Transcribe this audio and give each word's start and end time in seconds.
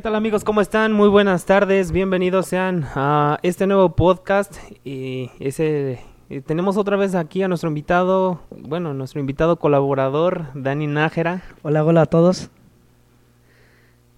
¿Qué 0.00 0.04
tal 0.04 0.14
amigos? 0.14 0.44
¿Cómo 0.44 0.62
están? 0.62 0.94
Muy 0.94 1.10
buenas 1.10 1.44
tardes. 1.44 1.92
Bienvenidos 1.92 2.46
sean 2.46 2.86
a 2.94 3.38
este 3.42 3.66
nuevo 3.66 3.94
podcast. 3.96 4.56
Y 4.82 5.30
ese 5.40 6.00
tenemos 6.46 6.78
otra 6.78 6.96
vez 6.96 7.14
aquí 7.14 7.42
a 7.42 7.48
nuestro 7.48 7.68
invitado, 7.68 8.40
bueno, 8.50 8.94
nuestro 8.94 9.20
invitado 9.20 9.56
colaborador, 9.56 10.46
Dani 10.54 10.86
Nájera. 10.86 11.42
Hola, 11.60 11.84
hola 11.84 12.00
a 12.00 12.06
todos. 12.06 12.48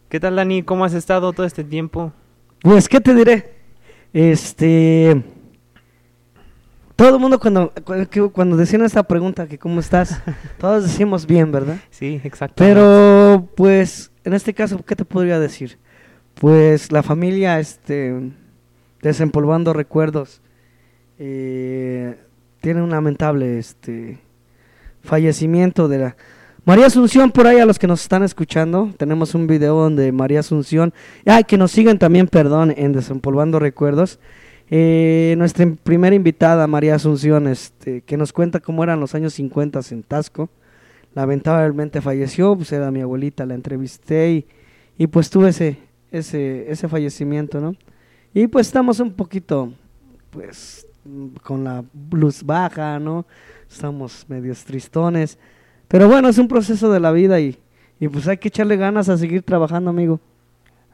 ¿Qué 0.08 0.20
tal 0.20 0.36
Dani? 0.36 0.62
¿Cómo 0.62 0.84
has 0.84 0.94
estado 0.94 1.32
todo 1.32 1.44
este 1.44 1.64
tiempo? 1.64 2.12
Pues, 2.60 2.88
¿qué 2.88 3.00
te 3.00 3.12
diré? 3.12 3.52
Este... 4.12 5.20
Todo 6.96 7.14
el 7.14 7.20
mundo 7.20 7.40
cuando, 7.40 7.72
cuando 8.32 8.56
decían 8.56 8.82
esta 8.82 9.02
pregunta, 9.02 9.46
que 9.46 9.58
cómo 9.58 9.80
estás, 9.80 10.20
todos 10.58 10.84
decimos 10.84 11.26
bien, 11.26 11.50
¿verdad? 11.50 11.76
Sí, 11.90 12.20
exacto. 12.22 12.54
Pero, 12.56 13.48
pues, 13.56 14.10
en 14.24 14.34
este 14.34 14.54
caso, 14.54 14.84
¿qué 14.84 14.94
te 14.94 15.04
podría 15.04 15.38
decir? 15.38 15.78
Pues 16.34 16.92
la 16.92 17.02
familia, 17.02 17.58
este, 17.60 18.32
desempolvando 19.00 19.72
recuerdos, 19.72 20.40
eh, 21.18 22.18
tiene 22.60 22.82
un 22.82 22.90
lamentable, 22.90 23.58
este, 23.58 24.18
fallecimiento 25.02 25.88
de 25.88 25.98
la 25.98 26.16
María 26.64 26.86
Asunción, 26.86 27.32
por 27.32 27.48
ahí 27.48 27.58
a 27.58 27.66
los 27.66 27.80
que 27.80 27.88
nos 27.88 28.02
están 28.02 28.22
escuchando, 28.22 28.90
tenemos 28.96 29.34
un 29.34 29.48
video 29.48 29.74
donde 29.74 30.12
María 30.12 30.40
Asunción, 30.40 30.94
ay, 31.26 31.42
que 31.42 31.58
nos 31.58 31.72
siguen 31.72 31.98
también, 31.98 32.28
perdón, 32.28 32.72
en 32.76 32.92
Desempolvando 32.92 33.58
Recuerdos. 33.58 34.20
Eh, 34.70 35.34
nuestra 35.38 35.66
primera 35.82 36.14
invitada, 36.14 36.66
María 36.66 36.94
Asunción, 36.94 37.46
este, 37.46 38.00
que 38.02 38.16
nos 38.16 38.32
cuenta 38.32 38.60
cómo 38.60 38.82
eran 38.82 39.00
los 39.00 39.14
años 39.14 39.34
50 39.34 39.80
en 39.90 40.02
Tasco 40.02 40.48
lamentablemente 41.14 42.00
falleció, 42.00 42.56
pues 42.56 42.72
era 42.72 42.90
mi 42.90 43.00
abuelita, 43.00 43.46
la 43.46 43.54
entrevisté 43.54 44.46
y, 44.96 45.06
pues 45.08 45.30
tuve 45.30 45.50
ese, 45.50 45.78
ese, 46.10 46.70
ese 46.70 46.88
fallecimiento, 46.88 47.60
¿no? 47.60 47.74
Y 48.32 48.46
pues 48.46 48.68
estamos 48.68 49.00
un 49.00 49.12
poquito, 49.12 49.72
pues, 50.30 50.86
con 51.42 51.64
la 51.64 51.84
luz 52.10 52.42
baja, 52.42 52.98
¿no? 52.98 53.26
Estamos 53.70 54.24
medios 54.28 54.64
tristones, 54.64 55.38
pero 55.88 56.08
bueno, 56.08 56.28
es 56.28 56.38
un 56.38 56.48
proceso 56.48 56.90
de 56.90 57.00
la 57.00 57.10
vida 57.10 57.40
y, 57.40 57.58
y 58.00 58.08
pues 58.08 58.28
hay 58.28 58.38
que 58.38 58.48
echarle 58.48 58.76
ganas 58.76 59.08
a 59.08 59.18
seguir 59.18 59.42
trabajando, 59.42 59.90
amigo. 59.90 60.20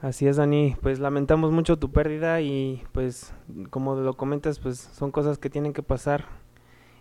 Así 0.00 0.28
es, 0.28 0.36
Dani. 0.36 0.76
Pues 0.80 1.00
lamentamos 1.00 1.50
mucho 1.50 1.76
tu 1.76 1.90
pérdida 1.90 2.40
y 2.40 2.84
pues 2.92 3.34
como 3.70 3.96
lo 3.96 4.16
comentas, 4.16 4.60
pues 4.60 4.78
son 4.78 5.10
cosas 5.10 5.38
que 5.38 5.50
tienen 5.50 5.72
que 5.72 5.82
pasar 5.82 6.24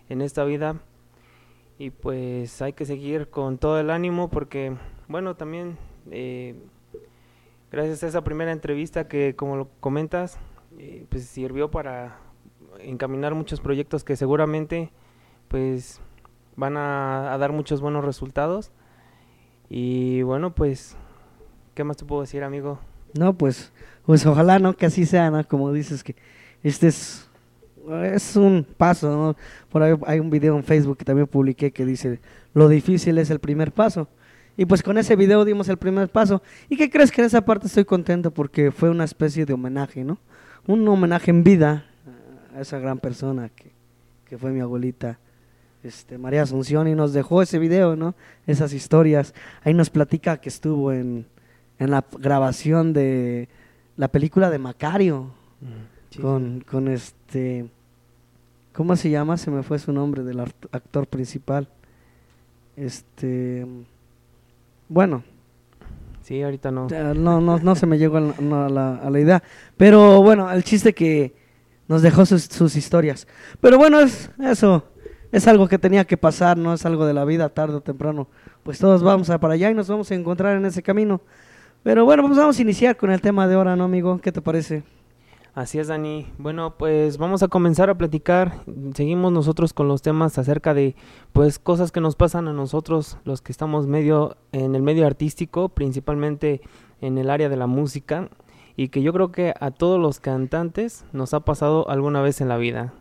en 0.09 0.21
esta 0.21 0.43
vida 0.43 0.81
y 1.77 1.91
pues 1.91 2.59
hay 2.63 2.73
que 2.73 2.85
seguir 2.85 3.29
con 3.29 3.59
todo 3.59 3.79
el 3.79 3.91
ánimo 3.91 4.29
porque, 4.29 4.75
bueno, 5.07 5.35
también 5.35 5.77
eh, 6.09 6.55
gracias 7.71 8.03
a 8.03 8.07
esa 8.07 8.23
primera 8.23 8.51
entrevista 8.51 9.07
que, 9.07 9.35
como 9.35 9.57
lo 9.57 9.69
comentas, 9.79 10.39
eh, 10.79 11.05
pues 11.09 11.25
sirvió 11.25 11.69
para 11.69 12.17
encaminar 12.79 13.35
muchos 13.35 13.61
proyectos 13.61 14.03
que 14.03 14.15
seguramente 14.15 14.91
pues 15.49 16.01
van 16.55 16.77
a, 16.77 17.37
dar 17.37 17.51
muchos 17.51 17.79
buenos 17.79 18.03
resultados. 18.03 18.71
Y 19.69 20.23
bueno, 20.23 20.55
pues, 20.55 20.97
¿qué 21.75 21.83
más 21.83 21.97
te 21.97 22.05
puedo 22.05 22.21
decir, 22.21 22.43
amigo? 22.43 22.79
No, 23.17 23.37
pues, 23.37 23.71
pues 24.05 24.25
ojalá, 24.25 24.59
¿no? 24.59 24.75
Que 24.75 24.85
así 24.85 25.05
sea, 25.05 25.29
¿no? 25.31 25.47
Como 25.47 25.71
dices 25.73 26.03
que 26.03 26.15
este 26.63 26.87
es 26.87 27.27
es 28.03 28.35
un 28.35 28.65
paso, 28.75 29.09
¿no? 29.09 29.35
Por 29.69 29.81
ahí 29.83 29.95
hay 30.05 30.19
un 30.19 30.29
video 30.29 30.57
en 30.57 30.63
Facebook 30.63 30.97
que 30.97 31.05
también 31.05 31.27
publiqué 31.27 31.71
que 31.71 31.85
dice, 31.85 32.19
lo 32.53 32.67
difícil 32.67 33.17
es 33.17 33.29
el 33.29 33.39
primer 33.39 33.71
paso. 33.71 34.09
Y 34.57 34.65
pues 34.65 34.81
con 34.81 34.97
ese 34.97 35.15
video 35.15 35.45
dimos 35.45 35.69
el 35.69 35.77
primer 35.77 36.09
paso. 36.09 36.41
¿Y 36.67 36.77
qué 36.77 36.89
crees 36.89 37.11
que 37.11 37.21
en 37.21 37.27
esa 37.27 37.41
parte 37.45 37.67
estoy 37.67 37.85
contento? 37.85 38.31
Porque 38.31 38.71
fue 38.71 38.89
una 38.89 39.03
especie 39.03 39.45
de 39.45 39.53
homenaje, 39.53 40.03
¿no? 40.03 40.17
Un 40.65 40.87
homenaje 40.87 41.31
en 41.31 41.43
vida 41.43 41.85
a 42.55 42.61
esa 42.61 42.79
gran 42.79 42.99
persona 42.99 43.49
que, 43.49 43.71
que 44.25 44.37
fue 44.37 44.51
mi 44.51 44.59
abuelita, 44.59 45.19
este, 45.83 46.17
María 46.17 46.41
Asunción, 46.41 46.87
y 46.87 46.95
nos 46.95 47.13
dejó 47.13 47.41
ese 47.41 47.59
video, 47.59 47.95
¿no? 47.95 48.15
Esas 48.47 48.73
historias. 48.73 49.33
Ahí 49.63 49.73
nos 49.73 49.91
platica 49.91 50.37
que 50.37 50.49
estuvo 50.49 50.91
en, 50.91 51.27
en 51.79 51.91
la 51.91 52.05
grabación 52.19 52.93
de 52.93 53.49
la 53.95 54.07
película 54.07 54.49
de 54.49 54.59
Macario. 54.59 55.31
con, 56.21 56.61
con 56.61 56.87
este 56.87 57.69
¿Cómo 58.77 58.95
se 58.95 59.09
llama? 59.09 59.37
Se 59.37 59.49
me 59.49 59.63
fue 59.63 59.79
su 59.79 59.91
nombre 59.91 60.21
del 60.21 60.39
actor 60.39 61.07
principal. 61.07 61.67
Este. 62.75 63.65
Bueno. 64.87 65.23
Sí, 66.21 66.43
ahorita 66.43 66.69
no. 66.69 66.87
No, 67.15 67.41
no, 67.41 67.57
no 67.57 67.75
se 67.75 67.87
me 67.87 67.97
llegó 67.97 68.17
a 68.17 69.09
la, 69.09 69.19
idea. 69.19 69.41
Pero 69.77 70.21
bueno, 70.21 70.51
el 70.51 70.63
chiste 70.63 70.93
que 70.93 71.33
nos 71.87 72.03
dejó 72.03 72.27
sus, 72.27 72.43
sus, 72.43 72.75
historias. 72.75 73.27
Pero 73.61 73.79
bueno, 73.79 73.99
es 73.99 74.29
eso. 74.39 74.83
Es 75.31 75.47
algo 75.47 75.67
que 75.67 75.79
tenía 75.79 76.05
que 76.05 76.15
pasar, 76.15 76.55
no 76.55 76.75
es 76.75 76.85
algo 76.85 77.07
de 77.07 77.15
la 77.15 77.25
vida, 77.25 77.49
tarde 77.49 77.77
o 77.77 77.81
temprano. 77.81 78.27
Pues 78.61 78.77
todos 78.77 79.01
vamos 79.01 79.31
a 79.31 79.39
para 79.39 79.55
allá 79.55 79.71
y 79.71 79.73
nos 79.73 79.87
vamos 79.87 80.11
a 80.11 80.13
encontrar 80.13 80.55
en 80.55 80.65
ese 80.65 80.83
camino. 80.83 81.19
Pero 81.87 82.03
bueno, 82.03 82.21
pues 82.23 82.37
vamos 82.37 82.59
a 82.59 82.61
iniciar 82.61 82.97
con 82.97 83.11
el 83.11 83.21
tema 83.21 83.47
de 83.47 83.55
ahora, 83.55 83.77
¿no, 83.77 83.85
amigo? 83.85 84.19
¿Qué 84.19 84.33
te 84.33 84.41
parece? 84.41 84.83
Así 85.55 85.79
es, 85.79 85.87
Dani. 85.87 86.27
Bueno, 86.37 86.75
pues 86.77 87.17
vamos 87.17 87.43
a 87.43 87.47
comenzar 87.47 87.89
a 87.89 87.97
platicar. 87.97 88.55
Seguimos 88.93 89.31
nosotros 89.31 89.71
con 89.71 89.87
los 89.87 90.01
temas 90.01 90.37
acerca 90.37 90.73
de, 90.73 90.97
pues, 91.31 91.59
cosas 91.59 91.93
que 91.93 92.01
nos 92.01 92.17
pasan 92.17 92.49
a 92.49 92.51
nosotros, 92.51 93.19
los 93.23 93.41
que 93.41 93.53
estamos 93.53 93.87
medio 93.87 94.35
en 94.51 94.75
el 94.75 94.81
medio 94.81 95.07
artístico, 95.07 95.69
principalmente 95.69 96.59
en 96.99 97.17
el 97.17 97.29
área 97.29 97.47
de 97.47 97.55
la 97.55 97.67
música, 97.67 98.27
y 98.75 98.89
que 98.89 99.01
yo 99.01 99.13
creo 99.13 99.31
que 99.31 99.53
a 99.57 99.71
todos 99.71 99.97
los 99.97 100.19
cantantes 100.19 101.05
nos 101.13 101.33
ha 101.33 101.39
pasado 101.39 101.89
alguna 101.89 102.21
vez 102.21 102.41
en 102.41 102.49
la 102.49 102.57
vida. 102.57 102.91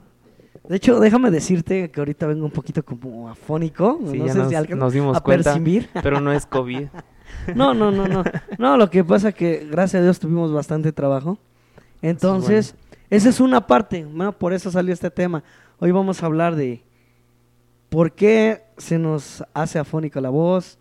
De 0.69 0.77
hecho, 0.77 1.01
déjame 1.01 1.33
decirte 1.33 1.91
que 1.91 2.01
ahorita 2.01 2.29
vengo 2.29 2.45
un 2.45 2.53
poquito 2.53 2.85
como 2.85 3.29
afónico. 3.29 3.99
Sí, 4.13 4.19
no 4.19 4.29
sé 4.29 4.65
si 4.65 4.75
nos 4.75 4.93
dimos 4.93 5.21
cuenta, 5.23 5.55
percibir. 5.55 5.89
pero 6.05 6.21
no 6.21 6.31
es 6.31 6.47
COVID. 6.47 6.87
No, 7.55 7.75
no, 7.75 7.91
no, 7.91 8.07
no. 8.07 8.25
No, 8.59 8.77
lo 8.77 8.91
que 8.91 9.05
pasa 9.05 9.33
que 9.33 9.67
gracias 9.71 10.01
a 10.01 10.05
Dios 10.05 10.19
tuvimos 10.19 10.53
bastante 10.53 10.93
trabajo. 10.93 11.39
Entonces, 12.03 12.75
esa 13.11 13.29
es 13.29 13.41
una 13.41 13.67
parte, 13.67 14.07
por 14.39 14.53
eso 14.53 14.71
salió 14.71 14.93
este 14.93 15.11
tema. 15.11 15.43
Hoy 15.79 15.91
vamos 15.91 16.23
a 16.23 16.27
hablar 16.27 16.57
de 16.57 16.83
por 17.89 18.13
qué 18.13 18.63
se 18.77 18.99
nos 18.99 19.45
hace 19.55 19.79
afónica 19.79 20.21
la 20.21 20.31
voz, 20.31 20.79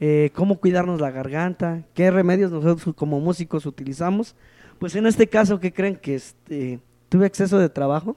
eh, 0.00 0.30
cómo 0.34 0.58
cuidarnos 0.58 1.00
la 1.00 1.10
garganta, 1.10 1.82
qué 1.94 2.10
remedios 2.10 2.50
nosotros 2.50 2.94
como 2.96 3.20
músicos 3.20 3.66
utilizamos. 3.66 4.34
Pues 4.78 4.96
en 4.96 5.06
este 5.06 5.26
caso, 5.26 5.60
¿qué 5.60 5.72
creen? 5.72 5.96
Que 5.96 6.14
este, 6.14 6.80
tuve 7.08 7.26
exceso 7.26 7.58
de 7.58 7.68
trabajo. 7.68 8.16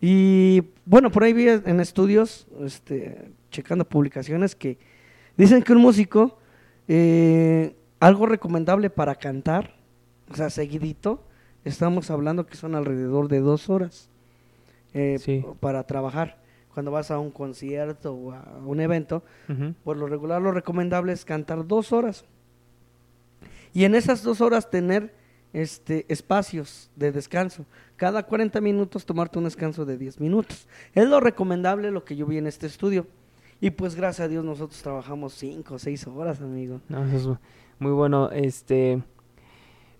Y 0.00 0.62
bueno, 0.84 1.12
por 1.12 1.24
ahí 1.24 1.32
vi 1.32 1.48
en 1.48 1.78
estudios, 1.78 2.46
este, 2.60 3.30
checando 3.50 3.84
publicaciones, 3.84 4.56
que 4.56 4.78
dicen 5.36 5.62
que 5.62 5.72
un 5.72 5.80
músico, 5.80 6.38
eh, 6.88 7.76
algo 8.00 8.26
recomendable 8.26 8.90
para 8.90 9.14
cantar, 9.14 9.74
o 10.30 10.34
sea, 10.34 10.50
seguidito, 10.50 11.22
estamos 11.64 12.10
hablando 12.10 12.46
que 12.46 12.56
son 12.56 12.74
alrededor 12.74 13.28
de 13.28 13.40
dos 13.40 13.68
horas 13.68 14.08
eh, 14.94 15.44
para 15.60 15.84
trabajar. 15.84 16.40
Cuando 16.74 16.90
vas 16.90 17.10
a 17.10 17.18
un 17.18 17.30
concierto 17.30 18.14
o 18.14 18.32
a 18.32 18.42
un 18.64 18.80
evento, 18.80 19.22
por 19.84 19.96
lo 19.98 20.06
regular 20.06 20.40
lo 20.40 20.52
recomendable 20.52 21.12
es 21.12 21.24
cantar 21.24 21.66
dos 21.66 21.92
horas. 21.92 22.24
Y 23.74 23.84
en 23.84 23.94
esas 23.94 24.22
dos 24.22 24.40
horas 24.40 24.70
tener 24.70 25.14
este, 25.52 26.06
espacios 26.08 26.90
de 26.96 27.12
descanso. 27.12 27.66
Cada 27.96 28.22
40 28.22 28.60
minutos 28.60 29.04
tomarte 29.04 29.38
un 29.38 29.44
descanso 29.44 29.84
de 29.84 29.98
10 29.98 30.20
minutos. 30.20 30.66
Es 30.94 31.06
lo 31.06 31.20
recomendable 31.20 31.90
lo 31.90 32.04
que 32.04 32.16
yo 32.16 32.26
vi 32.26 32.38
en 32.38 32.46
este 32.46 32.66
estudio. 32.66 33.06
Y 33.62 33.70
pues 33.70 33.94
gracias 33.94 34.24
a 34.24 34.28
Dios 34.28 34.44
nosotros 34.44 34.82
trabajamos 34.82 35.34
5 35.34 35.74
o 35.74 35.78
6 35.78 36.08
horas, 36.08 36.40
amigo. 36.40 36.80
eso 37.14 37.32
es 37.34 37.38
muy 37.78 37.92
bueno. 37.92 38.28
Este, 38.32 39.00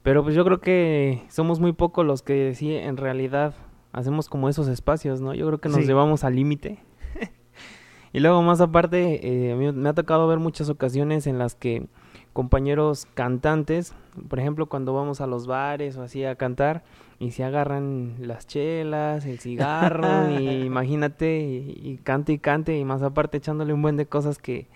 pero 0.02 0.24
pues 0.24 0.34
yo 0.34 0.44
creo 0.44 0.60
que 0.60 1.22
somos 1.28 1.60
muy 1.60 1.72
pocos 1.72 2.04
los 2.04 2.22
que 2.22 2.56
sí 2.56 2.74
en 2.74 2.96
realidad 2.96 3.54
hacemos 3.92 4.28
como 4.28 4.48
esos 4.48 4.66
espacios, 4.66 5.20
¿no? 5.20 5.32
Yo 5.32 5.46
creo 5.46 5.60
que 5.60 5.68
nos 5.68 5.86
llevamos 5.86 6.24
al 6.24 6.34
límite. 6.34 6.80
y 8.12 8.18
luego 8.18 8.42
más 8.42 8.60
aparte, 8.60 9.20
eh, 9.52 9.54
me 9.54 9.88
ha 9.88 9.94
tocado 9.94 10.26
ver 10.26 10.40
muchas 10.40 10.68
ocasiones 10.68 11.28
en 11.28 11.38
las 11.38 11.54
que 11.54 11.86
compañeros 12.32 13.06
cantantes, 13.14 13.94
por 14.28 14.38
ejemplo, 14.38 14.66
cuando 14.66 14.94
vamos 14.94 15.20
a 15.20 15.26
los 15.26 15.46
bares 15.46 15.96
o 15.96 16.02
así 16.02 16.24
a 16.24 16.36
cantar 16.36 16.82
y 17.18 17.32
se 17.32 17.44
agarran 17.44 18.14
las 18.18 18.46
chelas, 18.46 19.26
el 19.26 19.38
cigarro 19.38 20.30
y 20.30 20.48
imagínate 20.64 21.40
y, 21.40 21.80
y, 21.82 21.98
cante 22.02 22.32
y 22.32 22.38
cante 22.38 22.76
y 22.76 22.84
más 22.84 23.02
aparte 23.02 23.38
echándole 23.38 23.72
un 23.72 23.82
buen 23.82 23.96
de 23.96 24.06
cosas 24.06 24.38
que 24.38 24.66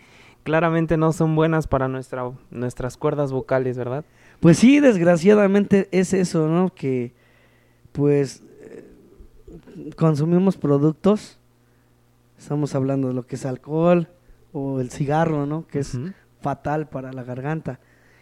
claramente 0.46 0.96
no 0.96 1.12
son 1.12 1.34
buenas 1.34 1.66
para 1.66 1.88
nuestra, 1.88 2.30
nuestras 2.52 2.96
cuerdas 2.96 3.32
vocales, 3.32 3.76
¿verdad? 3.76 4.04
Pues 4.38 4.58
sí, 4.58 4.78
desgraciadamente 4.78 5.88
es 5.90 6.12
eso, 6.12 6.46
¿no? 6.46 6.72
Que 6.72 7.12
pues 7.90 8.44
eh, 8.60 8.84
consumimos 9.96 10.56
productos, 10.56 11.40
estamos 12.38 12.76
hablando 12.76 13.08
de 13.08 13.14
lo 13.14 13.26
que 13.26 13.34
es 13.34 13.44
alcohol 13.44 14.08
o 14.52 14.80
el 14.80 14.90
cigarro, 14.90 15.46
¿no? 15.46 15.66
Que 15.66 15.80
es 15.80 15.98
fatal 16.40 16.88
para 16.88 17.12
la 17.12 17.24
garganta. 17.24 17.78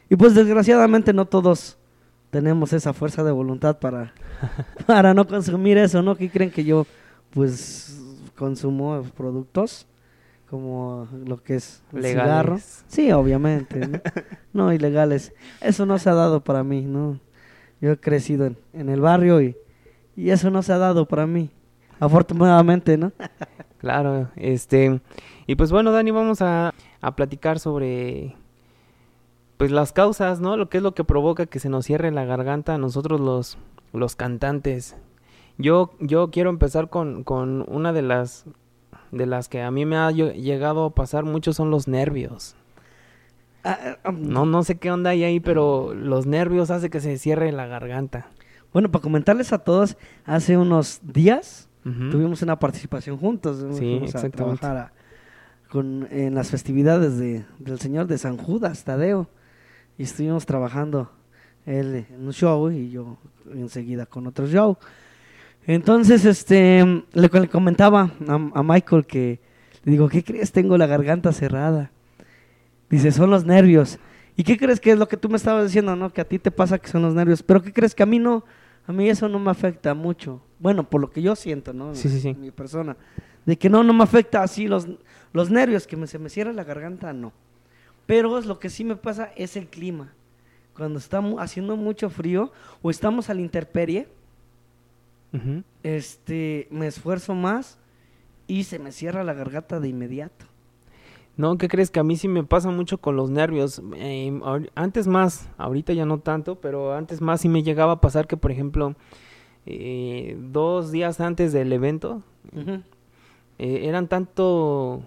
Y 0.09 0.17
pues 0.17 0.35
desgraciadamente 0.35 1.13
no 1.13 1.27
todos 1.27 1.79
tenemos 2.31 2.73
esa 2.73 2.93
fuerza 2.93 3.23
de 3.23 3.33
voluntad 3.33 3.79
para, 3.79 4.13
para 4.87 5.15
no 5.15 5.27
consumir 5.27 5.79
eso, 5.79 6.03
¿no? 6.03 6.17
¿Qué 6.17 6.31
creen 6.31 6.51
que 6.51 6.65
yo 6.65 6.87
pues 7.31 8.01
consumo 8.37 9.03
productos 9.17 9.87
como 10.49 11.09
lo 11.27 11.43
que 11.43 11.57
es 11.57 11.83
el 11.93 12.03
Legales. 12.03 12.25
cigarro? 12.25 12.59
Sí, 12.89 13.13
obviamente, 13.13 13.87
¿no? 13.87 14.01
no, 14.53 14.73
ilegales. 14.73 15.33
Eso 15.61 15.87
no 15.87 15.99
se 15.99 16.11
ha 16.11 16.15
dado 16.15 16.43
para 16.43 16.63
mí, 16.63 16.83
¿no? 16.83 17.19
Yo 17.81 17.93
he 17.93 17.97
crecido 17.99 18.47
en, 18.47 18.57
en 18.73 18.89
el 18.89 19.01
barrio 19.01 19.41
y, 19.41 19.57
y 20.17 20.31
eso 20.31 20.51
no 20.51 20.63
se 20.63 20.73
ha 20.73 20.79
dado 20.79 21.07
para 21.07 21.27
mí. 21.27 21.51
Afortunadamente, 22.01 22.97
¿no? 22.97 23.13
Claro, 23.85 24.31
este, 24.37 24.99
y 25.47 25.57
pues 25.57 25.71
bueno, 25.71 25.93
Dani, 25.93 26.11
vamos 26.11 26.41
a, 26.41 26.73
a 27.07 27.17
platicar 27.17 27.59
sobre, 27.59 28.35
pues 29.57 29.71
las 29.71 29.93
causas, 29.93 30.41
¿no? 30.41 30.57
Lo 30.57 30.69
que 30.69 30.79
es 30.79 30.83
lo 30.83 30.95
que 30.95 31.05
provoca 31.05 31.47
que 31.47 31.59
se 31.61 31.69
nos 31.69 31.85
cierre 31.87 32.11
la 32.11 32.25
garganta 32.25 32.75
a 32.75 32.79
nosotros 32.79 33.21
los, 33.21 33.59
los 33.93 34.17
cantantes. 34.17 34.97
Yo, 35.59 35.93
yo 36.01 36.31
quiero 36.31 36.51
empezar 36.51 36.89
con, 36.91 37.23
con 37.25 37.65
una 37.69 37.93
de 37.93 38.03
las, 38.03 38.45
de 39.13 39.27
las 39.27 39.49
que 39.49 39.63
a 39.63 39.71
mí 39.71 39.85
me 39.87 39.97
ha 39.97 40.11
lle- 40.11 40.35
llegado 40.35 40.85
a 40.87 40.95
pasar 40.95 41.25
mucho 41.25 41.53
son 41.53 41.71
los 41.71 41.87
nervios. 41.89 42.57
Ah, 43.63 43.97
ah, 44.05 44.13
No, 44.13 44.45
no 44.47 44.63
sé 44.65 44.79
qué 44.79 44.91
onda 44.91 45.11
hay 45.11 45.25
ahí, 45.25 45.41
pero 45.41 45.95
los 45.95 46.27
nervios 46.27 46.71
hace 46.71 46.91
que 46.91 47.01
se 47.01 47.17
cierre 47.19 47.51
la 47.53 47.67
garganta. 47.67 48.29
Bueno, 48.73 48.91
para 48.91 49.03
comentarles 49.03 49.53
a 49.53 49.59
todos, 49.59 49.97
hace 50.25 50.57
unos 50.59 51.01
días 51.03 51.69
tuvimos 52.11 52.43
una 52.43 52.59
participación 52.59 53.17
juntos. 53.19 53.65
Sí, 53.77 53.99
trabajar 54.59 54.77
a- 54.77 54.93
con, 55.69 56.09
en 56.11 56.35
las 56.35 56.51
festividades 56.51 57.19
de, 57.19 57.45
del 57.59 57.79
Señor 57.81 58.07
de 58.07 58.19
San 58.19 58.37
Judas, 58.37 58.85
Tadeo. 58.85 59.29
Y 59.99 60.05
estuvimos 60.05 60.47
trabajando 60.47 61.11
él 61.67 62.07
en 62.11 62.27
un 62.27 62.33
show 62.33 62.71
y 62.71 62.91
yo 62.91 63.17
enseguida 63.53 64.07
con 64.07 64.27
otro 64.27 64.47
show. 64.47 64.77
Entonces, 65.67 66.25
este, 66.25 66.85
le, 67.13 67.29
le 67.33 67.49
comentaba 67.49 68.13
a, 68.29 68.35
a 68.35 68.63
Michael 68.63 69.07
que, 69.07 69.41
le 69.85 69.93
digo, 69.93 70.09
¿qué 70.09 70.23
crees? 70.23 70.53
Tengo 70.53 70.77
la 70.79 70.87
garganta 70.87 71.33
cerrada. 71.33 71.91
Dice, 72.91 73.13
son 73.13 73.31
los 73.31 73.45
nervios. 73.45 73.99
¿Y 74.37 74.43
qué 74.43 74.57
crees 74.57 74.81
que 74.81 74.91
es 74.91 74.99
lo 74.99 75.09
que 75.09 75.17
tú 75.17 75.29
me 75.29 75.37
estabas 75.37 75.67
diciendo, 75.67 75.95
no? 75.95 76.13
Que 76.13 76.21
a 76.21 76.25
ti 76.25 76.39
te 76.39 76.51
pasa 76.51 76.79
que 76.79 76.89
son 76.89 77.03
los 77.03 77.15
nervios. 77.15 77.43
Pero 77.43 77.63
¿qué 77.63 77.73
crees 77.73 77.95
que 77.95 78.03
a 78.03 78.07
mí 78.07 78.19
no? 78.19 78.45
A 78.87 78.93
mí 78.93 79.09
eso 79.09 79.29
no 79.29 79.39
me 79.39 79.51
afecta 79.51 79.95
mucho. 79.95 80.43
Bueno, 80.59 80.89
por 80.89 81.01
lo 81.01 81.11
que 81.11 81.23
yo 81.23 81.37
siento, 81.37 81.73
¿no? 81.73 81.95
Sí, 81.95 82.09
sí, 82.09 82.21
sí. 82.21 82.35
Mi 82.35 82.51
persona. 82.51 82.97
De 83.47 83.57
que 83.57 83.69
no, 83.69 83.83
no 83.83 83.93
me 83.93 84.05
afecta 84.05 84.43
así 84.43 84.67
los, 84.69 84.87
los 85.33 85.51
nervios, 85.51 85.87
que 85.87 85.97
me, 85.97 86.07
se 86.07 86.19
me 86.19 86.29
cierra 86.31 86.53
la 86.53 86.65
garganta, 86.65 87.13
no. 87.13 87.33
Pero 88.07 88.39
es 88.39 88.47
lo 88.47 88.59
que 88.59 88.71
sí 88.71 88.85
me 88.85 88.97
pasa 88.97 89.31
es 89.37 89.57
el 89.57 89.67
clima. 89.67 90.13
Cuando 90.77 90.99
está 90.99 91.23
haciendo 91.39 91.77
mucho 91.77 92.11
frío 92.11 92.53
o 92.83 92.91
estamos 92.91 93.31
a 93.31 93.35
la 93.35 93.41
intemperie, 93.41 94.09
este, 95.83 96.69
me 96.71 96.87
esfuerzo 96.87 97.35
más 97.35 97.79
y 98.47 98.65
se 98.65 98.79
me 98.79 98.93
cierra 98.93 99.25
la 99.25 99.35
garganta 99.35 99.81
de 99.81 99.89
inmediato. 99.89 100.47
No, 101.37 101.59
¿qué 101.59 101.67
crees? 101.69 101.91
Que 101.91 101.99
a 101.99 102.05
mí 102.05 102.17
sí 102.17 102.29
me 102.29 102.45
pasa 102.45 102.71
mucho 102.71 102.99
con 102.99 103.17
los 103.17 103.29
nervios. 103.31 103.83
Eh, 103.97 104.31
ahor- 104.43 104.71
antes 104.77 105.09
más, 105.09 105.49
ahorita 105.59 105.93
ya 105.93 106.07
no 106.07 106.19
tanto, 106.19 106.57
pero 106.61 106.95
antes 106.95 107.21
más 107.21 107.41
sí 107.41 107.49
me 107.49 107.65
llegaba 107.65 107.93
a 107.95 108.01
pasar 108.01 108.29
que, 108.29 108.37
por 108.37 108.53
ejemplo, 108.53 108.95
eh, 109.67 110.37
dos 110.39 110.93
días 110.93 111.21
antes 111.21 111.53
del 111.53 111.73
evento. 111.73 112.23
Eh, 113.59 113.83
eran 113.85 114.09
tanto 114.09 115.03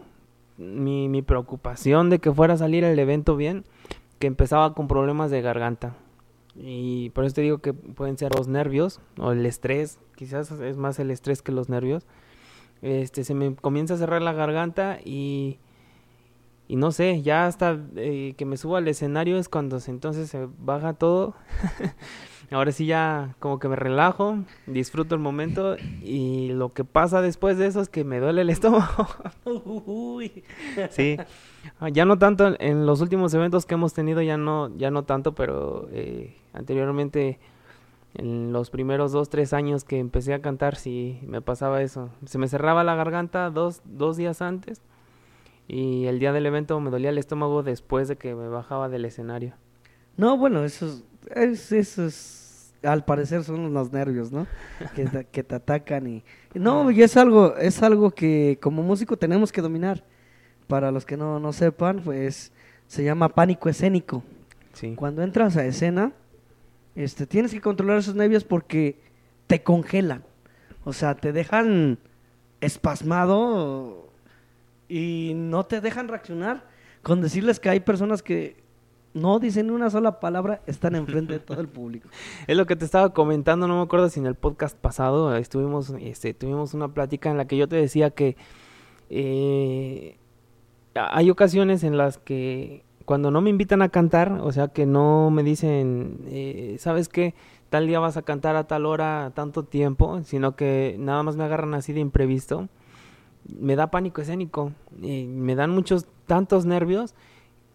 mi, 0.58 1.10
mi 1.10 1.22
preocupación 1.22 2.10
de 2.10 2.20
que 2.20 2.32
fuera 2.32 2.56
a 2.56 2.58
salir 2.58 2.84
el 2.84 2.98
evento 3.00 3.36
bien, 3.36 3.66
que 4.20 4.28
empezaba 4.28 4.74
con 4.74 4.88
problemas 4.88 5.32
de 5.32 5.42
garganta. 5.42 5.96
Y 6.56 7.12
por 7.12 7.26
eso 7.26 7.36
te 7.36 7.42
digo 7.42 7.60
que 7.60 7.74
pueden 7.74 8.18
ser 8.18 8.36
los 8.36 8.48
nervios 8.48 9.00
o 9.20 9.32
el 9.32 9.46
estrés, 9.46 10.00
quizás 10.16 10.52
es 10.52 10.78
más 10.78 10.98
el 11.00 11.12
estrés 11.12 11.42
que 11.42 11.52
los 11.52 11.70
nervios. 11.70 12.06
Este, 12.82 13.24
se 13.24 13.34
me 13.34 13.56
comienza 13.56 13.94
a 13.94 13.98
cerrar 13.98 14.22
la 14.22 14.34
garganta 14.34 15.00
y, 15.04 15.60
y 16.68 16.76
no 16.76 16.92
sé, 16.92 17.22
ya 17.22 17.46
hasta 17.46 17.80
eh, 17.96 18.34
que 18.38 18.46
me 18.46 18.58
subo 18.58 18.76
al 18.76 18.88
escenario 18.88 19.38
es 19.38 19.50
cuando 19.50 19.80
entonces 19.88 20.30
se 20.30 20.48
baja 20.60 20.94
todo. 20.94 21.36
Ahora 22.50 22.72
sí 22.72 22.86
ya 22.86 23.36
como 23.40 23.60
que 23.60 23.68
me 23.68 23.76
relajo, 23.76 24.38
disfruto 24.68 25.16
el 25.16 25.20
momento 25.22 25.76
y 26.02 26.50
lo 26.54 26.70
que 26.70 26.86
pasa 26.86 27.22
después 27.22 27.58
de 27.58 27.68
eso 27.68 27.82
es 27.82 27.90
que 27.90 28.06
me 28.06 28.20
duele 28.22 28.42
el 28.42 28.50
estómago. 28.50 29.06
Uy. 29.86 30.44
Sí, 30.90 31.18
ya 31.92 32.06
no 32.06 32.18
tanto 32.18 32.48
en- 32.48 32.56
en 32.60 32.86
los 32.86 33.02
últimos 33.02 33.34
eventos 33.34 33.66
que 33.66 33.74
hemos 33.74 33.94
tenido, 33.94 34.22
ya 34.22 34.38
no, 34.38 34.74
ya 34.78 34.92
no 34.92 35.04
tanto, 35.04 35.36
pero 35.36 35.90
eh, 35.92 36.38
anteriormente, 36.54 37.38
en 38.14 38.54
los 38.54 38.70
primeros 38.70 39.12
dos, 39.12 39.30
tres 39.30 39.52
años 39.52 39.84
que 39.84 40.00
empecé 40.00 40.34
a 40.34 40.42
cantar, 40.42 40.78
sí 40.78 41.20
me 41.28 41.42
pasaba 41.42 41.82
eso. 41.82 42.10
Se 42.26 42.38
me 42.38 42.48
cerraba 42.48 42.86
la 42.86 42.96
garganta 42.96 43.50
dos, 43.50 43.82
dos 43.84 44.16
días 44.16 44.42
antes 44.42 44.82
y 45.68 46.06
el 46.06 46.20
día 46.20 46.32
del 46.32 46.46
evento 46.46 46.80
me 46.80 46.92
dolía 46.92 47.10
el 47.10 47.18
estómago 47.18 47.62
después 47.62 48.08
de 48.08 48.16
que 48.16 48.34
me 48.36 48.48
bajaba 48.48 48.88
del 48.88 49.04
escenario. 49.04 49.54
No, 50.16 50.36
bueno, 50.38 50.64
eso 50.64 50.88
es, 50.88 51.04
es- 51.36 51.72
eso 51.72 52.06
es- 52.06 52.74
al 52.84 53.04
parecer 53.06 53.44
son 53.44 53.74
los 53.74 53.92
nervios, 53.92 54.32
¿no? 54.32 54.46
Que, 54.96 55.06
te- 55.06 55.26
que 55.26 55.44
te 55.44 55.56
atacan 55.56 56.08
y 56.08 56.24
no, 56.54 56.90
y 56.92 57.02
es 57.02 57.18
algo, 57.18 57.56
es 57.58 57.82
algo 57.84 58.12
que 58.12 58.58
como 58.62 58.84
músico 58.84 59.18
tenemos 59.18 59.52
que 59.52 59.62
dominar. 59.62 60.04
Para 60.68 60.92
los 60.92 61.06
que 61.06 61.16
no, 61.18 61.40
no 61.40 61.54
sepan, 61.54 62.02
pues 62.04 62.52
se 62.88 63.04
llama 63.04 63.30
pánico 63.30 63.70
escénico. 63.70 64.22
Sí. 64.74 64.94
Cuando 64.96 65.24
entras 65.24 65.56
a 65.58 65.66
escena, 65.66 66.12
este, 66.96 67.26
tienes 67.26 67.52
que 67.54 67.62
controlar 67.62 68.00
esos 68.00 68.16
nervios 68.16 68.44
porque 68.44 69.00
te 69.48 69.64
congelan. 69.64 70.24
O 70.84 70.92
sea, 70.94 71.16
te 71.16 71.32
dejan 71.32 71.98
espasmado 72.60 74.10
y 74.88 75.34
no 75.36 75.66
te 75.66 75.82
dejan 75.82 76.08
reaccionar. 76.08 76.64
Con 77.02 77.22
decirles 77.22 77.60
que 77.60 77.70
hay 77.70 77.80
personas 77.80 78.22
que 78.24 78.58
no 79.14 79.40
dicen 79.40 79.72
una 79.72 79.90
sola 79.90 80.20
palabra, 80.20 80.62
están 80.68 80.96
enfrente 80.96 81.34
de 81.34 81.40
todo 81.40 81.60
el 81.60 81.68
público. 81.68 82.10
Es 82.48 82.56
lo 82.58 82.66
que 82.66 82.76
te 82.76 82.86
estaba 82.86 83.14
comentando, 83.14 83.68
no 83.68 83.78
me 83.78 83.82
acuerdo 83.82 84.10
si 84.10 84.20
en 84.20 84.26
el 84.26 84.36
podcast 84.36 84.78
pasado 84.78 85.36
estuvimos, 85.36 85.94
este, 86.00 86.34
tuvimos 86.34 86.74
una 86.74 86.90
plática 86.90 87.30
en 87.30 87.38
la 87.38 87.46
que 87.46 87.58
yo 87.58 87.68
te 87.68 87.76
decía 87.76 88.12
que 88.12 88.38
eh, 89.10 90.18
hay 90.96 91.30
ocasiones 91.30 91.84
en 91.84 91.98
las 91.98 92.18
que 92.18 92.84
cuando 93.06 93.32
no 93.32 93.40
me 93.40 93.50
invitan 93.50 93.82
a 93.82 93.90
cantar, 93.90 94.34
o 94.42 94.52
sea 94.52 94.68
que 94.68 94.86
no 94.86 95.32
me 95.32 95.42
dicen, 95.44 96.20
eh, 96.26 96.76
¿sabes 96.78 97.08
qué? 97.08 97.36
Tal 97.70 97.88
día 97.88 98.00
vas 98.00 98.18
a 98.18 98.22
cantar 98.22 98.56
a 98.58 98.68
tal 98.68 98.86
hora, 98.86 99.32
tanto 99.34 99.64
tiempo, 99.64 100.22
sino 100.24 100.56
que 100.56 100.98
nada 101.00 101.24
más 101.24 101.38
me 101.38 101.46
agarran 101.46 101.74
así 101.74 101.94
de 101.94 102.02
imprevisto, 102.02 102.68
me 103.48 103.78
da 103.78 103.92
pánico 103.92 104.22
escénico, 104.22 104.74
y 105.02 105.26
me 105.26 105.56
dan 105.56 105.72
muchos, 105.72 106.06
tantos 106.26 106.66
nervios 106.66 107.16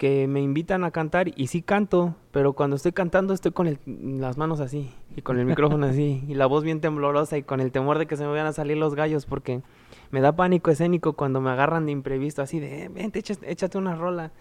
que 0.02 0.26
me 0.26 0.40
invitan 0.42 0.82
a 0.82 0.90
cantar 0.90 1.30
y 1.38 1.46
sí 1.46 1.62
canto, 1.62 2.16
pero 2.32 2.54
cuando 2.54 2.74
estoy 2.74 2.90
cantando 2.90 3.32
estoy 3.34 3.52
con 3.52 3.68
el- 3.68 3.78
las 4.20 4.36
manos 4.36 4.58
así 4.58 4.90
y 5.14 5.22
con 5.22 5.38
el 5.38 5.46
micrófono 5.46 5.86
así 5.86 6.24
y 6.28 6.34
la 6.34 6.46
voz 6.46 6.64
bien 6.64 6.80
temblorosa 6.80 7.38
y 7.38 7.44
con 7.44 7.60
el 7.60 7.70
temor 7.70 7.98
de 8.00 8.06
que 8.06 8.16
se 8.16 8.24
me 8.24 8.30
vayan 8.30 8.48
a 8.48 8.52
salir 8.52 8.76
los 8.78 8.96
gallos 8.96 9.26
porque 9.26 9.62
me 10.10 10.20
da 10.20 10.34
pánico 10.34 10.72
escénico 10.72 11.12
cuando 11.12 11.40
me 11.40 11.50
agarran 11.50 11.86
de 11.86 11.92
imprevisto 11.92 12.42
así 12.42 12.58
de, 12.58 12.82
"Eh, 12.82 12.88
vente, 12.88 13.20
échate, 13.20 13.48
échate 13.48 13.78
una 13.78 13.94
rola. 13.94 14.32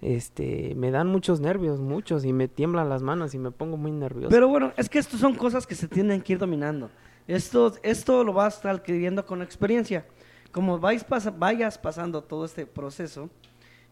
Este, 0.00 0.74
me 0.76 0.92
dan 0.92 1.08
muchos 1.08 1.40
nervios, 1.40 1.80
muchos 1.80 2.24
y 2.24 2.32
me 2.32 2.46
tiemblan 2.46 2.88
las 2.88 3.02
manos 3.02 3.34
y 3.34 3.38
me 3.40 3.50
pongo 3.50 3.76
muy 3.76 3.90
nervioso. 3.90 4.28
Pero 4.30 4.46
bueno, 4.46 4.72
es 4.76 4.88
que 4.88 5.00
esto 5.00 5.16
son 5.16 5.34
cosas 5.34 5.66
que 5.66 5.74
se 5.74 5.88
tienen 5.88 6.20
que 6.22 6.34
ir 6.34 6.38
dominando. 6.38 6.88
Esto, 7.26 7.72
esto 7.82 8.22
lo 8.22 8.32
vas 8.32 8.64
adquiriendo 8.64 9.26
con 9.26 9.42
experiencia. 9.42 10.04
Como 10.52 10.78
vais 10.78 11.02
pasa- 11.02 11.32
vayas 11.36 11.78
pasando 11.78 12.22
todo 12.22 12.44
este 12.44 12.64
proceso, 12.64 13.28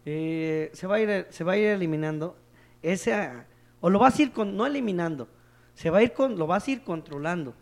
eh, 0.05 0.71
se, 0.73 0.87
va 0.87 0.97
a 0.97 1.01
ir, 1.01 1.27
se 1.31 1.45
va 1.45 1.53
a 1.53 1.57
ir 1.57 1.67
eliminando 1.67 2.37
ese, 2.83 3.15
ah, 3.15 3.47
o 3.81 3.91
lo 3.91 3.99
vas 3.99 4.19
a 4.19 4.23
ir 4.23 4.33
con, 4.33 4.57
no 4.57 4.67
eliminando, 4.67 5.29
se 5.75 5.91
va 5.91 5.99
a 5.99 6.03
ir 6.03 6.13
con, 6.13 6.39
lo 6.39 6.47
vas 6.47 6.67
a 6.67 6.71
ir 6.71 6.83
controlando. 6.83 7.55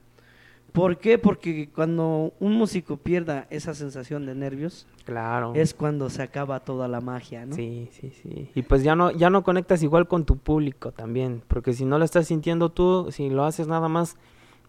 ¿Por 0.72 0.98
qué? 0.98 1.18
Porque 1.18 1.68
cuando 1.74 2.32
un 2.38 2.54
músico 2.54 2.96
pierda 2.96 3.46
esa 3.50 3.74
sensación 3.74 4.24
de 4.24 4.36
nervios, 4.36 4.86
claro. 5.04 5.52
es 5.56 5.74
cuando 5.74 6.08
se 6.10 6.22
acaba 6.22 6.60
toda 6.60 6.86
la 6.86 7.00
magia, 7.00 7.44
¿no? 7.44 7.56
Sí, 7.56 7.88
sí, 7.92 8.10
sí. 8.10 8.50
Y 8.54 8.62
pues 8.62 8.84
ya 8.84 8.94
no, 8.94 9.10
ya 9.10 9.30
no 9.30 9.42
conectas 9.42 9.82
igual 9.82 10.06
con 10.06 10.24
tu 10.24 10.36
público 10.36 10.92
también, 10.92 11.42
porque 11.48 11.72
si 11.72 11.84
no 11.84 11.98
lo 11.98 12.04
estás 12.04 12.28
sintiendo 12.28 12.70
tú, 12.70 13.08
si 13.10 13.30
lo 13.30 13.44
haces 13.44 13.66
nada 13.66 13.88
más 13.88 14.16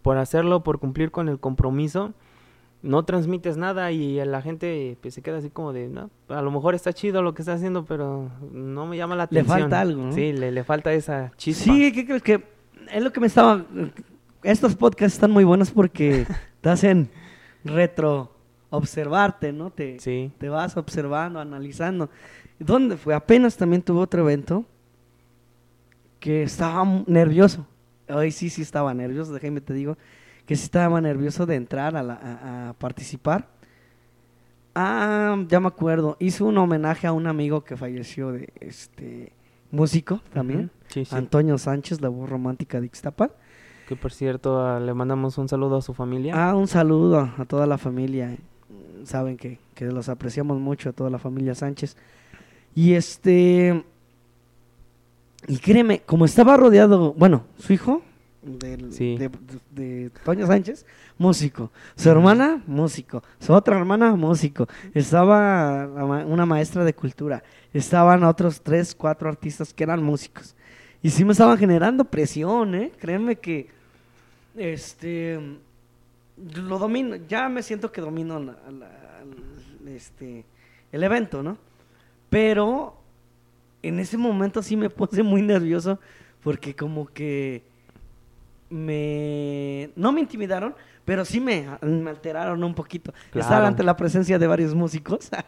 por 0.02 0.18
hacerlo, 0.18 0.64
por 0.64 0.80
cumplir 0.80 1.12
con 1.12 1.30
el 1.30 1.40
compromiso, 1.40 2.14
no 2.84 3.04
transmites 3.06 3.58
nada 3.58 3.92
y 3.92 4.24
la 4.26 4.42
gente 4.42 4.98
pues, 5.02 5.14
se 5.14 5.22
queda 5.22 5.38
así 5.38 5.50
como 5.50 5.72
de, 5.74 5.88
no, 5.88 6.10
a 6.30 6.42
lo 6.42 6.50
mejor 6.52 6.74
está 6.76 6.94
chido 6.94 7.22
lo 7.22 7.34
que 7.34 7.42
está 7.44 7.54
haciendo, 7.54 7.86
pero 7.86 8.30
no 8.52 8.86
me 8.88 8.98
llama 8.98 9.16
la 9.16 9.28
Le 9.30 9.40
atención. 9.42 9.60
falta 9.62 9.80
algo, 9.82 10.04
¿no? 10.06 10.12
Sí, 10.14 10.34
le, 10.34 10.52
le 10.52 10.64
falta 10.64 10.92
esa 10.94 11.32
chispa. 11.38 11.64
Sí, 11.66 11.92
¿qué 11.92 12.06
crees 12.06 12.24
que? 12.24 12.44
Es 12.92 13.04
lo 13.04 13.12
que 13.12 13.20
me 13.20 13.28
estaba... 13.28 13.66
Estos 14.44 14.76
podcasts 14.76 15.14
están 15.16 15.30
muy 15.32 15.44
buenos 15.44 15.70
porque 15.70 16.26
te 16.62 16.70
hacen 16.70 17.10
retro 17.64 18.34
observarte, 18.72 19.54
¿no? 19.54 19.70
Te, 19.70 20.00
Sí. 20.00 20.32
te 20.40 20.50
vas 20.50 20.76
observando, 20.78 21.40
analizando. 21.40 22.10
¿Dónde 22.58 22.98
fue? 22.98 23.14
Apenas 23.14 23.58
también 23.58 23.82
tuve 23.84 24.00
otro 24.00 24.22
evento 24.24 24.66
que 26.20 26.44
estaba 26.44 27.04
nervioso. 27.08 27.68
Hoy 28.10 28.32
sí, 28.32 28.50
sí 28.50 28.62
estaba 28.62 28.94
nervioso, 28.94 29.34
déjame 29.34 29.62
te 29.62 29.74
digo, 29.74 29.98
que 30.46 30.56
sí 30.56 30.64
estaba 30.64 31.02
nervioso 31.02 31.46
de 31.46 31.56
entrar 31.56 31.96
a, 31.96 32.76
participar. 32.80 33.48
Ah, 34.74 35.38
ya 35.48 35.60
me 35.60 35.68
acuerdo, 35.68 36.16
hizo 36.20 36.46
un 36.46 36.58
homenaje 36.58 37.08
a 37.08 37.12
un 37.12 37.28
amigo 37.28 37.64
que 37.64 37.76
falleció 37.76 38.32
de 38.32 38.50
este 38.60 39.34
músico 39.70 40.22
también, 40.34 40.72
Antonio 41.12 41.58
Sánchez, 41.58 42.02
la 42.02 42.10
voz 42.10 42.30
romántica 42.30 42.80
de 42.80 42.86
Ixtapa. 42.86 43.32
Que 43.88 43.96
por 43.96 44.14
cierto, 44.14 44.80
le 44.80 44.94
mandamos 44.94 45.38
un 45.38 45.50
saludo 45.50 45.78
a 45.78 45.82
su 45.82 45.94
familia. 45.94 46.34
Ah, 46.36 46.56
un 46.56 46.68
saludo 46.68 47.30
a 47.38 47.46
toda 47.46 47.68
la 47.68 47.78
familia. 47.78 48.38
Saben 49.04 49.36
que, 49.36 49.60
que 49.76 49.86
los 49.86 50.08
apreciamos 50.08 50.60
mucho, 50.60 50.90
a 50.90 50.94
toda 50.94 51.10
la 51.10 51.20
familia 51.20 51.56
Sánchez. 51.56 51.98
Y 52.74 52.94
este, 52.94 53.84
y 55.48 55.58
créeme, 55.58 56.02
como 56.02 56.26
estaba 56.26 56.56
rodeado, 56.56 57.14
bueno, 57.14 57.44
su 57.58 57.74
hijo, 57.74 58.02
de, 58.42 60.12
Toño 60.24 60.48
Sánchez, 60.48 60.86
músico. 61.18 61.72
Su 61.96 62.10
hermana, 62.10 62.62
músico. 62.66 63.24
Su 63.40 63.54
otra 63.54 63.78
hermana, 63.78 64.16
músico. 64.16 64.68
Estaba 64.94 65.86
una 66.26 66.46
maestra 66.46 66.84
de 66.84 66.94
cultura. 66.94 67.44
Estaban 67.74 68.24
otros 68.24 68.62
tres, 68.62 68.96
cuatro 68.96 69.30
artistas 69.30 69.74
que 69.74 69.84
eran 69.84 70.04
músicos. 70.04 70.56
Y 71.04 71.10
sí 71.10 71.26
me 71.26 71.32
estaban 71.32 71.58
generando 71.58 72.06
presión, 72.06 72.76
¿eh? 72.76 72.92
Créeme 73.00 73.36
que, 73.36 73.70
este, 74.56 75.40
lo 76.56 76.78
domino, 76.78 77.16
ya 77.28 77.50
me 77.50 77.64
siento 77.64 77.92
que 77.92 78.02
domino 78.02 78.56
este, 79.88 80.46
el 80.92 81.04
evento, 81.04 81.42
¿no? 81.42 81.58
Pero 82.30 82.96
en 83.82 84.00
ese 84.00 84.18
momento 84.18 84.62
sí 84.62 84.76
me 84.76 84.90
puse 84.90 85.24
muy 85.24 85.42
nervioso 85.42 86.00
porque 86.44 86.76
como 86.76 87.08
que 87.08 87.64
me... 88.72 89.92
no 89.96 90.12
me 90.12 90.22
intimidaron, 90.22 90.76
pero 91.06 91.26
sí 91.26 91.40
me, 91.40 91.68
alteraron 92.08 92.64
un 92.64 92.74
poquito. 92.74 93.14
Estar 93.34 93.64
ante 93.64 93.84
la 93.84 93.96
presencia 93.96 94.40
de 94.40 94.48
varios 94.48 94.74
músicos. 94.74 95.30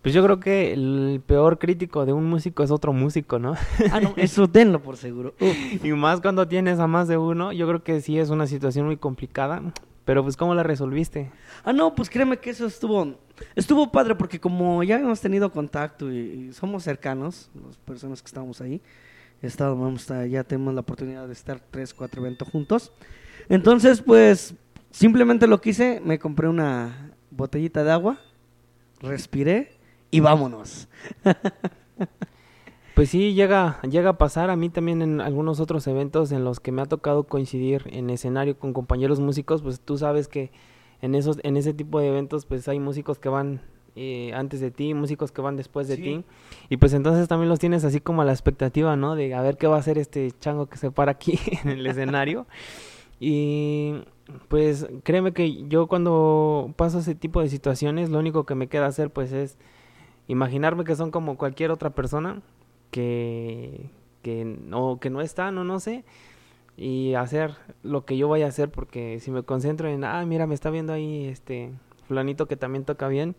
Pues 0.00 0.14
yo 0.14 0.22
creo 0.22 0.38
que 0.38 0.72
el 0.72 1.20
peor 1.26 1.58
crítico 1.58 2.06
de 2.06 2.12
un 2.12 2.24
músico 2.24 2.62
es 2.62 2.70
otro 2.70 2.92
músico, 2.92 3.40
¿no? 3.40 3.56
Ah, 3.90 4.00
no, 4.00 4.14
eso 4.16 4.46
denlo 4.46 4.80
por 4.80 4.96
seguro. 4.96 5.34
Y 5.82 5.90
más 5.90 6.20
cuando 6.20 6.46
tienes 6.46 6.78
a 6.78 6.86
más 6.86 7.08
de 7.08 7.16
uno, 7.16 7.52
yo 7.52 7.66
creo 7.66 7.82
que 7.82 8.00
sí 8.00 8.16
es 8.16 8.30
una 8.30 8.46
situación 8.46 8.86
muy 8.86 8.96
complicada. 8.96 9.60
Pero 10.08 10.22
pues, 10.22 10.38
¿cómo 10.38 10.54
la 10.54 10.62
resolviste? 10.62 11.30
Ah, 11.64 11.74
no, 11.74 11.94
pues 11.94 12.08
créeme 12.08 12.38
que 12.38 12.48
eso 12.48 12.64
estuvo, 12.64 13.18
estuvo 13.54 13.92
padre 13.92 14.14
porque 14.14 14.40
como 14.40 14.82
ya 14.82 14.98
hemos 14.98 15.20
tenido 15.20 15.52
contacto 15.52 16.10
y, 16.10 16.50
somos 16.54 16.84
cercanos, 16.84 17.50
las 17.62 17.76
personas 17.76 18.22
que 18.22 18.26
estamos 18.28 18.62
ahí, 18.62 18.80
estamos, 19.42 20.06
ya 20.28 20.44
tenemos 20.44 20.74
la 20.74 20.80
oportunidad 20.80 21.26
de 21.26 21.32
estar 21.32 21.60
tres, 21.70 21.94
cuatro 21.94 22.22
eventos 22.22 22.48
juntos. 22.48 22.92
Entonces, 23.48 24.02
pues, 24.02 24.54
simplemente 24.90 25.46
lo 25.46 25.60
que 25.60 25.70
hice, 25.70 26.00
me 26.04 26.18
compré 26.18 26.48
una 26.48 27.12
botellita 27.30 27.84
de 27.84 27.92
agua, 27.92 28.20
respiré 29.00 29.72
y 30.10 30.20
vámonos. 30.20 30.88
Pues 32.98 33.10
sí, 33.10 33.32
llega, 33.32 33.80
llega 33.82 34.10
a 34.10 34.18
pasar 34.18 34.50
a 34.50 34.56
mí 34.56 34.70
también 34.70 35.02
en 35.02 35.20
algunos 35.20 35.60
otros 35.60 35.86
eventos 35.86 36.32
en 36.32 36.42
los 36.42 36.58
que 36.58 36.72
me 36.72 36.82
ha 36.82 36.86
tocado 36.86 37.28
coincidir 37.28 37.84
en 37.92 38.10
escenario 38.10 38.58
con 38.58 38.72
compañeros 38.72 39.20
músicos, 39.20 39.62
pues 39.62 39.80
tú 39.80 39.96
sabes 39.98 40.26
que 40.26 40.50
en 41.00 41.14
esos, 41.14 41.38
en 41.44 41.56
ese 41.56 41.72
tipo 41.72 42.00
de 42.00 42.08
eventos 42.08 42.44
pues 42.44 42.66
hay 42.66 42.80
músicos 42.80 43.20
que 43.20 43.28
van 43.28 43.60
eh, 43.96 44.32
antes 44.34 44.60
de 44.60 44.70
ti, 44.70 44.94
músicos 44.94 45.32
que 45.32 45.40
van 45.40 45.56
después 45.56 45.88
de 45.88 45.96
ti, 45.96 46.24
y 46.68 46.76
pues 46.76 46.92
entonces 46.92 47.28
también 47.28 47.48
los 47.48 47.58
tienes 47.58 47.84
así 47.84 48.00
como 48.00 48.22
a 48.22 48.24
la 48.24 48.32
expectativa, 48.32 48.96
¿no? 48.96 49.14
De 49.14 49.34
a 49.34 49.42
ver 49.42 49.56
qué 49.56 49.66
va 49.66 49.76
a 49.76 49.80
hacer 49.80 49.98
este 49.98 50.30
chango 50.40 50.66
que 50.66 50.78
se 50.78 50.90
para 50.90 51.12
aquí 51.12 51.38
en 51.64 51.70
el 51.70 51.86
escenario. 51.86 52.46
Y 53.20 53.94
pues 54.48 54.86
créeme 55.02 55.32
que 55.32 55.66
yo 55.68 55.88
cuando 55.88 56.72
paso 56.76 57.00
ese 57.00 57.14
tipo 57.14 57.40
de 57.40 57.48
situaciones, 57.48 58.10
lo 58.10 58.18
único 58.18 58.44
que 58.44 58.54
me 58.54 58.68
queda 58.68 58.86
hacer 58.86 59.10
pues 59.10 59.32
es 59.32 59.58
imaginarme 60.28 60.84
que 60.84 60.94
son 60.94 61.10
como 61.10 61.36
cualquier 61.36 61.70
otra 61.70 61.90
persona, 61.90 62.42
que, 62.90 63.90
que, 64.22 64.44
no, 64.44 64.98
que 65.00 65.10
no 65.10 65.20
están 65.20 65.58
o 65.58 65.64
no 65.64 65.80
sé, 65.80 66.04
y 66.76 67.14
hacer 67.14 67.54
lo 67.82 68.04
que 68.04 68.16
yo 68.16 68.28
vaya 68.28 68.46
a 68.46 68.50
hacer, 68.50 68.70
porque 68.70 69.18
si 69.20 69.30
me 69.30 69.42
concentro 69.42 69.88
en, 69.88 70.04
ah, 70.04 70.24
mira, 70.24 70.46
me 70.46 70.54
está 70.54 70.70
viendo 70.70 70.92
ahí 70.92 71.26
este 71.26 71.72
fulanito 72.06 72.46
que 72.46 72.56
también 72.56 72.84
toca 72.84 73.08
bien, 73.08 73.34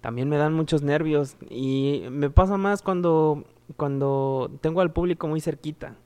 también 0.00 0.28
me 0.28 0.36
dan 0.36 0.54
muchos 0.54 0.82
nervios 0.82 1.36
y 1.50 2.04
me 2.10 2.30
pasa 2.30 2.56
más 2.56 2.82
cuando, 2.82 3.44
cuando 3.76 4.50
tengo 4.60 4.80
al 4.80 4.92
público 4.92 5.26
muy 5.26 5.40
cerquita, 5.40 5.96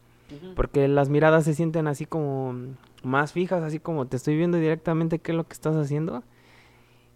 porque 0.56 0.88
las 0.88 1.10
miradas 1.10 1.44
se 1.44 1.54
sienten 1.54 1.86
así 1.86 2.06
como 2.06 2.54
más 3.02 3.32
fijas, 3.32 3.62
así 3.62 3.78
como 3.78 4.06
te 4.06 4.16
estoy 4.16 4.36
viendo 4.36 4.56
directamente 4.56 5.18
qué 5.18 5.32
es 5.32 5.36
lo 5.36 5.44
que 5.44 5.52
estás 5.52 5.76
haciendo. 5.76 6.22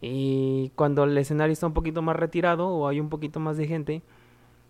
Y 0.02 0.70
cuando 0.74 1.04
el 1.04 1.16
escenario 1.16 1.54
está 1.54 1.66
un 1.66 1.72
poquito 1.72 2.02
más 2.02 2.16
retirado 2.16 2.68
o 2.68 2.86
hay 2.88 3.00
un 3.00 3.08
poquito 3.08 3.40
más 3.40 3.56
de 3.56 3.66
gente, 3.66 4.02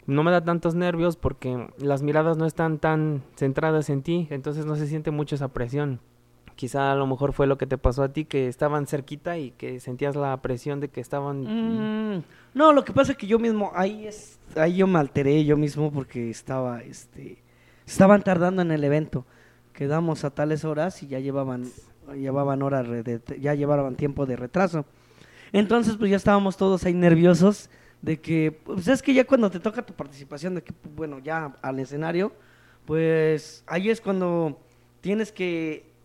no 0.07 0.23
me 0.23 0.31
da 0.31 0.45
tantos 0.45 0.77
nervios 0.77 1.17
porque 1.17 1.69
las 1.79 2.03
miradas 2.03 2.37
no 2.37 2.47
están 2.47 2.79
tan 2.79 3.25
centradas 3.35 3.91
en 3.91 4.03
ti, 4.03 4.29
entonces 4.31 4.65
no 4.65 4.77
se 4.77 4.87
siente 4.87 5.11
mucho 5.11 5.35
esa 5.35 5.49
presión. 5.49 6.01
Quizá 6.57 6.93
a 6.93 6.95
lo 6.95 7.07
mejor 7.07 7.35
fue 7.35 7.47
lo 7.47 7.59
que 7.59 7.67
te 7.67 7.77
pasó 7.77 8.03
a 8.03 8.13
ti, 8.13 8.25
que 8.25 8.49
estaban 8.49 8.87
cerquita 8.87 9.37
y 9.37 9.51
que 9.51 9.79
sentías 9.79 10.17
la 10.17 10.35
presión 10.41 10.81
de 10.81 10.89
que 10.89 11.03
estaban... 11.03 11.43
Mm, 11.43 12.25
no, 12.55 12.73
lo 12.73 12.83
que 12.83 12.95
pasa 12.95 13.13
es 13.13 13.19
que 13.19 13.27
yo 13.27 13.39
mismo, 13.39 13.73
ahí, 13.75 14.07
es, 14.07 14.41
ahí 14.57 14.77
yo 14.77 14.87
me 14.87 14.99
alteré 14.99 15.45
yo 15.45 15.59
mismo 15.59 15.93
porque 15.93 16.31
estaba, 16.31 16.83
este, 16.83 17.43
estaban 17.87 18.23
tardando 18.23 18.63
en 18.63 18.73
el 18.73 18.83
evento. 18.85 19.27
Quedamos 19.75 20.25
a 20.25 20.31
tales 20.31 20.65
horas 20.65 21.03
y 21.03 21.09
ya 21.09 21.21
llevaban, 21.21 21.65
llevaban 22.15 22.63
horas, 22.63 22.87
ya 23.39 23.55
llevaban 23.55 23.95
tiempo 23.95 24.25
de 24.25 24.37
retraso. 24.37 24.87
Entonces 25.53 25.97
pues 25.97 26.11
ya 26.11 26.17
estábamos 26.17 26.57
todos 26.57 26.85
ahí 26.85 26.95
nerviosos 26.95 27.69
de 28.01 28.19
que, 28.19 28.59
pues 28.65 28.89
es 28.89 29.03
que 29.03 29.13
ya 29.13 29.27
cuando 29.27 29.51
te 29.51 29.61
toca 29.61 29.85
tu 29.85 29.93
participación, 29.93 30.55
de 30.55 30.63
que, 30.63 30.73
bueno, 30.95 31.19
ya 31.19 31.55
al 31.61 31.79
escenario, 31.81 32.33
pues 32.87 33.63
ahí 33.67 33.91
es 33.91 34.01
cuando 34.01 34.59
tienes 35.03 35.33
que 35.33 35.96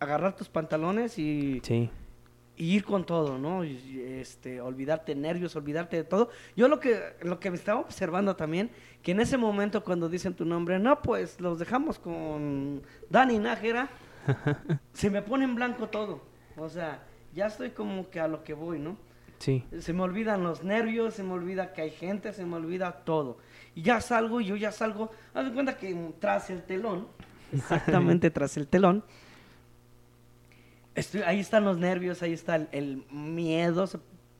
agarrar 0.00 0.36
tus 0.36 0.48
pantalones 0.48 1.18
y, 1.18 1.62
ir 2.58 2.84
con 2.84 3.04
todo, 3.04 3.38
¿no? 3.38 3.64
Y, 3.64 4.00
este, 4.20 4.60
olvidarte 4.60 5.14
nervios, 5.14 5.56
olvidarte 5.56 5.96
de 5.96 6.04
todo. 6.04 6.30
Yo 6.56 6.68
lo 6.68 6.80
que, 6.80 6.98
lo 7.22 7.38
que 7.38 7.50
me 7.50 7.56
estaba 7.56 7.80
observando 7.80 8.36
también, 8.36 8.70
que 9.02 9.12
en 9.12 9.20
ese 9.20 9.36
momento 9.36 9.84
cuando 9.84 10.08
dicen 10.08 10.34
tu 10.34 10.44
nombre, 10.44 10.78
no, 10.78 11.02
pues 11.02 11.40
los 11.40 11.58
dejamos 11.58 11.98
con 11.98 12.82
Dani 13.10 13.38
Nájera, 13.38 13.88
se 14.92 15.10
me 15.10 15.22
pone 15.22 15.44
en 15.44 15.54
blanco 15.54 15.88
todo. 15.88 16.22
O 16.56 16.68
sea, 16.68 17.02
ya 17.34 17.46
estoy 17.46 17.70
como 17.70 18.08
que 18.08 18.20
a 18.20 18.28
lo 18.28 18.42
que 18.42 18.54
voy, 18.54 18.78
¿no? 18.78 18.96
Se 19.38 19.92
me 19.92 20.02
olvidan 20.02 20.42
los 20.42 20.64
nervios, 20.64 21.14
se 21.14 21.22
me 21.22 21.32
olvida 21.32 21.72
que 21.72 21.82
hay 21.82 21.90
gente, 21.90 22.32
se 22.32 22.44
me 22.44 22.56
olvida 22.56 23.04
todo. 23.04 23.36
Y 23.74 23.82
ya 23.82 24.00
salgo, 24.00 24.40
y 24.40 24.46
yo 24.46 24.56
ya 24.56 24.72
salgo, 24.72 25.10
haz 25.34 25.44
de 25.44 25.52
cuenta 25.52 25.76
que 25.76 25.94
tras 26.18 26.48
el 26.50 26.62
telón, 26.62 27.06
exactamente 27.52 28.30
tras 28.30 28.56
el 28.56 28.66
telón, 28.66 29.04
estoy, 30.96 31.22
ahí 31.22 31.38
están 31.38 31.64
los 31.64 31.78
nervios, 31.78 32.22
ahí 32.22 32.32
está 32.32 32.56
el, 32.56 33.04
miedo, 33.10 33.88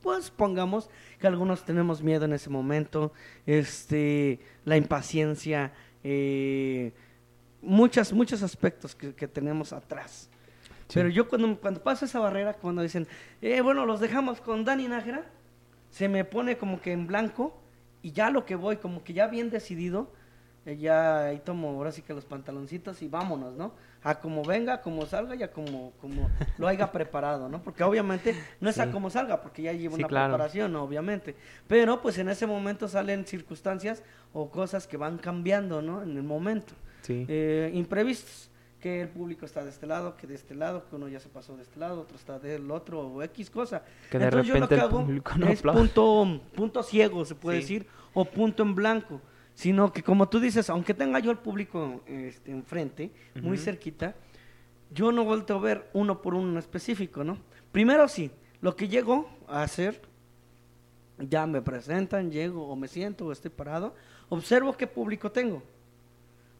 pues 0.01 0.29
pongamos 0.29 0.89
que 1.19 1.27
algunos 1.27 1.63
tenemos 1.63 2.01
miedo 2.01 2.25
en 2.25 2.33
ese 2.33 2.49
momento, 2.49 3.13
este, 3.45 4.39
la 4.65 4.75
impaciencia, 4.75 5.71
eh, 6.03 6.91
muchas, 7.61 8.11
muchos 8.11 8.43
aspectos 8.43 8.95
que, 8.95 9.13
que 9.15 9.27
tenemos 9.27 9.71
atrás. 9.71 10.29
Pero 10.93 11.09
yo 11.09 11.27
cuando, 11.27 11.59
cuando 11.59 11.81
paso 11.81 12.05
esa 12.05 12.19
barrera, 12.19 12.53
cuando 12.53 12.81
dicen, 12.81 13.07
eh, 13.41 13.61
bueno, 13.61 13.85
los 13.85 13.99
dejamos 13.99 14.41
con 14.41 14.63
Dani 14.63 14.87
Nájera, 14.87 15.25
se 15.89 16.07
me 16.07 16.23
pone 16.25 16.57
como 16.57 16.81
que 16.81 16.93
en 16.93 17.07
blanco 17.07 17.57
y 18.01 18.11
ya 18.11 18.29
lo 18.29 18.45
que 18.45 18.55
voy, 18.55 18.77
como 18.77 19.03
que 19.03 19.13
ya 19.13 19.27
bien 19.27 19.49
decidido, 19.49 20.11
eh, 20.65 20.77
ya 20.77 21.25
ahí 21.25 21.39
tomo 21.39 21.69
ahora 21.69 21.91
sí 21.91 22.01
que 22.01 22.13
los 22.13 22.25
pantaloncitos 22.25 23.01
y 23.01 23.07
vámonos, 23.07 23.55
¿no? 23.55 23.73
A 24.03 24.19
como 24.19 24.43
venga, 24.43 24.81
como 24.81 25.05
salga, 25.05 25.35
ya 25.35 25.51
como, 25.51 25.91
como 25.99 26.29
lo 26.57 26.67
haya 26.67 26.91
preparado, 26.91 27.49
¿no? 27.49 27.61
Porque 27.61 27.83
obviamente 27.83 28.35
no 28.59 28.69
es 28.69 28.79
a 28.79 28.91
como 28.91 29.09
salga, 29.09 29.41
porque 29.41 29.63
ya 29.63 29.73
lleva 29.73 29.95
una 29.95 30.07
preparación, 30.07 30.75
obviamente. 30.75 31.35
Pero 31.67 32.01
pues 32.01 32.17
en 32.17 32.29
ese 32.29 32.47
momento 32.47 32.87
salen 32.87 33.25
circunstancias 33.25 34.03
o 34.33 34.49
cosas 34.49 34.87
que 34.87 34.97
van 34.97 35.17
cambiando, 35.17 35.81
¿no? 35.81 36.03
En 36.03 36.15
el 36.15 36.23
momento. 36.23 36.73
Sí. 37.01 37.25
Eh, 37.27 37.71
imprevistos 37.73 38.49
que 38.79 39.01
el 39.01 39.09
público 39.09 39.45
está 39.45 39.63
de 39.63 39.69
este 39.69 39.87
lado, 39.87 40.15
que 40.17 40.27
de 40.27 40.35
este 40.35 40.55
lado, 40.55 40.87
que 40.87 40.95
uno 40.95 41.07
ya 41.07 41.19
se 41.19 41.29
pasó 41.29 41.55
de 41.55 41.63
este 41.63 41.79
lado, 41.79 42.01
otro 42.01 42.17
está 42.17 42.39
del 42.39 42.69
otro, 42.69 43.01
o 43.01 43.23
X 43.23 43.49
cosa. 43.49 43.83
Que 44.11 44.19
de 44.19 44.25
Entonces 44.25 44.53
repente 44.53 44.75
yo 44.75 44.85
lo 44.85 44.89
que 44.89 44.95
hago 44.95 45.37
no 45.37 45.47
es 45.47 45.61
punto, 45.61 46.41
punto 46.55 46.83
ciego, 46.83 47.25
se 47.25 47.35
puede 47.35 47.57
decir, 47.57 47.87
o 48.13 48.25
punto 48.25 48.63
en 48.63 48.75
blanco. 48.75 49.21
Sino 49.57 49.91
que 49.91 50.03
como 50.03 50.29
tú 50.29 50.39
dices, 50.39 50.69
aunque 50.69 50.93
tenga 50.93 51.17
yo 51.17 51.31
el 51.31 51.39
público 51.39 52.01
este, 52.05 52.51
enfrente, 52.51 53.09
muy 53.41 53.57
cerquita, 53.57 54.13
yo 54.91 55.11
no 55.11 55.25
vuelto 55.25 55.55
a 55.55 55.59
ver 55.59 55.89
uno 55.93 56.21
por 56.21 56.35
uno 56.35 56.59
específico, 56.59 57.23
¿no? 57.23 57.39
Primero 57.71 58.07
sí, 58.07 58.29
lo 58.61 58.75
que 58.75 58.87
llego 58.87 59.27
a 59.47 59.63
hacer, 59.63 59.99
ya 61.17 61.47
me 61.47 61.63
presentan, 61.63 62.29
llego 62.29 62.67
o 62.67 62.75
me 62.75 62.87
siento 62.87 63.25
o 63.25 63.31
estoy 63.31 63.49
parado, 63.49 63.95
observo 64.29 64.77
qué 64.77 64.85
público 64.85 65.31
tengo 65.31 65.63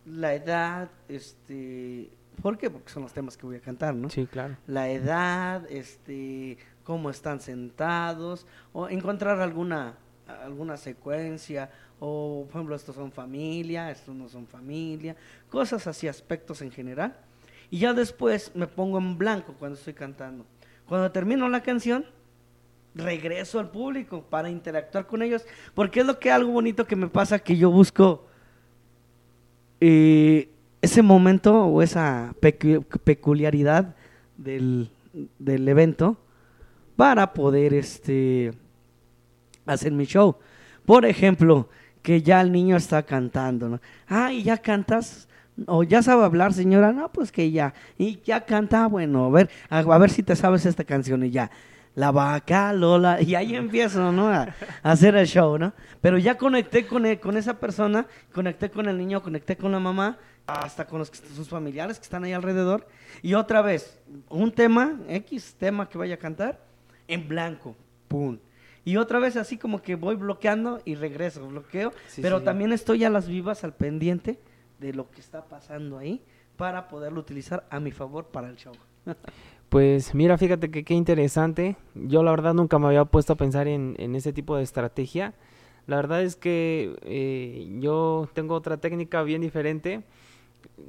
la 0.07 0.33
edad, 0.33 0.89
este, 1.09 2.09
¿por 2.41 2.57
qué? 2.57 2.69
Porque 2.69 2.89
son 2.91 3.03
los 3.03 3.13
temas 3.13 3.35
que 3.37 3.45
voy 3.45 3.57
a 3.57 3.61
cantar, 3.61 3.93
¿no? 3.93 4.09
Sí, 4.09 4.25
claro. 4.25 4.55
La 4.65 4.89
edad, 4.89 5.69
este, 5.69 6.57
cómo 6.83 7.09
están 7.09 7.41
sentados, 7.41 8.45
o 8.73 8.87
encontrar 8.87 9.41
alguna, 9.41 9.97
alguna 10.27 10.77
secuencia, 10.77 11.69
o 11.99 12.45
por 12.45 12.57
ejemplo, 12.57 12.75
estos 12.75 12.95
son 12.95 13.11
familia, 13.11 13.91
estos 13.91 14.15
no 14.15 14.29
son 14.29 14.47
familia, 14.47 15.15
cosas 15.49 15.87
así, 15.87 16.07
aspectos 16.07 16.61
en 16.61 16.71
general. 16.71 17.15
Y 17.69 17.79
ya 17.79 17.93
después 17.93 18.51
me 18.55 18.67
pongo 18.67 18.97
en 18.97 19.17
blanco 19.17 19.53
cuando 19.59 19.77
estoy 19.77 19.93
cantando. 19.93 20.45
Cuando 20.87 21.11
termino 21.11 21.49
la 21.49 21.61
canción, 21.63 22.05
regreso 22.95 23.59
al 23.59 23.69
público 23.69 24.21
para 24.21 24.49
interactuar 24.49 25.05
con 25.05 25.21
ellos, 25.21 25.45
porque 25.73 26.01
es 26.01 26.05
lo 26.05 26.19
que 26.19 26.31
algo 26.31 26.51
bonito 26.51 26.85
que 26.85 26.95
me 26.95 27.07
pasa 27.07 27.39
que 27.39 27.57
yo 27.57 27.69
busco 27.69 28.25
eh, 29.79 30.49
ese 30.81 31.01
momento 31.01 31.65
o 31.65 31.81
esa 31.81 32.35
peculiaridad 32.39 33.95
del, 34.37 34.89
del, 35.39 35.67
evento 35.67 36.17
para 36.95 37.33
poder 37.33 37.73
este 37.73 38.53
hacer 39.67 39.91
mi 39.91 40.05
show. 40.05 40.37
Por 40.85 41.05
ejemplo, 41.05 41.69
que 42.01 42.21
ya 42.21 42.41
el 42.41 42.51
niño 42.51 42.77
está 42.77 43.03
cantando, 43.03 43.69
¿no? 43.69 43.81
Ah, 44.07 44.31
y 44.31 44.43
ya 44.43 44.57
cantas, 44.57 45.27
o 45.65 45.83
ya 45.83 46.01
sabe 46.01 46.23
hablar, 46.23 46.53
señora, 46.53 46.93
no, 46.93 47.11
pues 47.11 47.31
que 47.31 47.51
ya, 47.51 47.73
y 47.97 48.21
ya 48.23 48.45
canta, 48.45 48.87
bueno, 48.87 49.25
a 49.25 49.29
ver, 49.29 49.49
a, 49.69 49.97
ver 49.97 50.09
si 50.09 50.23
te 50.23 50.35
sabes 50.35 50.65
esta 50.65 50.83
canción 50.83 51.23
y 51.23 51.31
ya. 51.31 51.51
La 51.95 52.11
vaca 52.11 52.71
Lola, 52.73 53.21
y 53.21 53.33
ahí 53.33 53.55
empiezo, 53.55 54.11
¿no? 54.11 54.29
A, 54.29 54.53
hacer 54.83 55.15
el 55.15 55.25
show, 55.25 55.57
¿no? 55.57 55.73
Pero 55.99 56.17
ya 56.17 56.37
conecté 56.37 56.85
con, 56.85 57.15
con 57.15 57.37
esa 57.37 57.59
persona, 57.59 58.05
conecté 58.31 58.69
con 58.69 58.87
el 58.87 58.97
niño, 58.97 59.23
conecté 59.23 59.57
con 59.57 59.71
la 59.71 59.79
mamá, 59.79 60.17
hasta 60.45 60.87
con 60.87 60.99
los, 60.99 61.11
sus 61.35 61.49
familiares 61.49 61.97
que 61.97 62.03
están 62.03 62.23
ahí 62.23 62.33
alrededor. 62.33 62.87
Y 63.21 63.33
otra 63.33 63.61
vez, 63.61 63.99
un 64.29 64.51
tema, 64.51 64.97
X 65.09 65.55
tema 65.59 65.89
que 65.89 65.97
vaya 65.97 66.15
a 66.15 66.19
cantar, 66.19 66.59
en 67.07 67.27
blanco, 67.27 67.75
pum. 68.07 68.37
Y 68.87 68.95
otra 68.95 69.19
vez 69.19 69.35
así 69.35 69.57
como 69.57 69.81
que 69.81 69.95
voy 69.95 70.15
bloqueando 70.15 70.79
y 70.85 70.95
regreso, 70.95 71.45
bloqueo, 71.45 71.91
pero 72.21 72.41
también 72.41 72.71
estoy 72.71 73.03
a 73.03 73.09
las 73.09 73.27
vivas 73.27 73.65
al 73.65 73.73
pendiente 73.73 74.39
de 74.79 74.93
lo 74.93 75.11
que 75.11 75.19
está 75.19 75.43
pasando 75.43 75.97
ahí 75.97 76.23
para 76.55 76.87
poderlo 76.87 77.19
utilizar 77.19 77.67
a 77.69 77.81
mi 77.81 77.91
favor 77.91 78.27
para 78.27 78.47
el 78.47 78.55
show. 78.55 78.73
Pues 79.67 80.15
mira, 80.15 80.37
fíjate 80.37 80.71
que 80.71 80.85
qué 80.85 80.93
interesante. 80.93 81.75
Yo 81.93 82.23
la 82.23 82.31
verdad 82.31 82.53
nunca 82.53 82.79
me 82.79 82.87
había 82.87 83.03
puesto 83.03 83.33
a 83.33 83.35
pensar 83.35 83.67
en, 83.67 83.95
en 83.99 84.15
ese 84.15 84.31
tipo 84.31 84.55
de 84.55 84.63
estrategia. 84.63 85.33
La 85.87 85.97
verdad 85.97 86.23
es 86.23 86.37
que 86.37 86.95
eh, 87.01 87.67
yo 87.81 88.29
tengo 88.33 88.55
otra 88.55 88.77
técnica 88.77 89.23
bien 89.23 89.41
diferente. 89.41 90.03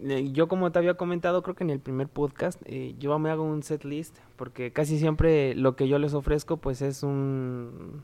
Eh, 0.05 0.31
yo 0.33 0.49
como 0.49 0.71
te 0.71 0.79
había 0.79 0.95
comentado, 0.95 1.43
creo 1.43 1.57
que 1.57 1.65
en 1.65 1.71
el 1.71 1.81
primer 1.81 2.09
podcast, 2.09 2.61
eh, 2.67 2.95
yo 2.99 3.19
me 3.19 3.31
hago 3.31 3.43
un 3.43 3.63
set 3.63 3.85
list 3.85 4.17
porque 4.37 4.73
casi 4.73 4.99
siempre 4.99 5.55
lo 5.55 5.77
que 5.77 5.89
yo 5.89 5.99
les 5.99 6.15
ofrezco 6.15 6.59
pues 6.59 6.83
es 6.83 7.03
un 7.03 8.03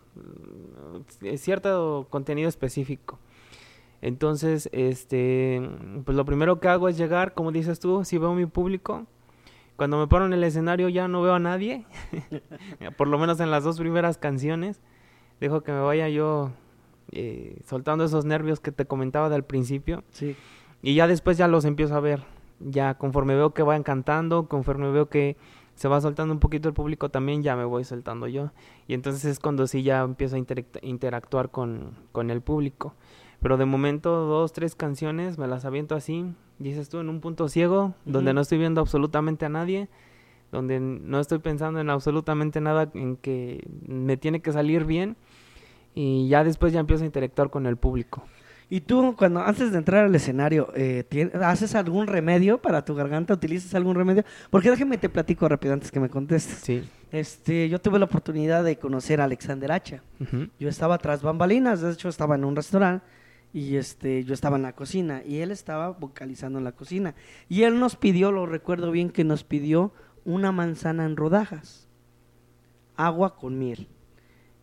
cierto 1.37 2.07
contenido 2.11 2.49
específico. 2.49 3.19
Entonces, 4.03 4.69
este, 4.73 5.63
pues 6.05 6.17
lo 6.17 6.25
primero 6.27 6.61
que 6.61 6.69
hago 6.69 6.89
es 6.89 6.99
llegar, 6.99 7.33
como 7.33 7.53
dices 7.53 7.81
tú, 7.81 8.05
si 8.05 8.19
veo 8.19 8.35
mi 8.35 8.45
público, 8.45 9.07
cuando 9.77 9.99
me 9.99 10.07
paro 10.07 10.27
en 10.27 10.35
el 10.35 10.45
escenario 10.45 10.89
ya 10.89 11.09
no 11.09 11.23
veo 11.23 11.35
a 11.35 11.39
nadie, 11.39 11.87
por 12.99 13.09
lo 13.09 13.19
menos 13.19 13.41
en 13.41 13.51
las 13.51 13.65
dos 13.65 13.79
primeras 13.79 14.19
canciones, 14.19 14.83
dejo 15.41 15.63
que 15.63 15.73
me 15.73 15.81
vaya 15.81 16.09
yo 16.11 16.53
eh, 17.13 17.61
soltando 17.65 18.05
esos 18.05 18.25
nervios 18.25 18.61
que 18.61 18.73
te 18.73 18.85
comentaba 18.85 19.29
del 19.29 19.45
principio. 19.45 20.05
Sí. 20.11 20.37
Y 20.85 20.95
ya 20.95 21.07
después 21.07 21.39
ya 21.39 21.49
los 21.49 21.65
empiezo 21.65 21.95
a 21.95 22.01
ver, 22.01 22.25
ya 22.61 22.99
conforme 22.99 23.35
veo 23.35 23.55
que 23.55 23.63
van 23.63 23.83
cantando, 23.83 24.49
conforme 24.49 24.91
veo 24.91 25.09
que 25.09 25.39
se 25.77 25.89
va 25.89 25.99
soltando 26.03 26.35
un 26.35 26.41
poquito 26.41 26.69
el 26.69 26.75
público 26.75 27.09
también, 27.09 27.43
ya 27.43 27.57
me 27.57 27.65
voy 27.65 27.85
soltando 27.85 28.27
yo. 28.27 28.51
Y 28.87 28.93
entonces 28.93 29.25
es 29.25 29.39
cuando 29.41 29.67
sí 29.67 29.83
ya 29.83 30.03
empiezo 30.03 30.37
a 30.37 30.39
interactuar 30.83 31.51
con, 31.51 31.95
con 32.13 32.31
el 32.31 32.43
público. 32.43 32.93
Pero 33.41 33.57
de 33.57 33.65
momento, 33.65 34.27
dos, 34.27 34.53
tres 34.53 34.77
canciones 34.77 35.39
me 35.39 35.49
las 35.49 35.65
aviento 35.65 35.95
así, 35.95 36.27
dices 36.59 36.91
tú, 36.91 36.99
en 36.99 37.09
un 37.09 37.23
punto 37.23 37.49
ciego, 37.49 37.95
donde 38.05 38.35
no 38.35 38.43
estoy 38.43 38.59
viendo 38.59 38.83
absolutamente 38.83 39.47
a 39.47 39.49
nadie, 39.49 39.89
donde 40.53 40.81
no 40.81 41.19
estoy 41.19 41.39
pensando 41.39 41.81
en 41.81 41.89
absolutamente 41.89 42.61
nada 42.61 42.91
en 42.93 43.17
que 43.17 43.67
me 43.87 44.19
tiene 44.19 44.43
que 44.43 44.53
salir 44.53 44.85
bien. 44.85 45.17
Y 45.95 46.29
ya 46.29 46.45
después 46.45 46.75
ya 46.75 46.81
empiezo 46.81 47.05
a 47.05 47.07
interactuar 47.07 47.49
con 47.49 47.65
el 47.65 47.79
público. 47.79 48.25
¿Y 48.71 48.81
tú, 48.81 49.15
cuando 49.17 49.41
antes 49.41 49.73
de 49.73 49.79
entrar 49.79 50.05
al 50.07 50.15
escenario, 50.15 50.73
eh, 50.75 51.05
haces 51.43 51.75
algún 51.75 52.07
remedio 52.07 52.59
para 52.59 52.85
tu 52.85 52.95
garganta? 52.95 53.35
¿Utilizas 53.35 53.75
algún 53.75 53.95
remedio? 53.95 54.25
Porque 54.51 54.71
déjame 54.71 54.99
te 54.99 55.09
platico 55.09 55.49
rápido 55.49 55.75
antes 55.75 55.91
que 55.91 56.01
me 56.01 56.09
contestes. 56.09 56.59
Sí. 56.59 56.83
Este, 57.13 57.69
yo 57.69 57.81
tuve 57.81 57.99
la 57.99 58.07
oportunidad 58.07 58.65
de 58.65 58.77
conocer 58.77 59.21
a 59.21 59.25
Alexander 59.25 59.71
Hacha. 59.71 60.03
Yo 60.59 60.69
estaba 60.69 60.99
tras 60.99 61.23
bambalinas, 61.23 61.81
de 61.81 61.93
hecho 61.93 62.09
estaba 62.09 62.35
en 62.35 62.45
un 62.45 62.57
restaurante 62.57 63.05
y 63.55 63.77
este 63.77 64.25
yo 64.25 64.35
estaba 64.35 64.57
en 64.57 64.63
la 64.63 64.73
cocina 64.73 65.23
y 65.25 65.39
él 65.39 65.53
estaba 65.53 65.91
vocalizando 65.91 66.59
en 66.59 66.65
la 66.65 66.73
cocina 66.73 67.15
y 67.49 67.63
él 67.63 67.79
nos 67.79 67.95
pidió, 67.95 68.33
lo 68.33 68.47
recuerdo 68.47 68.91
bien 68.91 69.11
que 69.11 69.23
nos 69.23 69.45
pidió 69.45 69.93
una 70.25 70.51
manzana 70.51 71.05
en 71.05 71.17
rodajas, 71.17 71.89
agua 72.97 73.37
con 73.37 73.57
miel 73.57 73.89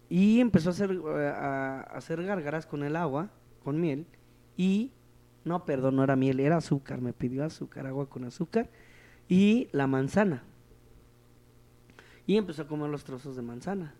y 0.09 0.41
empezó 0.41 0.69
a 0.69 0.73
hacer 0.73 0.91
eh, 0.91 1.27
a, 1.27 1.83
hacer 1.93 2.21
gargaras 2.21 2.65
con 2.65 2.83
el 2.83 2.97
agua 2.97 3.29
con 3.63 3.79
miel 3.79 4.05
y 4.57 4.91
no, 5.43 5.65
perdón, 5.65 5.95
no 5.95 6.03
era 6.03 6.15
miel, 6.15 6.39
era 6.39 6.57
azúcar, 6.57 7.01
me 7.01 7.13
pidió 7.13 7.43
azúcar, 7.43 7.87
agua 7.87 8.09
con 8.09 8.25
azúcar 8.25 8.69
y 9.27 9.69
la 9.71 9.87
manzana. 9.87 10.43
Y 12.27 12.37
empezó 12.37 12.63
a 12.63 12.67
comer 12.67 12.89
los 12.89 13.03
trozos 13.03 13.35
de 13.35 13.41
manzana 13.41 13.95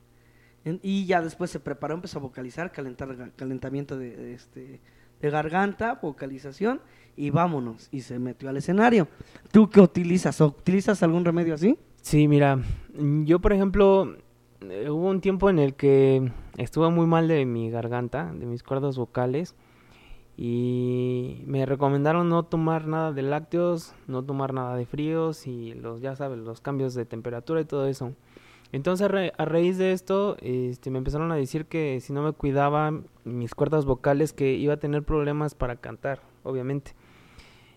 y 0.64 1.06
ya 1.06 1.22
después 1.22 1.50
se 1.50 1.60
preparó, 1.60 1.96
empezó 1.96 2.20
a 2.20 2.22
vocalizar, 2.22 2.72
calentar, 2.72 3.32
calentamiento 3.36 3.98
de, 3.98 4.34
este, 4.34 4.80
de 5.20 5.30
garganta, 5.30 6.00
vocalización 6.02 6.82
y 7.16 7.32
vámonos. 7.32 7.88
Y 7.92 8.02
se 8.02 8.20
metió 8.20 8.50
al 8.50 8.58
escenario. 8.58 9.08
¿Tú 9.52 9.70
qué 9.70 9.82
utilizas? 9.82 10.40
¿Utilizas 10.40 11.02
algún 11.02 11.26
remedio 11.26 11.56
así? 11.56 11.78
Sí, 12.02 12.28
mira, 12.28 12.60
yo 13.26 13.40
por 13.40 13.54
ejemplo, 13.54 14.18
eh, 14.70 14.90
hubo 14.90 15.10
un 15.10 15.22
tiempo 15.22 15.50
en 15.50 15.60
el 15.60 15.74
que 15.74 16.32
estuve 16.58 16.90
muy 16.90 17.08
mal 17.08 17.28
de 17.28 17.46
mi 17.46 17.70
garganta, 17.70 18.32
de 18.34 18.46
mis 18.46 18.64
cuerdas 18.64 18.98
vocales. 18.98 19.56
Y 20.38 21.44
me 21.46 21.66
recomendaron 21.66 22.30
no 22.30 22.44
tomar 22.44 22.88
nada 22.88 23.12
de 23.12 23.22
lácteos, 23.22 23.94
no 24.08 24.24
tomar 24.24 24.54
nada 24.54 24.76
de 24.76 24.86
fríos 24.86 25.46
y 25.46 25.74
los, 25.74 26.02
ya 26.02 26.16
sabes, 26.16 26.40
los 26.40 26.62
cambios 26.62 26.94
de 26.94 27.06
temperatura 27.06 27.62
y 27.62 27.66
todo 27.66 27.88
eso. 27.88 28.14
Entonces 28.72 29.08
a, 29.38 29.46
raíz 29.46 29.78
de 29.78 29.92
esto 29.92 30.38
este, 30.40 30.90
me 30.90 30.98
empezaron 30.98 31.32
a 31.32 31.36
decir 31.36 31.66
que 31.66 32.00
si 32.00 32.14
no 32.14 32.24
me 32.24 32.32
cuidaba 32.32 32.94
mis 33.26 33.54
cuerdas 33.54 33.86
vocales 33.86 34.32
que 34.32 34.54
iba 34.54 34.76
a 34.76 34.78
tener 34.78 35.04
problemas 35.04 35.56
para 35.56 35.76
cantar, 35.76 36.22
obviamente. 36.44 36.94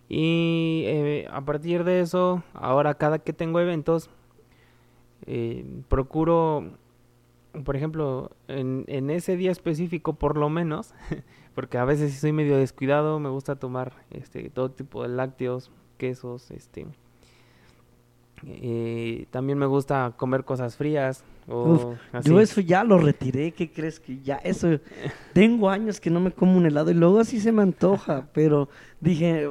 Y 0.08 0.84
eh, 0.86 1.28
a 1.30 1.44
partir 1.44 1.82
de 1.82 2.00
eso, 2.00 2.42
ahora 2.52 2.94
cada 2.94 3.18
que 3.18 3.32
tengo 3.32 3.58
eventos, 3.58 4.10
eh, 5.26 5.64
procuro, 5.88 6.72
por 7.64 7.76
ejemplo, 7.76 8.30
en, 8.48 8.84
en, 8.88 9.10
ese 9.10 9.36
día 9.36 9.50
específico 9.50 10.14
por 10.14 10.36
lo 10.36 10.48
menos, 10.48 10.94
porque 11.54 11.78
a 11.78 11.84
veces 11.84 12.18
soy 12.18 12.32
medio 12.32 12.56
descuidado, 12.56 13.18
me 13.18 13.28
gusta 13.28 13.56
tomar 13.56 13.92
este, 14.10 14.50
todo 14.50 14.70
tipo 14.70 15.02
de 15.02 15.08
lácteos, 15.08 15.70
quesos, 15.98 16.50
este, 16.50 16.86
eh, 18.46 19.26
también 19.30 19.58
me 19.58 19.66
gusta 19.66 20.12
comer 20.16 20.44
cosas 20.44 20.76
frías. 20.76 21.24
O 21.46 21.94
yo 22.24 22.40
eso 22.40 22.60
ya 22.60 22.84
lo 22.84 22.98
retiré, 22.98 23.52
¿qué 23.52 23.70
crees 23.70 24.00
que 24.00 24.20
ya? 24.22 24.36
Eso, 24.36 24.80
tengo 25.32 25.68
años 25.68 26.00
que 26.00 26.08
no 26.08 26.20
me 26.20 26.30
como 26.30 26.56
un 26.56 26.64
helado 26.64 26.90
y 26.90 26.94
luego 26.94 27.20
así 27.20 27.38
se 27.38 27.52
me 27.52 27.62
antoja, 27.62 28.28
pero 28.32 28.68
dije, 29.00 29.46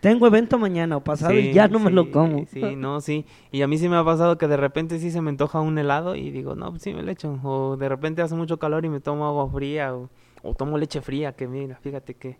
tengo 0.00 0.26
evento 0.26 0.58
mañana 0.58 0.96
o 0.98 1.04
pasado 1.04 1.34
y 1.34 1.52
ya 1.52 1.68
no 1.68 1.78
me 1.78 1.90
lo 1.90 2.10
como. 2.10 2.46
Sí, 2.46 2.76
no, 2.76 3.00
sí. 3.00 3.24
Y 3.50 3.62
a 3.62 3.66
mí 3.66 3.78
sí 3.78 3.88
me 3.88 3.96
ha 3.96 4.04
pasado 4.04 4.36
que 4.36 4.46
de 4.46 4.58
repente 4.58 4.98
sí 4.98 5.10
se 5.10 5.22
me 5.22 5.30
antoja 5.30 5.60
un 5.60 5.78
helado 5.78 6.16
y 6.16 6.30
digo, 6.30 6.54
no, 6.54 6.70
pues 6.70 6.82
sí 6.82 6.92
me 6.92 7.02
lo 7.02 7.10
echo. 7.10 7.38
O 7.42 7.76
de 7.76 7.88
repente 7.88 8.20
hace 8.20 8.34
mucho 8.34 8.58
calor 8.58 8.84
y 8.84 8.90
me 8.90 9.00
tomo 9.00 9.26
agua 9.26 9.48
fría 9.48 9.94
o, 9.94 10.10
o 10.42 10.54
tomo 10.54 10.76
leche 10.76 11.00
fría, 11.00 11.32
que 11.32 11.48
mira, 11.48 11.76
fíjate 11.76 12.14
que 12.14 12.36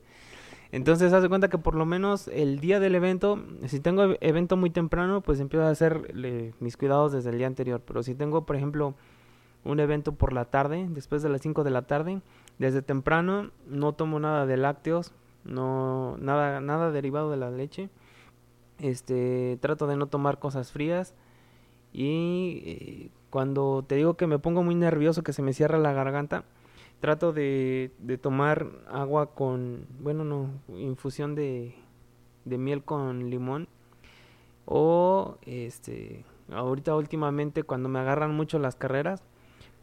entonces, 0.71 1.13
haz 1.13 1.23
de 1.23 1.29
cuenta 1.29 1.49
que 1.49 1.59
por 1.59 1.75
lo 1.75 1.87
menos 1.87 2.29
el 2.29 2.61
día 2.61 2.79
del 2.79 2.95
evento, 2.95 3.43
si 3.67 3.81
tengo 3.81 4.05
e-, 4.05 4.19
evento 4.21 4.57
muy 4.57 4.71
temprano, 4.71 5.23
pues 5.23 5.41
empiezo 5.41 5.65
a 5.65 5.71
hacer 5.71 6.15
mis 6.61 6.77
cuidados 6.77 7.13
desde 7.13 7.31
el 7.31 7.39
día 7.39 7.47
anterior. 7.47 7.81
Pero 7.87 8.03
si 8.03 8.15
tengo, 8.15 8.45
por 8.45 8.57
ejemplo, 8.57 8.95
un 9.65 9.81
evento 9.81 10.13
por 10.13 10.33
la 10.33 10.45
tarde, 10.45 10.87
después 10.91 11.23
de 11.23 11.31
las 11.31 11.41
5 11.41 11.65
de 11.65 11.71
la 11.71 11.83
tarde, 11.83 12.21
desde 12.59 12.83
temprano 12.83 13.51
no 13.67 13.93
tomo 13.93 14.21
nada 14.21 14.47
de 14.47 14.57
lácteos, 14.57 15.13
no 15.45 16.17
nada 16.19 16.61
nada 16.61 16.91
derivado 16.91 17.31
de 17.31 17.39
la 17.39 17.51
leche. 17.51 17.89
Este, 18.79 19.59
trato 19.61 19.87
de 19.87 19.97
no 19.97 20.07
tomar 20.07 20.39
cosas 20.39 20.71
frías 20.71 21.15
y 21.93 22.63
eh, 22.65 23.11
cuando 23.31 23.85
te 23.87 23.97
digo 23.97 24.15
que 24.15 24.27
me 24.27 24.39
pongo 24.39 24.63
muy 24.63 24.75
nervioso, 24.75 25.23
que 25.23 25.33
se 25.33 25.43
me 25.43 25.53
cierra 25.53 25.79
la 25.79 25.93
garganta, 25.93 26.45
trato 27.01 27.33
de, 27.33 27.93
de 27.99 28.19
tomar 28.19 28.67
agua 28.91 29.35
con, 29.35 29.87
bueno, 30.01 30.25
no, 30.25 30.51
infusión 30.77 31.35
de, 31.35 31.75
de 32.45 32.59
miel 32.59 32.83
con 32.83 33.31
limón. 33.31 33.69
O 34.65 35.39
este, 35.47 36.25
ahorita 36.53 36.95
últimamente 36.95 37.63
cuando 37.63 37.89
me 37.89 37.99
agarran 37.99 38.35
mucho 38.35 38.59
las 38.59 38.77
carreras, 38.77 39.23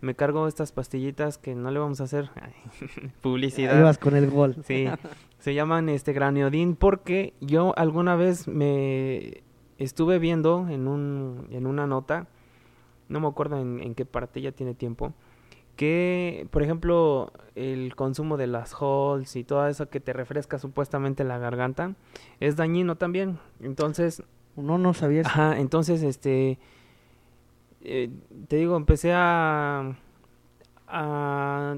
me 0.02 0.16
cargo 0.16 0.48
estas 0.48 0.72
pastillitas 0.72 1.38
que 1.38 1.56
no 1.56 1.72
le 1.72 1.80
vamos 1.80 2.02
a 2.02 2.04
hacer 2.04 2.30
publicidad. 3.22 3.78
Ahí 3.78 3.84
vas 3.84 3.98
con 3.98 4.16
el 4.16 4.30
gol. 4.30 4.56
Sí, 4.64 4.86
se 5.40 5.54
llaman 5.54 5.90
este 5.90 6.14
graneodin 6.14 6.76
porque 6.76 7.34
yo 7.42 7.74
alguna 7.78 8.16
vez 8.16 8.48
me 8.48 9.44
estuve 9.78 10.20
viendo 10.20 10.68
en, 10.70 10.88
un, 10.88 11.48
en 11.52 11.66
una 11.66 11.88
nota, 11.88 12.28
no 13.10 13.20
me 13.20 13.28
acuerdo 13.28 13.60
en, 13.60 13.80
en 13.82 13.96
qué 13.96 14.06
parte, 14.06 14.42
ya 14.42 14.52
tiene 14.52 14.74
tiempo, 14.74 15.14
que, 15.76 16.48
por 16.52 16.64
ejemplo, 16.64 17.32
el 17.56 17.96
consumo 17.96 18.38
de 18.38 18.48
las 18.48 18.74
halls 18.80 19.36
y 19.36 19.44
todo 19.44 19.68
eso 19.68 19.90
que 19.90 20.00
te 20.00 20.14
refresca 20.14 20.60
supuestamente 20.60 21.24
la 21.24 21.38
garganta 21.38 21.96
es 22.40 22.56
dañino 22.56 22.96
también. 22.96 23.40
Entonces, 23.62 24.24
no, 24.56 24.78
no 24.78 24.94
sabía 24.94 25.22
eso. 25.22 25.30
Ajá, 25.30 25.60
entonces, 25.60 26.04
este, 26.04 26.58
eh, 27.82 28.10
te 28.48 28.56
digo, 28.58 28.78
empecé 28.78 29.14
a, 29.14 29.96
a, 30.88 31.78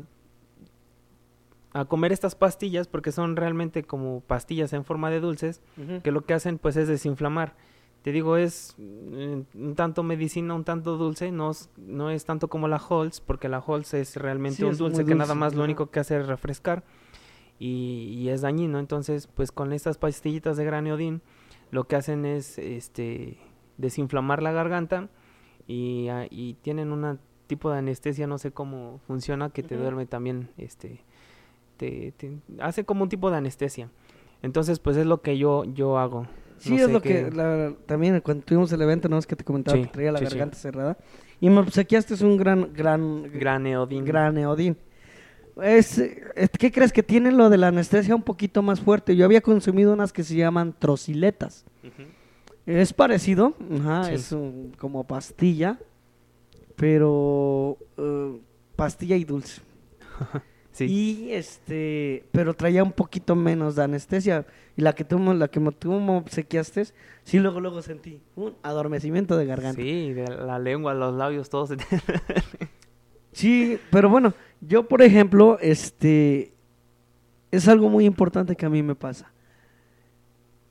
a 1.74 1.86
comer 1.86 2.12
estas 2.12 2.36
pastillas 2.36 2.88
porque 2.88 3.12
son 3.12 3.36
realmente 3.36 3.84
como 3.84 4.22
pastillas 4.22 4.74
en 4.74 4.86
forma 4.86 5.10
de 5.10 5.20
dulces 5.20 5.62
que 6.04 6.12
lo 6.12 6.26
que 6.26 6.34
hacen 6.34 6.58
pues 6.58 6.76
es 6.78 6.88
desinflamar. 6.88 7.56
Te 8.08 8.13
digo, 8.13 8.38
es 8.38 8.74
mm, 8.78 9.41
un 9.56 9.76
tanto 9.76 10.02
medicina, 10.02 10.54
un 10.54 10.63
tanto 10.63 10.96
dulce, 10.96 11.30
no, 11.30 11.52
no 11.76 12.10
es 12.10 12.24
tanto 12.24 12.48
como 12.48 12.70
la 12.70 12.78
Halls, 12.78 13.20
porque 13.20 13.50
la 13.50 13.58
Halls 13.58 13.93
es 13.93 14.15
realmente 14.15 14.63
un 14.63 14.78
dulce, 14.78 15.04
que 15.04 15.13
nada 15.13 15.36
más 15.36 15.56
lo 15.56 15.65
único 15.65 15.91
que 15.91 16.00
hace 16.00 16.17
es 16.17 16.26
refrescar 16.26 16.86
y, 17.60 18.15
y, 18.17 18.30
es 18.30 18.39
dañino. 18.39 18.80
Entonces, 18.80 19.28
pues 19.28 19.52
con 19.52 19.74
estas 19.74 19.98
pastillitas 19.98 20.56
de 20.56 20.63
graneodin, 20.63 21.22
lo 21.70 21.86
que 21.89 21.98
hacen 21.98 22.26
es 22.26 22.58
este 22.58 23.39
desinflamar 23.76 24.41
la 24.41 24.54
garganta 24.54 25.10
y, 25.67 26.08
ah, 26.08 26.28
y 26.30 26.54
tienen 26.62 26.93
un 26.93 27.20
tipo 27.48 27.72
de 27.72 27.80
anestesia, 27.80 28.26
no 28.26 28.38
sé 28.38 28.54
cómo 28.54 29.02
funciona, 29.06 29.50
que 29.50 29.63
te 29.63 29.76
duerme 29.76 30.06
también, 30.06 30.50
este, 30.56 31.04
te, 31.76 32.13
te, 32.13 32.38
hace 32.62 32.86
como 32.86 33.04
un 33.04 33.10
tipo 33.10 33.30
de 33.32 33.36
anestesia. 33.36 33.89
Entonces, 34.43 34.80
pues 34.80 34.96
es 34.96 35.06
lo 35.06 35.22
que 35.22 35.38
yo, 35.38 35.65
yo 35.65 35.98
hago. 35.98 36.26
Sí, 36.60 36.76
es 36.76 36.89
lo 36.89 37.02
que 37.02 37.76
también 37.86 38.20
cuando 38.22 38.43
tuvimos 38.43 38.72
el 38.72 38.82
evento, 38.82 39.10
no 39.10 39.17
es 39.17 39.28
que 39.28 39.36
te 39.36 39.43
comentaba 39.43 39.78
que 39.80 39.88
traía 39.88 40.12
la 40.12 40.20
garganta 40.20 40.56
cerrada. 40.56 40.98
Y 41.39 41.50
me 41.50 41.60
obsequiaste 41.60 42.15
es 42.15 42.22
un 42.22 42.36
gran, 42.38 42.74
gran... 42.74 43.32
Graneodín. 43.32 44.06
Graneodín. 44.06 44.76
Es, 45.62 46.02
¿Qué 46.60 46.72
crees 46.72 46.91
que 46.91 47.04
tiene 47.04 47.32
lo 47.32 47.50
de 47.50 47.58
la 47.58 47.67
anestesia 47.67 48.15
un 48.15 48.24
poquito 48.24 48.62
más 48.62 48.80
fuerte? 48.80 49.15
Yo 49.15 49.26
había 49.26 49.41
consumido 49.41 49.93
unas 49.93 50.13
que 50.13 50.24
se 50.24 50.36
llaman 50.36 50.74
trociletas. 50.78 51.65
Es 52.65 52.91
parecido, 52.91 53.54
ajá, 53.80 54.12
es 54.12 54.36
como 54.78 55.06
pastilla, 55.06 55.80
pero 56.76 57.78
uh, 57.98 58.39
pastilla 58.76 59.15
y 59.15 59.24
dulce. 59.24 59.62
Y 60.86 61.32
este, 61.32 62.26
pero 62.32 62.54
traía 62.54 62.84
un 62.84 62.92
poquito 62.92 63.36
menos 63.36 63.76
de 63.76 63.84
anestesia. 63.84 64.46
Y 64.76 64.82
la 64.82 64.94
que 64.94 65.04
tú, 65.04 65.18
la 65.34 65.48
que 65.48 65.60
tú 65.80 65.92
me 65.92 66.18
obsequiaste, 66.18 66.86
sí, 67.24 67.40
luego, 67.40 67.60
luego 67.60 67.82
sentí 67.82 68.22
un 68.36 68.56
adormecimiento 68.63 69.38
de 69.38 69.46
garganta. 69.46 69.82
Sí, 69.82 70.13
de 70.13 70.28
la 70.28 70.60
lengua, 70.60 70.94
los 70.94 71.16
labios, 71.16 71.50
todos. 71.50 71.72
sí, 73.32 73.80
pero 73.90 74.10
bueno, 74.10 74.34
yo, 74.62 74.88
por 74.88 75.02
ejemplo, 75.02 75.58
este, 75.62 76.54
es 77.52 77.68
algo 77.68 77.90
muy 77.90 78.06
importante 78.06 78.56
que 78.56 78.66
a 78.66 78.70
mí 78.70 78.84
me 78.84 78.96
pasa. 78.96 79.32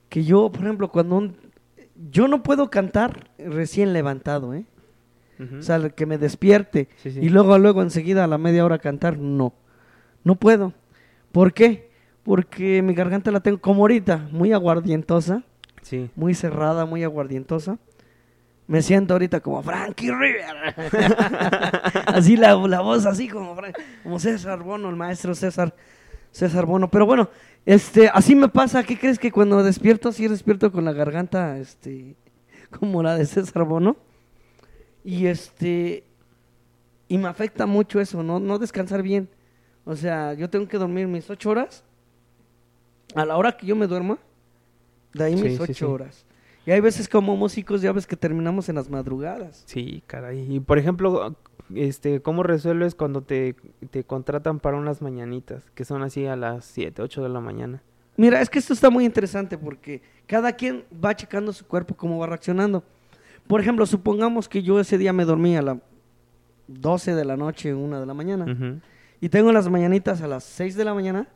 Que 0.09 0.23
yo, 0.23 0.49
por 0.51 0.61
ejemplo, 0.61 0.89
cuando 0.89 1.33
yo 2.11 2.27
no 2.27 2.43
puedo 2.43 2.69
cantar 2.69 3.29
recién 3.37 3.93
levantado, 3.93 4.53
¿eh? 4.53 4.65
O 5.59 5.61
sea, 5.61 5.89
que 5.89 6.07
me 6.07 6.17
despierte 6.17 6.89
y 7.03 7.29
luego, 7.29 7.59
luego 7.59 7.83
enseguida 7.83 8.23
a 8.23 8.27
la 8.27 8.39
media 8.39 8.65
hora 8.65 8.79
cantar, 8.79 9.19
no. 9.19 9.53
No 10.23 10.35
puedo. 10.35 10.73
¿Por 11.31 11.53
qué? 11.53 11.89
Porque 12.23 12.81
mi 12.81 12.93
garganta 12.93 13.31
la 13.31 13.39
tengo 13.39 13.59
como 13.59 13.81
ahorita, 13.81 14.27
muy 14.31 14.51
aguardientosa. 14.51 15.43
Sí. 15.81 16.09
Muy 16.15 16.33
cerrada, 16.33 16.85
muy 16.85 17.03
aguardientosa. 17.03 17.77
Me 18.67 18.81
siento 18.81 19.13
ahorita 19.13 19.39
como 19.39 19.63
Frankie 19.63 20.11
River. 20.11 20.75
así 22.07 22.35
la, 22.35 22.55
la, 22.55 22.81
voz, 22.81 23.05
así 23.05 23.29
como, 23.29 23.55
como 24.03 24.19
César 24.19 24.61
Bono, 24.61 24.89
el 24.89 24.97
maestro 24.97 25.33
César, 25.33 25.73
César 26.31 26.65
Bono. 26.65 26.89
Pero 26.89 27.05
bueno, 27.05 27.29
este, 27.65 28.09
así 28.09 28.35
me 28.35 28.49
pasa. 28.49 28.83
¿Qué 28.83 28.99
crees 28.99 29.19
que 29.19 29.31
cuando 29.31 29.63
despierto, 29.63 30.09
así 30.09 30.27
despierto 30.27 30.71
con 30.71 30.83
la 30.83 30.91
garganta, 30.91 31.57
este, 31.57 32.17
como 32.77 33.01
la 33.03 33.15
de 33.15 33.25
César 33.25 33.63
Bono? 33.63 33.95
Y 35.05 35.27
este, 35.27 36.03
y 37.07 37.17
me 37.17 37.29
afecta 37.29 37.65
mucho 37.65 38.01
eso, 38.01 38.23
no, 38.23 38.39
no 38.39 38.59
descansar 38.59 39.01
bien. 39.01 39.29
O 39.87 39.95
sea, 39.95 40.33
yo 40.33 40.49
tengo 40.49 40.67
que 40.67 40.77
dormir 40.77 41.07
mis 41.07 41.29
ocho 41.29 41.49
horas. 41.49 41.83
A 43.15 43.25
la 43.25 43.37
hora 43.37 43.55
que 43.55 43.65
yo 43.65 43.73
me 43.73 43.87
duermo, 43.87 44.17
de 45.13 45.23
ahí 45.23 45.35
mis 45.37 45.57
ocho 45.59 45.89
horas. 45.89 46.25
Y 46.65 46.71
hay 46.71 46.81
veces 46.81 47.07
como 47.07 47.37
músicos, 47.37 47.81
ya 47.81 47.93
ves 47.93 48.05
que 48.05 48.17
terminamos 48.17 48.67
en 48.67 48.75
las 48.75 48.89
madrugadas. 48.89 49.63
Sí, 49.65 50.03
caray. 50.05 50.45
Y 50.53 50.59
por 50.59 50.77
ejemplo, 50.77 51.33
este, 51.73 52.21
¿cómo 52.21 52.43
resuelves 52.43 52.95
cuando 52.95 53.21
te, 53.21 53.55
te 53.89 54.03
contratan 54.03 54.59
para 54.59 54.75
unas 54.75 55.01
mañanitas? 55.01 55.63
Que 55.73 55.85
son 55.85 56.03
así 56.03 56.25
a 56.25 56.35
las 56.35 56.65
siete, 56.65 57.01
ocho 57.01 57.23
de 57.23 57.29
la 57.29 57.39
mañana. 57.39 57.81
Mira, 58.17 58.41
es 58.41 58.49
que 58.49 58.59
esto 58.59 58.73
está 58.73 58.89
muy 58.89 59.05
interesante 59.05 59.57
porque 59.57 60.01
cada 60.25 60.51
quien 60.51 60.83
va 60.93 61.15
checando 61.15 61.53
su 61.53 61.65
cuerpo, 61.65 61.95
cómo 61.95 62.19
va 62.19 62.27
reaccionando. 62.27 62.83
Por 63.47 63.61
ejemplo, 63.61 63.85
supongamos 63.85 64.49
que 64.49 64.61
yo 64.61 64.81
ese 64.81 64.97
día 64.97 65.13
me 65.13 65.23
dormí 65.23 65.55
a 65.55 65.61
las 65.61 65.77
12 66.67 67.15
de 67.15 67.23
la 67.23 67.37
noche, 67.37 67.73
una 67.73 68.01
de 68.01 68.05
la 68.05 68.13
mañana 68.13 68.81
y 69.19 69.29
tengo 69.29 69.51
las 69.51 69.69
mañanitas 69.69 70.21
a 70.21 70.27
las 70.27 70.43
6 70.43 70.75
de 70.75 70.85
la 70.85 70.93
mañana, 70.93 71.27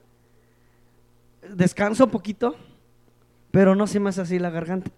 descanso 1.55 2.05
un 2.05 2.11
poquito, 2.11 2.55
pero 3.51 3.75
no 3.75 3.87
se 3.87 3.99
me 3.99 4.09
hace 4.09 4.21
así 4.21 4.39
la 4.39 4.49
garganta. 4.49 4.91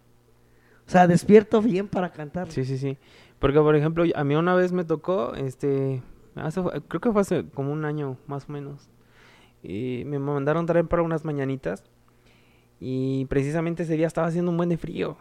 O 0.85 0.89
sea, 0.89 1.07
despierto 1.07 1.61
bien 1.61 1.87
para 1.87 2.11
cantar. 2.11 2.51
Sí, 2.51 2.65
sí, 2.65 2.77
sí. 2.77 2.97
Porque, 3.39 3.59
por 3.59 3.75
ejemplo, 3.75 4.03
a 4.13 4.23
mí 4.23 4.35
una 4.35 4.55
vez 4.55 4.71
me 4.71 4.83
tocó, 4.83 5.33
este, 5.35 6.01
creo 6.87 7.01
que 7.01 7.11
fue 7.11 7.21
hace 7.21 7.45
como 7.53 7.71
un 7.71 7.85
año 7.85 8.17
más 8.27 8.47
o 8.47 8.51
menos, 8.51 8.89
y 9.61 10.03
me 10.05 10.19
mandaron 10.19 10.65
traer 10.65 10.85
para 10.85 11.01
unas 11.01 11.25
mañanitas, 11.25 11.83
y 12.79 13.25
precisamente 13.25 13.83
ese 13.83 13.95
día 13.95 14.07
estaba 14.07 14.27
haciendo 14.27 14.51
un 14.51 14.57
buen 14.57 14.69
de 14.69 14.77
frío. 14.77 15.17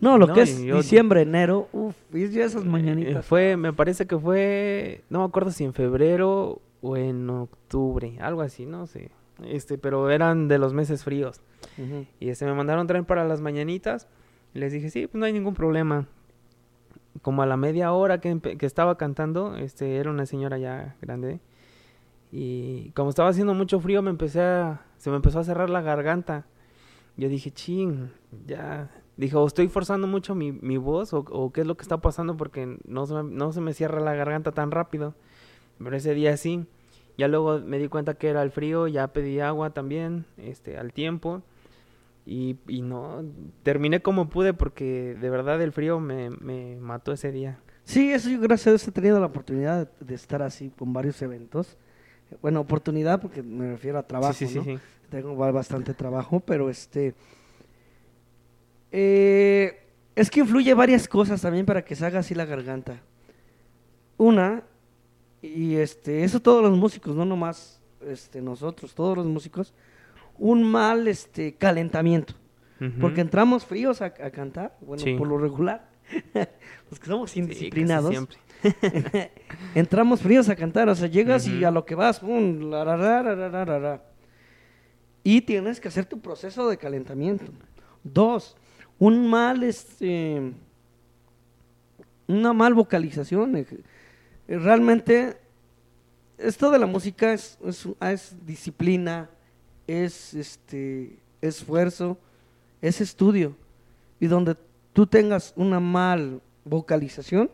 No, 0.00 0.18
lo 0.18 0.32
que 0.32 0.42
es 0.42 0.60
diciembre, 0.60 1.22
enero, 1.22 1.68
uff, 1.72 1.94
y 2.12 2.24
esas 2.40 2.64
mañanitas. 2.64 3.16
Eh, 3.16 3.22
fue, 3.22 3.56
me 3.56 3.72
parece 3.72 4.06
que 4.06 4.18
fue, 4.18 5.04
no 5.08 5.20
me 5.20 5.24
acuerdo 5.26 5.50
si 5.50 5.64
en 5.64 5.72
febrero 5.74 6.60
o 6.82 6.96
en 6.96 7.30
octubre, 7.30 8.18
algo 8.20 8.42
así, 8.42 8.66
no 8.66 8.86
sé. 8.86 9.10
Este, 9.44 9.78
pero 9.78 10.10
eran 10.10 10.48
de 10.48 10.58
los 10.58 10.74
meses 10.74 11.04
fríos. 11.04 11.40
Y 12.20 12.28
este 12.28 12.44
me 12.44 12.54
mandaron 12.54 12.86
traer 12.86 13.04
para 13.04 13.24
las 13.24 13.40
mañanitas. 13.40 14.08
Y 14.52 14.58
les 14.58 14.72
dije, 14.72 14.90
sí, 14.90 15.06
pues 15.06 15.18
no 15.18 15.24
hay 15.24 15.32
ningún 15.32 15.54
problema. 15.54 16.06
Como 17.22 17.42
a 17.42 17.46
la 17.46 17.56
media 17.56 17.92
hora 17.92 18.20
que, 18.20 18.38
que 18.40 18.66
estaba 18.66 18.98
cantando, 18.98 19.56
este, 19.56 19.96
era 19.96 20.10
una 20.10 20.26
señora 20.26 20.58
ya 20.58 20.96
grande. 21.00 21.40
Y 22.30 22.90
como 22.90 23.10
estaba 23.10 23.28
haciendo 23.28 23.54
mucho 23.54 23.78
frío, 23.78 24.02
me 24.02 24.10
empecé 24.10 24.40
a, 24.40 24.82
se 24.96 25.10
me 25.10 25.16
empezó 25.16 25.38
a 25.38 25.44
cerrar 25.44 25.70
la 25.70 25.82
garganta. 25.82 26.46
Yo 27.16 27.28
dije, 27.28 27.50
ching, 27.50 28.10
ya. 28.46 28.90
Dijo, 29.16 29.46
estoy 29.46 29.68
forzando 29.68 30.06
mucho 30.06 30.34
mi, 30.34 30.50
mi 30.52 30.78
voz 30.78 31.12
o, 31.12 31.18
o, 31.18 31.52
qué 31.52 31.60
es 31.60 31.66
lo 31.66 31.76
que 31.76 31.82
está 31.82 31.98
pasando 31.98 32.36
porque 32.36 32.78
no 32.86 33.06
se, 33.06 33.22
no 33.22 33.52
se 33.52 33.60
me 33.60 33.74
cierra 33.74 34.00
la 34.00 34.14
garganta 34.14 34.52
tan 34.52 34.70
rápido. 34.70 35.14
Pero 35.82 35.96
ese 35.96 36.14
día 36.14 36.36
sí. 36.36 36.66
Ya 37.18 37.28
luego 37.28 37.60
me 37.60 37.78
di 37.78 37.88
cuenta 37.88 38.14
que 38.14 38.28
era 38.28 38.42
el 38.42 38.50
frío, 38.50 38.88
ya 38.88 39.08
pedí 39.08 39.40
agua 39.40 39.70
también, 39.70 40.24
este, 40.38 40.78
al 40.78 40.92
tiempo. 40.92 41.42
Y, 42.24 42.56
y 42.68 42.82
no, 42.82 43.24
terminé 43.62 44.00
como 44.00 44.28
pude 44.28 44.54
porque 44.54 45.16
de 45.20 45.30
verdad 45.30 45.60
el 45.60 45.72
frío 45.72 46.00
me, 46.00 46.30
me 46.30 46.76
mató 46.76 47.12
ese 47.12 47.32
día. 47.32 47.58
Sí, 47.84 48.12
eso 48.12 48.30
yo 48.30 48.40
gracias 48.40 48.68
a 48.68 48.70
Dios 48.70 48.88
he 48.88 48.92
tenido 48.92 49.18
la 49.18 49.26
oportunidad 49.26 49.90
de 49.98 50.14
estar 50.14 50.40
así 50.42 50.70
con 50.70 50.92
varios 50.92 51.20
eventos. 51.20 51.76
Bueno, 52.40 52.60
oportunidad 52.60 53.20
porque 53.20 53.42
me 53.42 53.72
refiero 53.72 53.98
a 53.98 54.06
trabajo, 54.06 54.32
sí, 54.32 54.46
sí, 54.46 54.60
sí, 54.64 54.78
Tengo 55.10 55.34
bastante 55.36 55.92
trabajo, 55.94 56.40
pero 56.40 56.70
este... 56.70 57.14
Eh, 58.90 59.86
es 60.14 60.30
que 60.30 60.40
influye 60.40 60.72
varias 60.74 61.08
cosas 61.08 61.40
también 61.40 61.66
para 61.66 61.84
que 61.84 61.96
se 61.96 62.06
haga 62.06 62.20
así 62.20 62.34
la 62.34 62.44
garganta. 62.44 63.00
Una 64.16 64.62
y 65.42 65.74
este, 65.74 66.22
eso 66.22 66.40
todos 66.40 66.62
los 66.62 66.78
músicos, 66.78 67.16
no 67.16 67.24
nomás 67.24 67.82
este, 68.06 68.40
nosotros, 68.40 68.94
todos 68.94 69.16
los 69.16 69.26
músicos, 69.26 69.74
un 70.38 70.62
mal 70.62 71.08
este, 71.08 71.54
calentamiento. 71.54 72.34
Porque 73.00 73.20
entramos 73.20 73.64
fríos 73.64 74.02
a, 74.02 74.10
cantar, 74.10 74.76
bueno, 74.80 75.04
por 75.16 75.28
lo 75.28 75.38
regular, 75.38 75.88
los 76.90 76.98
que 76.98 77.06
somos 77.06 77.36
indisciplinados. 77.36 78.26
entramos 79.76 80.20
fríos 80.20 80.48
a 80.48 80.56
cantar, 80.56 80.88
o 80.88 80.94
sea, 80.96 81.06
llegas 81.06 81.46
y 81.46 81.62
a 81.62 81.70
lo 81.70 81.84
que 81.84 81.94
vas, 81.94 82.18
pum, 82.18 82.72
y 85.22 85.42
tienes 85.42 85.78
que 85.78 85.86
hacer 85.86 86.06
tu 86.06 86.20
proceso 86.20 86.68
de 86.68 86.76
calentamiento. 86.76 87.52
Dos, 88.02 88.56
un 88.98 89.28
mal, 89.30 89.62
este, 89.62 90.52
una 92.26 92.52
mal 92.52 92.74
vocalización. 92.74 93.64
Eh, 94.48 94.58
Realmente, 94.58 95.36
esto 96.38 96.70
de 96.70 96.78
la 96.78 96.86
música 96.86 97.32
es, 97.32 97.58
es, 97.64 97.86
es 98.00 98.36
disciplina, 98.46 99.28
es 99.86 100.34
este 100.34 101.18
esfuerzo, 101.40 102.18
es 102.80 103.00
estudio. 103.00 103.54
Y 104.20 104.26
donde 104.26 104.56
tú 104.92 105.06
tengas 105.06 105.52
una 105.56 105.80
mal 105.80 106.40
vocalización, 106.64 107.50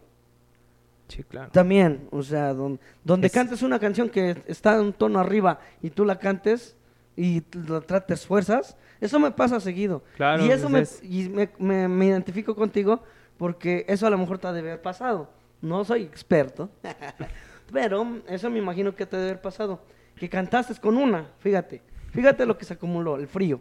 Sí, 1.09 1.25
claro. 1.25 1.51
también, 1.51 2.07
o 2.11 2.23
sea, 2.23 2.53
don- 2.53 2.79
donde 3.03 3.29
Es- 3.29 3.33
cantes 3.33 3.63
una 3.63 3.79
canción 3.79 4.11
que 4.11 4.37
está 4.47 4.75
en 4.75 4.81
un 4.83 4.93
tono 4.93 5.19
arriba 5.19 5.59
y 5.81 5.89
tú 5.91 6.05
la 6.05 6.19
cantes 6.19 6.77
y 7.17 7.43
la 7.67 7.81
trates 7.81 8.27
fuerzas, 8.27 8.77
eso 9.01 9.19
me 9.19 9.31
pasa 9.31 9.59
seguido. 9.61 10.03
Claro, 10.17 10.45
y 10.45 10.51
eso 10.51 10.69
me, 10.69 10.81
es- 10.81 11.03
y 11.03 11.29
me, 11.31 11.49
me- 11.59 11.89
me 11.89 12.07
identifico 12.07 12.55
contigo 12.55 13.03
porque 13.39 13.87
eso 13.89 14.07
a 14.07 14.11
lo 14.11 14.19
mejor 14.19 14.39
te 14.39 14.49
ha 14.49 14.53
de 14.53 14.61
haber 14.61 14.83
pasado. 14.83 15.31
No 15.61 15.85
soy 15.85 16.03
experto, 16.03 16.71
pero 17.73 18.07
eso 18.29 18.51
me 18.51 18.59
imagino 18.59 18.95
que 18.95 19.07
te 19.07 19.17
ha 19.17 19.19
de 19.19 19.27
haber 19.27 19.41
pasado. 19.41 19.81
Que 20.17 20.29
cantaste 20.29 20.75
con 20.81 20.97
una, 20.97 21.31
fíjate, 21.39 21.81
fíjate 22.13 22.45
lo 22.47 22.57
que 22.59 22.65
se 22.65 22.75
acumuló, 22.75 23.17
el 23.17 23.27
frío. 23.29 23.61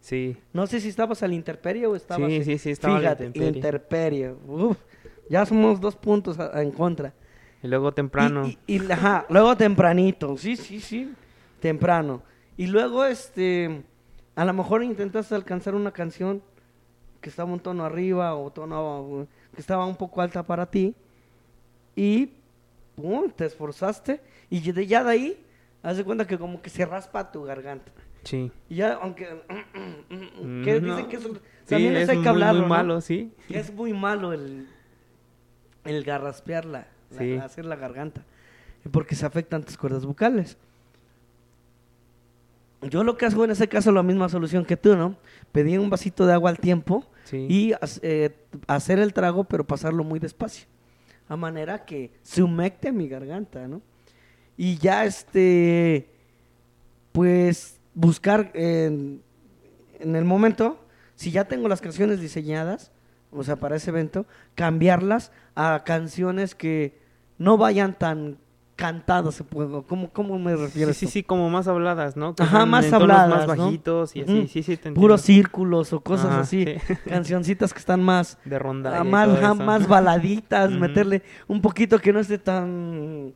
Sí. 0.00 0.36
No 0.52 0.66
sé 0.66 0.80
si 0.80 0.88
estabas 0.88 1.22
al 1.22 1.32
intemperie 1.32 1.86
o 1.86 1.96
estabas... 1.96 2.30
Sí, 2.30 2.44
sí, 2.44 2.58
sí, 2.58 2.70
estaba 2.70 2.98
Fíjate, 2.98 3.26
intemperie. 3.32 4.34
Uf, 4.46 4.76
ya 5.30 5.46
somos 5.46 5.80
dos 5.80 5.96
puntos 5.96 6.38
a- 6.38 6.56
a- 6.58 6.62
en 6.62 6.70
contra. 6.70 7.14
Y 7.62 7.68
luego 7.68 7.92
temprano. 7.92 8.46
Y, 8.46 8.58
y- 8.66 8.82
y- 8.84 8.92
ajá, 8.92 9.24
luego 9.30 9.56
tempranito, 9.56 10.36
sí, 10.36 10.56
sí, 10.56 10.80
sí, 10.80 11.14
temprano. 11.60 12.22
Y 12.58 12.66
luego, 12.66 13.04
este, 13.06 13.82
a 14.36 14.44
lo 14.44 14.52
mejor 14.52 14.82
intentaste 14.84 15.34
alcanzar 15.34 15.74
una 15.74 15.92
canción 15.92 16.42
que 17.22 17.30
estaba 17.30 17.50
un 17.50 17.60
tono 17.60 17.84
arriba 17.86 18.34
o 18.34 18.50
tono 18.50 19.26
que 19.54 19.60
estaba 19.62 19.86
un 19.86 19.96
poco 19.96 20.20
alta 20.20 20.42
para 20.42 20.66
ti 20.66 20.94
y 21.96 22.30
pum, 22.96 23.30
te 23.30 23.46
esforzaste 23.46 24.20
y 24.50 24.72
de- 24.72 24.86
ya 24.86 25.02
de 25.04 25.10
ahí, 25.10 25.44
haz 25.82 25.96
de 25.96 26.04
cuenta 26.04 26.26
que 26.26 26.38
como 26.38 26.60
que 26.62 26.70
se 26.70 26.84
raspa 26.86 27.30
tu 27.32 27.42
garganta. 27.44 27.90
Sí. 28.24 28.50
Y 28.70 28.76
ya, 28.76 28.94
aunque, 28.94 29.26
que 30.64 30.80
No. 30.80 30.96
dicen 30.96 31.08
que 31.10 31.16
eso 31.16 31.28
Sí, 31.34 31.40
también 31.68 31.96
es 31.96 32.08
hay 32.08 32.16
que 32.16 32.20
muy, 32.20 32.28
hablarlo, 32.28 32.60
muy 32.60 32.68
¿no? 32.70 32.74
malo, 32.74 33.00
sí. 33.00 33.32
Que 33.48 33.58
es 33.58 33.72
muy 33.72 33.92
malo 33.92 34.32
el, 34.32 34.66
el 35.84 36.04
garraspear 36.04 36.64
la, 36.64 36.86
la- 37.10 37.18
Sí. 37.18 37.36
hacer 37.36 37.64
la 37.66 37.76
garganta, 37.76 38.22
porque 38.90 39.14
se 39.14 39.26
afectan 39.26 39.62
tus 39.62 39.76
cuerdas 39.76 40.06
vocales. 40.06 40.56
Yo 42.82 43.02
lo 43.02 43.16
que 43.16 43.24
hago 43.26 43.44
en 43.44 43.50
ese 43.50 43.68
caso, 43.68 43.92
la 43.92 44.02
misma 44.02 44.28
solución 44.28 44.64
que 44.64 44.76
tú, 44.76 44.94
¿no? 44.96 45.16
Pedir 45.52 45.80
un 45.80 45.88
vasito 45.88 46.26
de 46.26 46.34
agua 46.34 46.50
al 46.50 46.58
tiempo 46.58 47.04
Sí. 47.24 47.46
y 47.48 47.72
eh, 48.02 48.34
hacer 48.66 48.98
el 48.98 49.14
trago, 49.14 49.44
pero 49.44 49.64
pasarlo 49.66 50.04
muy 50.04 50.18
despacio. 50.18 50.66
A 51.28 51.36
manera 51.36 51.84
que 51.84 52.12
se 52.22 52.42
humecte 52.42 52.92
mi 52.92 53.08
garganta, 53.08 53.66
¿no? 53.66 53.82
Y 54.56 54.78
ya, 54.78 55.04
este, 55.04 56.08
pues, 57.12 57.80
buscar 57.94 58.50
en, 58.54 59.22
en 59.98 60.16
el 60.16 60.24
momento, 60.24 60.84
si 61.14 61.30
ya 61.30 61.44
tengo 61.44 61.68
las 61.68 61.80
canciones 61.80 62.20
diseñadas, 62.20 62.92
o 63.32 63.42
sea, 63.42 63.56
para 63.56 63.76
ese 63.76 63.90
evento, 63.90 64.26
cambiarlas 64.54 65.32
a 65.54 65.82
canciones 65.84 66.54
que 66.54 66.98
no 67.38 67.58
vayan 67.58 67.98
tan 67.98 68.38
cantadas. 68.76 69.42
¿Cómo, 69.88 70.10
cómo 70.10 70.38
me 70.38 70.56
refiero? 70.56 70.92
Sí, 70.92 71.06
sí, 71.06 71.22
como 71.22 71.48
más 71.50 71.68
habladas, 71.68 72.16
¿no? 72.16 72.34
Que 72.34 72.42
Ajá, 72.42 72.66
más 72.66 72.84
en 72.84 72.90
tonos 72.92 73.02
habladas, 73.16 73.46
más 73.48 73.56
¿no? 73.58 73.64
bajitos 73.66 74.16
y 74.16 74.22
así. 74.22 74.48
Sí, 74.48 74.62
sí, 74.62 74.76
te 74.76 74.92
Puros 74.92 75.20
círculos 75.20 75.92
o 75.92 76.00
cosas 76.00 76.26
Ajá, 76.26 76.40
así. 76.40 76.64
sí. 76.64 76.94
Cancioncitas 77.08 77.72
que 77.72 77.78
están 77.78 78.02
más, 78.02 78.38
De 78.44 78.58
ronda. 78.58 78.98
ah, 79.00 79.04
más, 79.04 79.28
más 79.58 79.86
baladitas, 79.86 80.70
meterle 80.70 81.22
un 81.46 81.60
poquito 81.60 81.98
que 81.98 82.12
no 82.12 82.20
esté 82.20 82.38
tan, 82.38 83.32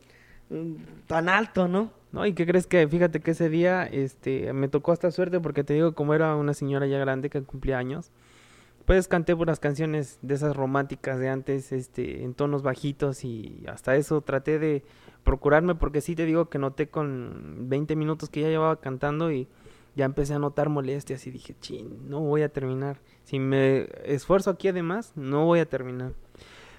tan 1.07 1.29
alto, 1.29 1.67
¿no? 1.67 1.91
No, 2.11 2.25
¿y 2.25 2.33
qué 2.33 2.45
crees 2.45 2.65
que? 2.65 2.87
Fíjate 2.87 3.19
que 3.19 3.31
ese 3.31 3.49
día 3.49 3.83
este, 3.85 4.51
me 4.53 4.67
tocó 4.67 4.91
hasta 4.91 5.11
suerte 5.11 5.39
porque 5.39 5.63
te 5.63 5.75
digo, 5.75 5.93
como 5.93 6.13
era 6.15 6.35
una 6.35 6.53
señora 6.55 6.87
ya 6.87 6.97
grande 6.97 7.29
que 7.29 7.43
cumplía 7.43 7.77
años, 7.77 8.11
pues 8.85 9.07
canté 9.07 9.35
puras 9.35 9.59
canciones 9.59 10.17
de 10.23 10.33
esas 10.33 10.55
románticas 10.55 11.19
de 11.19 11.29
antes, 11.29 11.71
este, 11.71 12.23
en 12.23 12.33
tonos 12.33 12.63
bajitos 12.63 13.23
y 13.23 13.63
hasta 13.67 13.95
eso 13.95 14.21
traté 14.21 14.57
de 14.57 14.83
procurarme 15.23 15.75
porque 15.75 16.01
sí 16.01 16.15
te 16.15 16.25
digo 16.25 16.49
que 16.49 16.59
noté 16.59 16.89
con 16.89 17.69
20 17.69 17.95
minutos 17.95 18.29
que 18.29 18.41
ya 18.41 18.47
llevaba 18.47 18.79
cantando 18.79 19.31
y 19.31 19.47
ya 19.95 20.05
empecé 20.05 20.33
a 20.33 20.39
notar 20.39 20.69
molestias 20.69 21.27
y 21.27 21.31
dije, 21.31 21.55
chin, 21.59 22.09
no 22.09 22.21
voy 22.21 22.41
a 22.41 22.49
terminar. 22.49 22.99
Si 23.23 23.39
me 23.39 23.89
esfuerzo 24.05 24.49
aquí 24.49 24.67
además, 24.67 25.13
no 25.15 25.45
voy 25.45 25.59
a 25.59 25.67
terminar. 25.67 26.13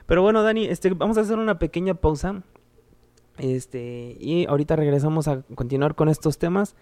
Pero 0.06 0.22
bueno, 0.22 0.42
Dani, 0.42 0.64
este, 0.64 0.90
vamos 0.90 1.18
a 1.18 1.20
hacer 1.20 1.38
una 1.38 1.58
pequeña 1.58 1.94
pausa. 1.94 2.42
Este, 3.38 4.16
y 4.18 4.46
ahorita 4.46 4.76
regresamos 4.76 5.28
a 5.28 5.42
continuar 5.54 5.94
con 5.94 6.08
estos 6.08 6.38
temas. 6.38 6.76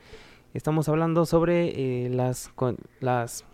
Estamos 0.55 0.89
hablando 0.89 1.27
sobre 1.27 2.07
eh, 2.07 2.09
las, 2.09 2.51
las 3.01 3.45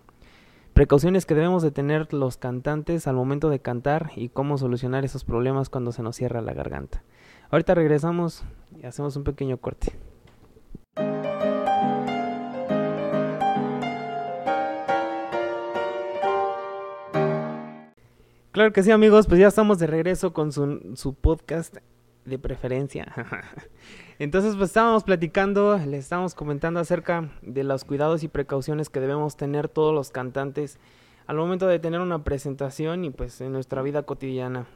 precauciones 0.75 1.27
que 1.27 1.35
debemos 1.35 1.63
de 1.63 1.71
tener 1.71 2.13
los 2.13 2.37
cantantes 2.37 3.07
al 3.07 3.17
momento 3.17 3.51
de 3.51 3.61
cantar 3.61 4.11
y 4.15 4.29
cómo 4.29 4.59
solucionar 4.59 5.05
esos 5.05 5.25
problemas 5.25 5.71
cuando 5.71 5.93
se 5.93 6.03
nos 6.03 6.17
cierra 6.17 6.41
la 6.41 6.55
garganta. 6.55 7.03
Ahorita 7.55 7.73
regresamos 7.73 8.43
y 8.83 8.85
hacemos 8.85 9.15
un 9.15 9.23
pequeño 9.23 9.59
corte. 9.59 9.93
Claro 18.51 18.73
que 18.73 18.83
sí, 18.83 18.91
amigos, 18.91 19.29
pues 19.29 19.39
ya 19.39 19.47
estamos 19.47 19.79
de 19.79 19.87
regreso 19.87 20.33
con 20.33 20.51
su, 20.51 20.95
su 20.97 21.15
podcast 21.15 21.77
de 22.25 22.39
preferencia. 22.41 23.15
Entonces, 24.19 24.57
pues 24.57 24.71
estábamos 24.71 25.05
platicando, 25.05 25.79
le 25.79 25.99
estábamos 25.99 26.35
comentando 26.35 26.81
acerca 26.81 27.31
de 27.43 27.63
los 27.63 27.85
cuidados 27.85 28.25
y 28.25 28.29
precauciones 28.29 28.91
que 28.91 28.99
debemos 28.99 29.37
tener 29.37 29.69
todos 29.69 29.95
los 29.95 30.11
cantantes 30.11 30.81
al 31.29 31.37
momento 31.37 31.69
de 31.69 31.79
tener 31.79 32.01
una 32.01 32.25
presentación 32.25 33.05
y 33.05 33.11
pues 33.11 33.41
en 33.41 33.53
nuestra 33.53 33.81
vida 33.83 34.03
cotidiana. 34.03 34.67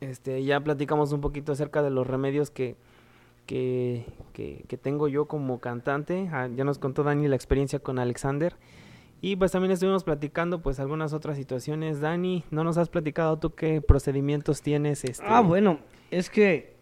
Este, 0.00 0.42
ya 0.44 0.60
platicamos 0.60 1.12
un 1.12 1.20
poquito 1.20 1.52
acerca 1.52 1.82
de 1.82 1.90
los 1.90 2.06
remedios 2.06 2.50
que, 2.50 2.76
que, 3.46 4.06
que, 4.32 4.64
que 4.66 4.76
tengo 4.76 5.08
yo 5.08 5.26
como 5.26 5.60
cantante. 5.60 6.28
Ah, 6.32 6.48
ya 6.54 6.64
nos 6.64 6.78
contó 6.78 7.02
Dani 7.02 7.28
la 7.28 7.36
experiencia 7.36 7.78
con 7.78 7.98
Alexander. 7.98 8.56
Y 9.22 9.36
pues 9.36 9.52
también 9.52 9.72
estuvimos 9.72 10.02
platicando 10.02 10.62
pues 10.62 10.80
algunas 10.80 11.12
otras 11.12 11.36
situaciones. 11.36 12.00
Dani, 12.00 12.44
¿no 12.50 12.64
nos 12.64 12.78
has 12.78 12.88
platicado 12.88 13.38
tú 13.38 13.54
qué 13.54 13.82
procedimientos 13.82 14.62
tienes 14.62 15.04
este, 15.04 15.24
Ah, 15.26 15.42
bueno, 15.42 15.80
es 16.10 16.30
que, 16.30 16.76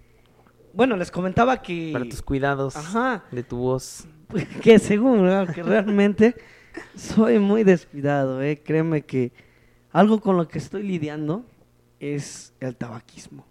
bueno, 0.72 0.96
les 0.96 1.10
comentaba 1.10 1.60
que, 1.60 1.90
para 1.92 2.04
tus 2.04 2.22
cuidados 2.22 2.76
ajá, 2.76 3.24
de 3.32 3.42
tu 3.42 3.56
voz? 3.56 4.06
que 4.62 4.78
según, 4.78 5.22
¿verdad? 5.22 5.52
que 5.52 5.64
realmente 5.64 6.36
soy 6.94 7.40
muy 7.40 7.64
descuidado, 7.64 8.40
¿eh? 8.40 8.62
Créeme 8.64 9.02
que 9.02 9.32
algo 9.90 10.20
con 10.20 10.36
lo 10.36 10.46
que 10.46 10.58
estoy 10.58 10.84
lidiando 10.84 11.44
es 12.00 12.54
el 12.60 12.76
tabaquismo. 12.76 13.44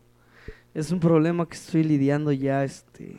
Es 0.73 0.91
un 0.91 0.99
problema 0.99 1.47
que 1.47 1.55
estoy 1.55 1.83
lidiando 1.83 2.31
ya, 2.31 2.63
este, 2.63 3.17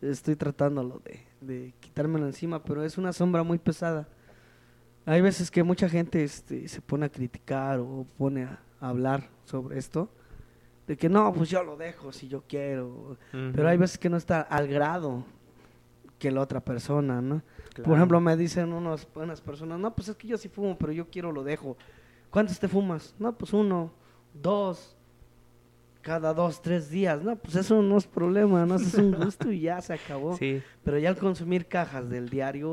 estoy 0.00 0.36
tratándolo 0.36 1.00
de, 1.04 1.20
de 1.40 1.74
quitármelo 1.80 2.26
encima, 2.26 2.62
pero 2.62 2.84
es 2.84 2.98
una 2.98 3.12
sombra 3.12 3.42
muy 3.42 3.58
pesada. 3.58 4.08
Hay 5.06 5.20
veces 5.20 5.50
que 5.50 5.62
mucha 5.62 5.88
gente 5.88 6.22
este, 6.22 6.68
se 6.68 6.80
pone 6.80 7.06
a 7.06 7.08
criticar 7.08 7.80
o 7.80 8.06
pone 8.16 8.44
a, 8.44 8.60
a 8.80 8.88
hablar 8.88 9.28
sobre 9.44 9.78
esto, 9.78 10.10
de 10.86 10.96
que 10.96 11.08
no, 11.08 11.32
pues 11.32 11.48
yo 11.48 11.62
lo 11.62 11.76
dejo 11.76 12.12
si 12.12 12.28
yo 12.28 12.42
quiero, 12.46 13.16
pero 13.30 13.68
hay 13.68 13.76
veces 13.76 13.98
que 13.98 14.10
no 14.10 14.16
está 14.16 14.42
al 14.42 14.66
grado 14.68 15.24
que 16.18 16.30
la 16.30 16.40
otra 16.40 16.60
persona, 16.60 17.20
¿no? 17.20 17.42
Por 17.82 17.96
ejemplo, 17.96 18.20
me 18.20 18.36
dicen 18.36 18.72
unos, 18.72 19.08
unas 19.14 19.40
personas, 19.40 19.78
no, 19.78 19.94
pues 19.94 20.08
es 20.08 20.16
que 20.16 20.28
yo 20.28 20.36
sí 20.36 20.48
fumo, 20.48 20.76
pero 20.78 20.92
yo 20.92 21.08
quiero 21.08 21.32
lo 21.32 21.42
dejo. 21.42 21.76
¿Cuántos 22.30 22.58
te 22.60 22.68
fumas? 22.68 23.14
No, 23.18 23.36
pues 23.36 23.52
uno, 23.52 23.92
dos, 24.34 24.96
cada 26.02 26.34
dos, 26.34 26.60
tres 26.60 26.90
días. 26.90 27.22
No, 27.22 27.36
pues 27.36 27.56
eso 27.56 27.80
no 27.82 27.96
es 27.96 28.06
problema, 28.06 28.66
no, 28.66 28.76
eso 28.76 28.86
es 28.86 28.94
un 28.94 29.12
gusto 29.12 29.50
y 29.50 29.60
ya 29.60 29.80
se 29.80 29.94
acabó. 29.94 30.36
Sí, 30.38 30.62
Pero 30.84 30.98
ya 30.98 31.08
al 31.08 31.16
consumir 31.16 31.66
cajas 31.66 32.08
del 32.10 32.28
diario, 32.28 32.70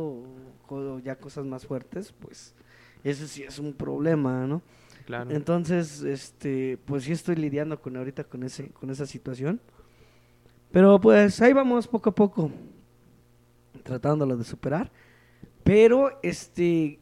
o 0.68 1.00
ya 1.00 1.16
cosas 1.16 1.46
más 1.46 1.66
fuertes, 1.66 2.14
pues 2.20 2.56
eso 3.04 3.28
sí 3.28 3.44
es 3.44 3.60
un 3.60 3.74
problema, 3.74 4.46
¿no? 4.46 4.62
claro. 5.06 5.32
Entonces, 5.32 6.04
este, 6.04 6.78
pues 6.86 7.04
sí 7.04 7.12
estoy 7.12 7.36
lidiando 7.36 7.82
con 7.82 7.98
ahorita 7.98 8.24
con 8.26 8.44
ese, 8.44 8.70
con 8.70 8.90
esa 8.90 9.06
situación. 9.06 9.60
Pero 10.72 11.00
pues 11.00 11.42
ahí 11.42 11.52
vamos 11.52 11.88
poco 11.88 12.12
a 12.12 12.16
poco, 12.16 12.52
tratándolo 13.84 14.38
de 14.38 14.44
superar. 14.44 14.92
Pero, 15.64 16.20
este, 16.22 17.00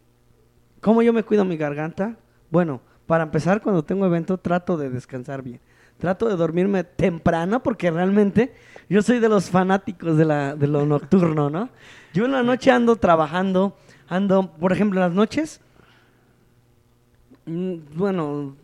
¿cómo 0.81 1.01
yo 1.01 1.11
me 1.11 1.23
cuido 1.23 1.43
mi 1.43 1.57
garganta? 1.57 2.17
Bueno, 2.49 2.81
para 3.07 3.23
empezar, 3.23 3.61
cuando 3.61 3.83
tengo 3.83 4.05
evento, 4.05 4.37
trato 4.37 4.77
de 4.77 4.89
descansar 4.89 5.41
bien. 5.41 5.59
Trato 5.97 6.29
de 6.29 6.35
dormirme 6.35 6.83
temprano 6.83 7.63
porque 7.63 7.89
realmente 7.89 8.53
yo 8.87 9.01
soy 9.01 9.19
de 9.19 9.29
los 9.29 9.49
fanáticos 9.49 10.15
de, 10.15 10.25
la, 10.25 10.55
de 10.55 10.67
lo 10.67 10.85
nocturno, 10.85 11.49
¿no? 11.49 11.69
Yo 12.13 12.25
en 12.25 12.33
la 12.33 12.43
noche 12.43 12.69
ando 12.69 12.97
trabajando, 12.97 13.75
ando, 14.07 14.51
por 14.59 14.71
ejemplo, 14.71 14.99
en 14.99 15.07
las 15.07 15.15
noches, 15.15 15.61
Mm, 17.47 17.77
bueno, 17.95 18.57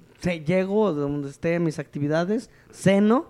llego 0.46 0.94
de 0.94 1.02
donde 1.02 1.30
esté 1.30 1.58
mis 1.60 1.80
actividades, 1.80 2.50
ceno 2.70 3.28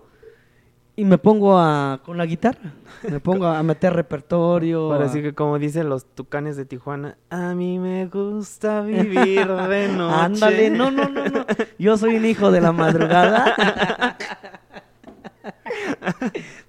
y 0.96 1.04
me 1.04 1.18
pongo 1.18 1.58
a 1.58 2.00
con 2.04 2.16
la 2.16 2.24
guitarra. 2.26 2.72
Me 3.08 3.18
pongo 3.20 3.46
a 3.46 3.62
meter 3.62 3.92
repertorio. 3.92 4.92
Ahora 4.92 5.06
a- 5.06 5.08
sí 5.08 5.22
que 5.22 5.34
como 5.34 5.58
dicen 5.58 5.88
los 5.88 6.04
tucanes 6.04 6.56
de 6.56 6.64
Tijuana, 6.64 7.16
a 7.30 7.54
mí 7.54 7.78
me 7.78 8.06
gusta 8.06 8.80
vivir 8.82 9.46
de 9.46 9.88
noche. 9.96 10.14
Ándale, 10.24 10.70
no, 10.70 10.90
no, 10.90 11.08
no, 11.08 11.24
no. 11.26 11.46
Yo 11.78 11.96
soy 11.96 12.16
un 12.16 12.24
hijo 12.24 12.50
de 12.50 12.60
la 12.60 12.72
madrugada. 12.72 14.16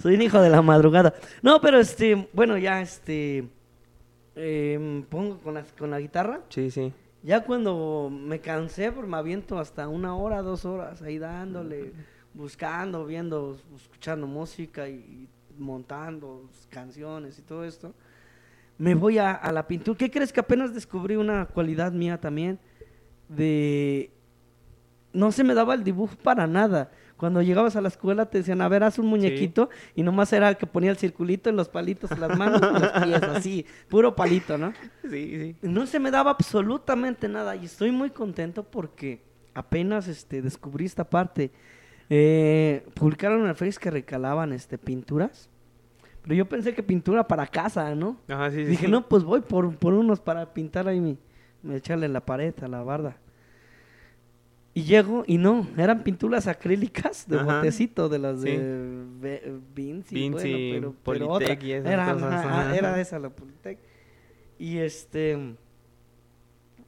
soy 0.01 0.15
un 0.15 0.21
hijo 0.21 0.41
de 0.41 0.49
la 0.49 0.61
madrugada. 0.61 1.13
No, 1.41 1.61
pero 1.61 1.79
este, 1.79 2.27
bueno, 2.33 2.57
ya 2.57 2.81
este, 2.81 3.47
em, 4.35 5.03
pongo 5.03 5.37
con 5.39 5.53
la, 5.55 5.63
con 5.77 5.91
la 5.91 5.99
guitarra. 5.99 6.41
Sí, 6.49 6.71
sí. 6.71 6.91
Ya 7.23 7.43
cuando 7.43 8.09
me 8.11 8.39
cansé, 8.39 8.91
pues 8.91 9.07
me 9.07 9.17
aviento 9.17 9.57
hasta 9.57 9.87
una 9.87 10.15
hora, 10.15 10.41
dos 10.43 10.63
horas 10.65 11.01
ahí 11.01 11.17
dándole, 11.17 11.91
buscando, 12.35 13.05
viendo, 13.05 13.57
escuchando 13.75 14.27
música 14.27 14.87
y 14.87 15.27
montando 15.57 16.49
canciones 16.69 17.39
y 17.39 17.41
todo 17.41 17.63
esto. 17.63 17.95
Me 18.77 18.93
voy 18.93 19.17
a, 19.17 19.31
a 19.31 19.51
la 19.51 19.67
pintura. 19.67 19.97
¿Qué 19.97 20.11
crees 20.11 20.33
que 20.33 20.41
apenas 20.41 20.73
descubrí 20.73 21.15
una 21.15 21.45
cualidad 21.45 21.91
mía 21.91 22.19
también? 22.19 22.59
De... 23.29 24.11
No 25.13 25.31
se 25.31 25.45
me 25.45 25.53
daba 25.53 25.73
el 25.75 25.83
dibujo 25.85 26.15
para 26.21 26.45
nada. 26.45 26.91
Cuando 27.15 27.41
llegabas 27.41 27.77
a 27.77 27.81
la 27.81 27.87
escuela 27.87 28.25
te 28.25 28.39
decían, 28.39 28.59
a 28.59 28.67
ver, 28.67 28.83
haz 28.83 28.99
un 28.99 29.07
muñequito. 29.07 29.69
Y 29.95 30.03
nomás 30.03 30.33
era 30.33 30.49
el 30.49 30.57
que 30.57 30.67
ponía 30.67 30.91
el 30.91 30.97
circulito 30.97 31.49
en 31.49 31.55
los 31.55 31.69
palitos, 31.69 32.11
en 32.11 32.19
las 32.19 32.37
manos 32.37 32.61
y 32.61 32.79
los 32.79 32.91
pies, 32.91 33.23
así. 33.33 33.65
Puro 33.87 34.13
palito, 34.13 34.57
¿no? 34.57 34.73
Sí, 35.03 35.09
sí. 35.09 35.55
No 35.61 35.87
se 35.87 35.99
me 36.01 36.11
daba 36.11 36.31
absolutamente 36.31 37.29
nada 37.29 37.55
y 37.55 37.63
estoy 37.63 37.91
muy 37.91 38.09
contento 38.09 38.63
porque 38.63 39.23
apenas 39.53 40.09
este, 40.09 40.41
descubrí 40.41 40.83
esta 40.83 41.09
parte. 41.09 41.51
Eh, 42.09 42.85
publicaron 42.93 43.41
en 43.41 43.47
el 43.47 43.55
Face 43.55 43.79
que 43.79 43.89
recalaban 43.89 44.53
este, 44.53 44.77
pinturas, 44.77 45.49
pero 46.21 46.35
yo 46.35 46.45
pensé 46.47 46.73
que 46.73 46.83
pintura 46.83 47.27
para 47.27 47.47
casa, 47.47 47.93
¿no? 47.95 48.17
Ajá, 48.27 48.51
sí, 48.51 48.57
sí. 48.57 48.65
Dije, 48.65 48.87
no, 48.87 49.07
pues 49.07 49.23
voy 49.23 49.41
por, 49.41 49.75
por 49.77 49.93
unos 49.93 50.19
para 50.19 50.53
pintar 50.53 50.87
ahí 50.87 50.99
mi, 50.99 51.17
me 51.63 51.75
echarle 51.75 52.05
en 52.05 52.13
la 52.13 52.25
pared, 52.25 52.53
a 52.61 52.67
la 52.67 52.83
barda. 52.83 53.17
Y 54.73 54.83
llego 54.83 55.23
y 55.25 55.37
no, 55.37 55.67
eran 55.77 56.03
pinturas 56.03 56.47
acrílicas 56.47 57.27
de 57.29 57.37
Ajá. 57.39 57.57
botecito, 57.57 58.09
de 58.09 58.19
las 58.19 58.41
de 58.41 59.59
Vinci, 59.73 60.15
Vinci, 60.15 60.71
bueno, 60.71 60.93
pero, 61.03 61.29
otra. 61.29 61.57
y 61.61 61.71
esas 61.71 61.91
era, 61.91 62.13
cosas, 62.13 62.33
ajá, 62.33 62.61
ajá. 62.61 62.75
era 62.75 62.99
esa 62.99 63.17
la 63.17 63.29
Politec. 63.29 63.79
Y 64.59 64.79
este 64.79 65.55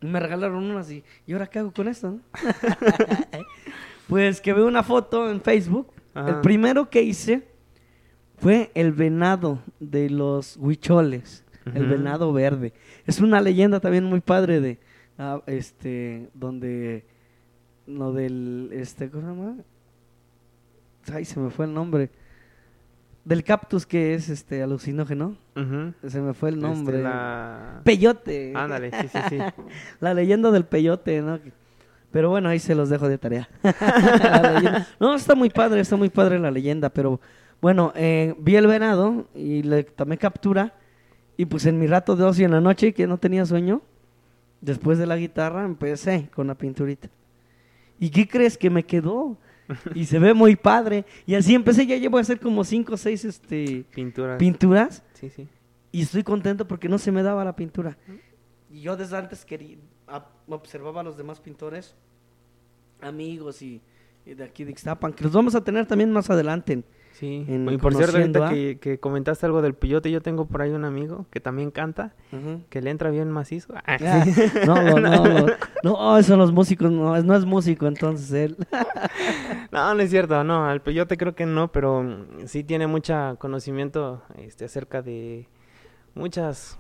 me 0.02 0.20
regalaron 0.20 0.64
unas 0.64 0.92
y 0.92 1.04
¿y 1.26 1.34
ahora 1.34 1.48
qué 1.48 1.60
hago 1.60 1.72
con 1.72 1.88
esto? 1.88 2.12
no? 2.12 2.20
pues 4.08 4.42
que 4.42 4.54
veo 4.54 4.68
una 4.68 4.84
foto 4.84 5.30
en 5.30 5.42
Facebook. 5.42 5.88
Ajá. 6.14 6.30
El 6.30 6.42
primero 6.42 6.90
que 6.90 7.02
hice 7.04 7.48
fue 8.38 8.72
el 8.74 8.92
venado 8.92 9.60
de 9.80 10.10
los 10.10 10.58
huicholes, 10.58 11.44
el 11.74 11.86
venado 11.88 12.32
verde. 12.34 12.74
Es 13.06 13.20
una 13.20 13.42
leyenda 13.42 13.80
también 13.80 14.04
muy 14.06 14.22
padre 14.22 14.60
de 14.62 14.80
ah, 15.18 15.42
este 15.48 16.30
donde 16.34 17.06
lo 17.86 18.14
del 18.14 18.70
este 18.74 19.10
¿cómo 19.10 19.22
se 19.24 19.28
llama? 19.30 19.56
Ay, 21.14 21.26
se 21.26 21.40
me 21.40 21.50
fue 21.50 21.66
el 21.66 21.74
nombre. 21.74 22.10
Del 23.24 23.44
cactus 23.44 23.86
que 23.86 24.14
es 24.14 24.30
este 24.30 24.62
alucinógeno. 24.64 25.36
Se 26.08 26.22
me 26.22 26.34
fue 26.34 26.50
el 26.50 26.56
Este, 26.56 26.68
nombre. 26.68 27.02
la... 27.02 27.82
Peyote. 27.84 28.54
Ándale, 28.56 28.92
sí, 28.92 29.08
sí, 29.10 29.20
sí. 29.30 29.38
La 30.00 30.14
leyenda 30.14 30.50
del 30.52 30.64
peyote, 30.66 31.22
¿no? 31.22 31.38
Pero 32.12 32.30
bueno, 32.30 32.50
ahí 32.50 32.60
se 32.60 32.74
los 32.76 32.90
dejo 32.90 33.08
de 33.10 33.18
tarea. 33.18 33.50
No, 35.00 35.16
está 35.16 35.36
muy 35.36 35.50
padre, 35.50 35.82
está 35.82 35.96
muy 35.96 36.10
padre 36.10 36.40
la 36.40 36.52
leyenda, 36.52 36.90
pero 36.90 37.20
bueno, 37.62 37.92
eh, 37.96 38.36
vi 38.40 38.56
el 38.56 38.68
venado 38.68 39.28
y 39.36 39.64
le 39.64 39.84
tomé 39.84 40.18
captura 40.18 40.74
y 41.36 41.46
pues 41.46 41.66
en 41.66 41.78
mi 41.80 41.88
rato 41.88 42.16
de 42.16 42.24
ocio 42.24 42.46
en 42.46 42.52
la 42.52 42.62
noche 42.62 42.94
que 42.94 43.08
no 43.08 43.18
tenía 43.18 43.46
sueño, 43.46 43.82
después 44.62 44.98
de 44.98 45.06
la 45.06 45.18
guitarra 45.18 45.64
empecé 45.66 46.30
con 46.34 46.48
la 46.48 46.56
pinturita. 46.56 47.10
¿Y 48.00 48.10
qué 48.10 48.28
crees 48.28 48.58
que 48.58 48.70
me 48.70 48.84
quedó? 48.84 49.38
Y 49.94 50.06
se 50.06 50.18
ve 50.18 50.34
muy 50.34 50.56
padre. 50.56 51.06
Y 51.26 51.36
así 51.36 51.54
empecé, 51.54 51.86
ya 51.86 51.98
llevo 51.98 52.18
a 52.18 52.22
hacer 52.22 52.40
como 52.40 52.64
cinco 52.64 52.94
o 52.94 52.98
seis 52.98 53.26
este, 53.26 53.86
Pinturas. 53.94 54.38
pinturas 54.38 55.04
sí, 55.14 55.30
sí. 55.30 55.48
y 55.92 56.02
estoy 56.04 56.24
contento 56.24 56.68
porque 56.68 56.88
no 56.88 56.98
se 56.98 57.12
me 57.12 57.22
daba 57.22 57.44
la 57.44 57.56
pintura. 57.56 57.98
Y 58.72 58.82
yo 58.82 58.96
desde 58.96 59.18
antes 59.18 59.44
quería, 59.46 59.78
observaba 60.48 61.02
a 61.02 61.04
los 61.04 61.18
demás 61.18 61.40
pintores, 61.40 61.96
amigos 63.02 63.62
y, 63.62 63.82
y 64.26 64.34
de 64.34 64.44
aquí 64.44 64.64
de 64.64 64.72
Ixtapan, 64.72 65.14
que 65.14 65.24
los 65.24 65.34
vamos 65.34 65.56
a 65.56 65.64
tener 65.64 65.86
también 65.86 66.12
más 66.12 66.30
adelante. 66.30 66.74
en- 66.74 66.86
Sí. 67.14 67.44
En 67.48 67.68
y 67.72 67.80
por 67.80 67.96
cierto, 67.96 68.12
Conociendo 68.12 68.44
ahorita 68.44 68.54
a- 68.54 68.54
que, 68.76 68.78
que 68.80 69.00
comentaste 69.00 69.44
algo 69.48 69.64
del 69.64 69.74
peyote, 69.74 70.12
yo 70.12 70.22
tengo 70.22 70.46
por 70.46 70.62
ahí 70.62 70.70
un 70.70 70.86
amigo 70.86 71.26
que 71.32 71.40
también 71.40 71.72
canta, 71.72 72.14
que 72.70 72.80
le 72.80 72.92
entra 72.92 73.10
bien 73.10 73.32
macizo. 73.32 73.74
Ah, 73.76 73.98
Ah, 74.00 74.24
sí. 74.26 74.40
no, 74.68 74.76
no, 74.84 75.00
no, 75.00 75.24
no, 75.26 75.46
no, 75.84 76.18
eso 76.20 76.38
los 76.38 76.52
músicos, 76.52 76.92
no, 76.92 77.16
es- 77.16 77.24
no 77.24 77.36
es 77.36 77.44
músico 77.46 77.88
entonces 77.88 78.32
él. 78.34 78.58
No, 79.72 79.94
no 79.96 80.00
es 80.02 80.10
cierto, 80.12 80.44
no, 80.44 80.66
al 80.66 80.82
peyote 80.82 81.18
creo 81.18 81.34
que 81.36 81.46
no, 81.48 81.72
pero 81.72 82.06
sí 82.46 82.64
tiene 82.64 82.86
mucha 82.88 83.36
conocimiento 83.38 84.22
este, 84.38 84.66
acerca 84.66 85.02
de 85.02 85.48
muchas 86.14 86.78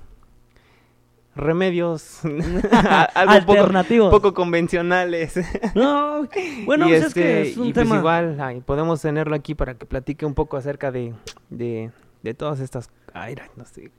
remedios 1.37 2.19
algo 3.13 3.39
poco, 3.45 3.51
Alternativos. 3.59 4.11
poco 4.11 4.33
convencionales. 4.33 5.35
No, 5.75 6.27
bueno, 6.65 6.85
y 6.87 6.89
pues 6.89 7.01
es 7.01 7.07
este, 7.07 7.21
que 7.21 7.41
es 7.43 7.57
un 7.57 7.67
y 7.67 7.73
pues 7.73 7.85
tema. 7.85 7.97
igual 7.97 8.39
ay, 8.41 8.61
podemos 8.61 9.01
tenerlo 9.01 9.35
aquí 9.35 9.55
para 9.55 9.75
que 9.75 9.85
platique 9.85 10.25
un 10.25 10.33
poco 10.33 10.57
acerca 10.57 10.91
de, 10.91 11.13
de, 11.49 11.91
de 12.23 12.33
todas 12.33 12.59
estas... 12.59 12.89
Ay, 13.13 13.35
no 13.55 13.65
sé, 13.65 13.91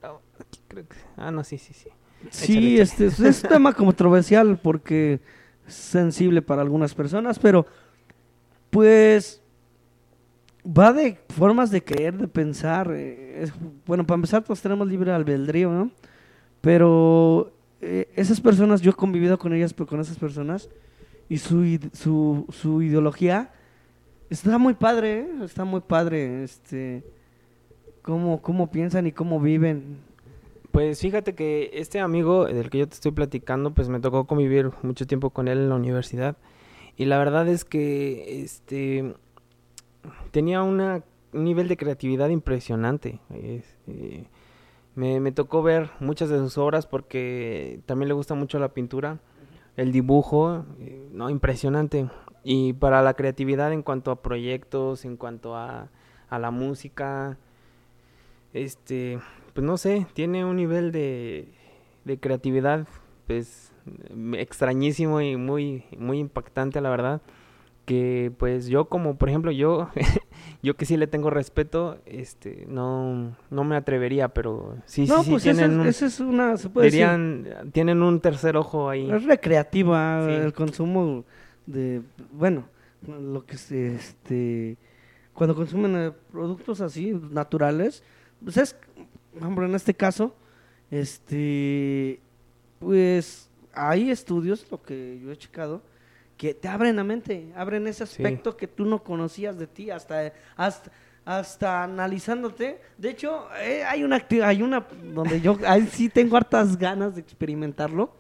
creo 0.69 0.87
que... 0.89 0.97
Ah, 1.17 1.31
no, 1.31 1.43
sí, 1.45 1.59
sí, 1.59 1.73
sí. 1.75 1.89
Sí, 2.31 2.53
Échale, 2.53 2.67
échale. 2.75 2.83
este 2.83 3.07
es 3.07 3.21
es 3.21 3.43
un 3.45 3.49
tema 3.51 3.73
controversial 3.73 4.59
porque 4.63 5.21
es 5.67 5.75
sensible 5.75 6.43
para 6.43 6.63
algunas 6.63 6.95
personas, 6.95 7.39
pero 7.39 7.65
pues 8.71 9.41
va 10.67 10.93
de 10.93 11.19
formas 11.31 11.71
de 11.71 11.83
creer, 11.83 12.17
de 12.19 12.29
pensar. 12.29 12.91
eh, 12.93 13.43
es- 13.43 13.53
bueno, 13.87 14.05
para 14.07 14.17
empezar, 14.17 14.43
todos 14.43 14.61
tenemos 14.61 14.87
libre 14.89 15.13
albedrío, 15.13 15.71
¿no? 15.71 15.91
Pero 16.69 17.51
eh, 17.81 18.11
esas 18.15 18.43
personas, 18.43 18.83
yo 18.83 18.91
he 18.91 18.95
convivido 18.95 19.39
con 19.39 19.55
ellas, 19.55 19.73
pero 19.73 19.87
con 19.87 20.01
esas 20.01 20.19
personas, 20.19 20.69
y 21.27 21.39
su, 21.39 21.65
su, 21.95 22.45
su 22.51 22.83
ideología 22.83 23.55
está 24.29 24.59
muy 24.59 24.75
padre, 24.75 25.21
¿eh? 25.21 25.29
está 25.45 25.65
muy 25.65 25.81
padre, 25.81 26.45
este, 26.45 27.05
cómo, 28.03 28.43
cómo 28.43 28.71
piensan 28.71 29.07
y 29.07 29.13
cómo 29.13 29.41
viven. 29.41 29.97
Pues 30.71 31.01
fíjate 31.01 31.35
que 31.35 31.71
este 31.73 32.01
amigo 32.01 32.45
del 32.45 32.69
que 32.69 32.81
yo 32.81 32.87
te 32.87 32.97
estoy 32.97 33.13
platicando, 33.13 33.73
pues 33.73 33.89
me 33.89 33.99
tocó 33.99 34.27
convivir 34.27 34.71
mucho 34.83 35.07
tiempo 35.07 35.31
con 35.31 35.49
él 35.49 35.57
en 35.57 35.69
la 35.71 35.77
universidad. 35.77 36.37
Y 36.99 37.07
la 37.07 37.17
verdad 37.17 37.49
es 37.49 37.65
que 37.65 38.43
este 38.43 39.15
tenía 40.33 40.63
un 40.63 41.03
nivel 41.33 41.67
de 41.67 41.79
creatividad 41.79 42.29
impresionante. 42.29 43.21
Es, 43.31 43.65
eh, 43.87 44.27
me, 44.99 45.21
me 45.21 45.31
tocó 45.31 45.63
ver 45.63 45.91
muchas 46.01 46.29
de 46.29 46.39
sus 46.39 46.59
obras 46.59 46.87
porque 46.87 47.79
también 47.87 48.09
le 48.09 48.15
gusta 48.15 48.35
mucho 48.35 48.59
la 48.59 48.75
pintura, 48.75 49.21
el 49.77 49.93
dibujo, 49.93 50.65
eh, 50.81 51.09
no, 51.13 51.31
impresionante. 51.31 52.11
Y 52.43 52.73
para 52.73 53.01
la 53.03 53.15
creatividad 53.15 53.73
en 53.73 53.83
cuanto 53.83 54.11
a 54.11 54.23
proyectos, 54.23 55.05
en 55.05 55.17
cuanto 55.17 55.55
a, 55.55 55.89
a 56.29 56.39
la 56.41 56.51
música, 56.51 57.39
este, 58.53 59.21
pues 59.55 59.65
no 59.65 59.77
sé, 59.77 60.09
tiene 60.15 60.45
un 60.45 60.57
nivel 60.57 60.91
de, 60.91 61.47
de 62.05 62.19
creatividad, 62.19 62.89
pues 63.29 63.73
extrañísimo 64.33 65.21
y 65.21 65.37
muy, 65.37 65.85
muy 65.97 66.19
impactante, 66.19 66.81
la 66.81 66.91
verdad. 66.91 67.23
Que 67.85 68.33
pues 68.37 68.67
yo 68.67 68.87
como, 68.87 69.17
por 69.17 69.29
ejemplo, 69.29 69.53
yo, 69.53 69.91
yo 70.63 70.77
que 70.77 70.85
sí 70.87 70.97
le 70.97 71.07
tengo 71.07 71.31
respeto, 71.31 71.99
este, 72.07 72.65
no, 72.69 73.37
no 73.51 73.65
me 73.65 73.77
atrevería, 73.77 74.29
pero 74.29 74.77
sí, 74.87 75.07
no, 75.07 75.19
sí, 75.19 75.25
sí, 75.25 75.31
pues 75.31 75.47
esa 75.47 75.55
tienen 75.59 75.87
es, 75.87 76.03
un, 76.03 76.07
es 76.09 76.21
una, 76.21 76.57
se 76.57 76.69
puede 76.69 76.87
decir, 76.87 77.01
dirían, 77.01 77.71
tienen 77.73 78.03
un 78.03 78.21
tercer 78.21 78.57
ojo 78.57 78.89
ahí. 78.89 79.11
Es 79.11 79.25
recreativa 79.25 80.25
Sí. 80.27 80.33
el 80.33 80.53
consumo 80.53 81.25
de, 81.67 82.03
bueno, 82.33 82.65
lo 83.07 83.45
que 83.47 83.57
se, 83.57 83.95
este, 83.95 84.77
cuando 85.33 85.55
consumen 85.55 85.97
eh, 85.97 86.13
productos 86.33 86.81
así 86.81 87.13
naturales, 87.31 88.03
pues 88.45 88.57
es, 88.57 88.77
ejemplo, 89.37 89.65
en 89.67 89.75
este 89.75 89.95
caso, 89.95 90.35
este, 90.91 92.21
pues 92.79 93.51
hay 93.73 94.11
estudios, 94.11 94.67
lo 94.71 94.83
que 94.83 95.21
yo 95.23 95.31
he 95.31 95.37
checado, 95.37 95.83
que 96.39 96.55
te 96.55 96.69
abren 96.69 96.97
la 96.97 97.05
mente, 97.05 97.53
abren 97.55 97.87
ese 97.87 98.07
Sí. 98.07 98.23
aspecto 98.23 98.57
que 98.57 98.67
tú 98.67 98.87
no 98.87 99.03
conocías 99.03 99.59
de 99.59 99.67
ti, 99.67 99.91
hasta, 99.91 100.33
hasta, 100.57 100.91
hasta 101.27 101.83
analizándote. 101.85 102.81
De 102.97 103.11
hecho, 103.11 103.49
eh, 103.61 103.85
hay 103.85 104.03
una, 104.05 104.25
hay 104.45 104.63
una 104.63 104.87
donde 105.13 105.41
yo 105.43 105.59
ahí 105.67 105.87
sí 105.89 106.09
tengo 106.09 106.37
hartas 106.39 106.79
ganas 106.79 107.15
de 107.17 107.21
experimentarlo. 107.21 108.13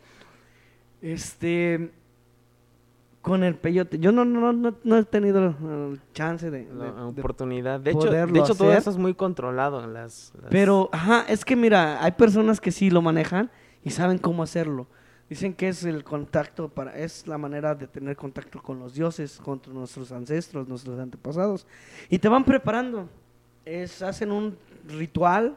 Este, 1.01 1.93
Con 3.23 3.45
el 3.45 3.57
peyote. 3.57 3.99
Yo 3.99 4.11
no, 4.11 4.25
no, 4.25 4.53
no, 4.53 4.75
no 4.85 4.97
he 4.97 5.05
tenido 5.05 5.45
el 5.49 6.01
chance 6.14 6.51
de, 6.51 6.66
La 6.73 6.85
de- 6.87 7.21
oportunidad. 7.21 7.79
De 7.81 7.91
hecho, 7.91 8.11
de 8.11 8.23
hecho 8.41 8.55
todo 8.55 8.73
eso 8.73 8.91
es 8.91 8.97
muy 8.97 9.12
controlado. 9.14 9.87
Las, 9.87 10.33
las- 10.41 10.51
Pero, 10.51 10.89
ajá, 10.93 11.25
es 11.29 11.45
que 11.45 11.55
mira, 11.55 12.03
hay 12.03 12.12
personas 12.12 12.61
que 12.61 12.71
sí 12.73 12.91
lo 12.91 13.03
manejan 13.03 13.51
y 13.85 13.91
saben 13.91 14.19
cómo 14.19 14.43
hacerlo. 14.43 14.87
Dicen 15.29 15.53
que 15.53 15.68
es 15.68 15.85
el 15.85 16.05
contacto 16.05 16.68
para, 16.68 16.97
es 16.97 17.26
la 17.26 17.37
manera 17.37 17.74
de 17.74 17.87
tener 17.87 18.16
contacto 18.16 18.62
con 18.62 18.79
los 18.79 18.95
dioses, 18.95 19.39
con 19.39 19.61
nuestros 19.72 20.11
ancestros, 20.11 20.66
nuestros 20.66 20.99
antepasados. 20.99 21.66
Y 22.09 22.18
te 22.18 22.29
van 22.29 22.45
preparando. 22.45 23.09
Es, 23.64 24.01
hacen 24.01 24.33
un 24.33 24.57
ritual. 24.87 25.57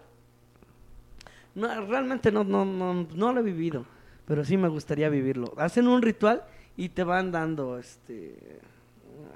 No, 1.56 1.86
realmente 1.86 2.32
no, 2.32 2.44
no, 2.44 2.66
no, 2.66 3.08
no 3.16 3.34
lo 3.34 3.40
he 3.40 3.44
vivido, 3.44 3.86
pero 4.26 4.44
sí 4.44 4.58
me 4.58 4.68
gustaría 4.68 5.08
vivirlo. 5.10 5.54
Hacen 5.58 5.88
un 5.88 6.02
ritual 6.02 6.44
y 6.76 6.90
te 6.90 7.04
van 7.04 7.32
dando 7.32 7.78
este 7.78 8.60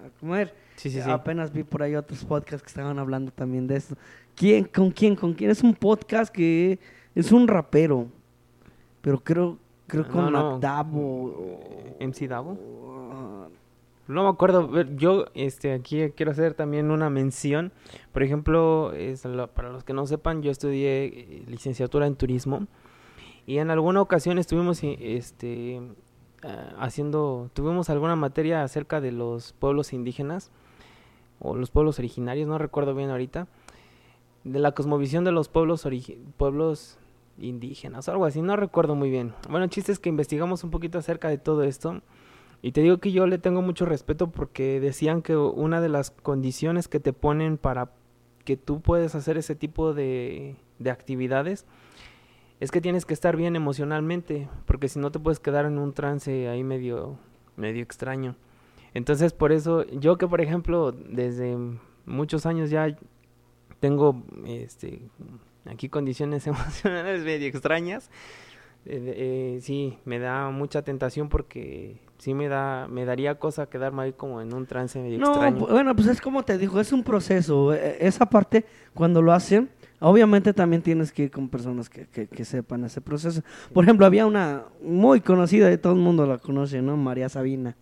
a 0.05 0.19
comer. 0.19 0.53
Sí, 0.75 0.89
sí, 0.89 1.01
sí. 1.01 1.09
Apenas 1.09 1.51
vi 1.53 1.63
por 1.63 1.81
ahí 1.81 1.95
otros 1.95 2.23
podcasts 2.25 2.61
que 2.61 2.67
estaban 2.67 2.99
hablando 2.99 3.31
también 3.31 3.67
de 3.67 3.77
esto. 3.77 3.95
¿Quién? 4.35 4.65
¿Con 4.65 4.91
quién? 4.91 5.15
¿Con 5.15 5.33
quién? 5.33 5.49
Es 5.49 5.63
un 5.63 5.73
podcast 5.73 6.33
que 6.33 6.79
es 7.13 7.31
un 7.31 7.47
rapero. 7.47 8.07
Pero 9.01 9.23
creo, 9.23 9.57
creo 9.87 10.05
Ah, 10.07 10.11
con 10.11 10.23
no, 10.25 10.31
no. 10.31 10.59
Davo. 10.59 11.59
MC 11.99 12.27
Davo. 12.27 12.57
No 14.07 14.21
me 14.23 14.29
acuerdo, 14.29 14.69
yo 14.97 15.25
este 15.33 15.73
aquí 15.73 16.11
quiero 16.15 16.31
hacer 16.31 16.53
también 16.53 16.91
una 16.91 17.09
mención. 17.09 17.71
Por 18.11 18.21
ejemplo, 18.21 18.93
es 18.93 19.23
para 19.55 19.69
los 19.71 19.83
que 19.83 19.93
no 19.93 20.05
sepan, 20.05 20.43
yo 20.43 20.51
estudié 20.51 21.05
eh, 21.05 21.43
licenciatura 21.47 22.05
en 22.05 22.15
turismo 22.15 22.67
y 23.47 23.57
en 23.57 23.71
alguna 23.71 24.01
ocasión 24.01 24.37
estuvimos 24.37 24.83
i- 24.83 24.95
este 24.99 25.81
ah, 26.43 26.75
haciendo 26.79 27.49
tuvimos 27.53 27.89
alguna 27.89 28.15
materia 28.15 28.61
acerca 28.63 29.01
de 29.01 29.11
los 29.11 29.53
pueblos 29.53 29.91
indígenas 29.91 30.51
o 31.39 31.55
los 31.55 31.71
pueblos 31.71 31.97
originarios, 31.97 32.47
no 32.47 32.59
recuerdo 32.59 32.93
bien 32.93 33.09
ahorita, 33.09 33.47
de 34.43 34.59
la 34.59 34.73
cosmovisión 34.73 35.23
de 35.23 35.31
los 35.31 35.49
pueblos 35.49 35.87
pueblos 36.37 36.99
indígenas, 37.37 38.09
algo 38.09 38.25
así, 38.25 38.41
no 38.41 38.55
recuerdo 38.55 38.95
muy 38.95 39.09
bien. 39.09 39.33
Bueno, 39.49 39.65
el 39.65 39.69
chiste 39.69 39.91
es 39.91 39.99
que 39.99 40.09
investigamos 40.09 40.63
un 40.63 40.71
poquito 40.71 40.97
acerca 40.97 41.29
de 41.29 41.37
todo 41.37 41.63
esto. 41.63 42.01
Y 42.61 42.71
te 42.71 42.81
digo 42.81 42.97
que 42.97 43.11
yo 43.11 43.27
le 43.27 43.37
tengo 43.37 43.61
mucho 43.61 43.85
respeto 43.85 44.31
porque 44.31 44.79
decían 44.79 45.21
que 45.21 45.35
una 45.35 45.81
de 45.81 45.89
las 45.89 46.09
condiciones 46.11 46.87
que 46.87 46.99
te 46.99 47.13
ponen 47.13 47.57
para 47.57 47.91
que 48.43 48.57
tú 48.57 48.81
puedes 48.81 49.13
hacer 49.15 49.37
ese 49.37 49.55
tipo 49.55 49.93
de, 49.93 50.55
de 50.79 50.91
actividades 50.91 51.65
es 52.59 52.71
que 52.71 52.81
tienes 52.81 53.05
que 53.05 53.13
estar 53.13 53.35
bien 53.35 53.55
emocionalmente, 53.55 54.47
porque 54.65 54.87
si 54.87 54.99
no 54.99 55.11
te 55.11 55.19
puedes 55.19 55.39
quedar 55.39 55.65
en 55.65 55.77
un 55.77 55.93
trance 55.93 56.47
ahí 56.47 56.63
medio, 56.63 57.17
medio 57.57 57.83
extraño. 57.83 58.35
Entonces 58.93 59.33
por 59.33 59.51
eso, 59.51 59.85
yo 59.87 60.17
que 60.17 60.27
por 60.27 60.41
ejemplo 60.41 60.91
desde 60.91 61.57
muchos 62.05 62.45
años 62.45 62.69
ya 62.69 62.95
tengo 63.79 64.23
este 64.45 65.01
aquí 65.65 65.89
condiciones 65.89 66.45
emocionales 66.47 67.23
medio 67.23 67.47
extrañas, 67.47 68.09
eh, 68.85 69.55
eh, 69.57 69.59
sí, 69.61 69.97
me 70.05 70.19
da 70.19 70.49
mucha 70.51 70.83
tentación 70.83 71.27
porque 71.29 71.97
sí 72.19 72.33
me 72.33 72.47
da, 72.47 72.87
me 72.87 73.03
daría 73.05 73.35
cosa 73.35 73.65
quedarme 73.67 74.03
ahí 74.03 74.13
como 74.13 74.41
en 74.41 74.53
un 74.53 74.65
trance 74.67 74.99
medio 74.99 75.17
No, 75.19 75.31
extraño. 75.31 75.57
bu- 75.59 75.71
bueno, 75.71 75.95
pues 75.95 76.07
es 76.07 76.21
como 76.21 76.43
te 76.43 76.57
digo, 76.57 76.79
es 76.79 76.91
un 76.93 77.03
proceso. 77.03 77.73
Eh, 77.73 77.97
Esa 77.99 78.27
parte, 78.27 78.63
cuando 78.93 79.21
lo 79.23 79.33
hacen, 79.33 79.69
obviamente 79.99 80.53
también 80.53 80.81
tienes 80.83 81.11
que 81.11 81.23
ir 81.23 81.31
con 81.31 81.49
personas 81.49 81.89
que, 81.89 82.05
que, 82.07 82.27
que 82.27 82.45
sepan 82.45 82.83
ese 82.85 83.01
proceso. 83.01 83.41
Por 83.73 83.83
ejemplo, 83.83 84.05
había 84.05 84.25
una 84.27 84.65
muy 84.83 85.19
conocida, 85.21 85.71
y 85.71 85.77
todo 85.79 85.93
el 85.93 85.99
mundo 85.99 86.25
la 86.27 86.37
conoce, 86.37 86.81
¿no? 86.81 86.95
María 86.95 87.27
Sabina. 87.27 87.75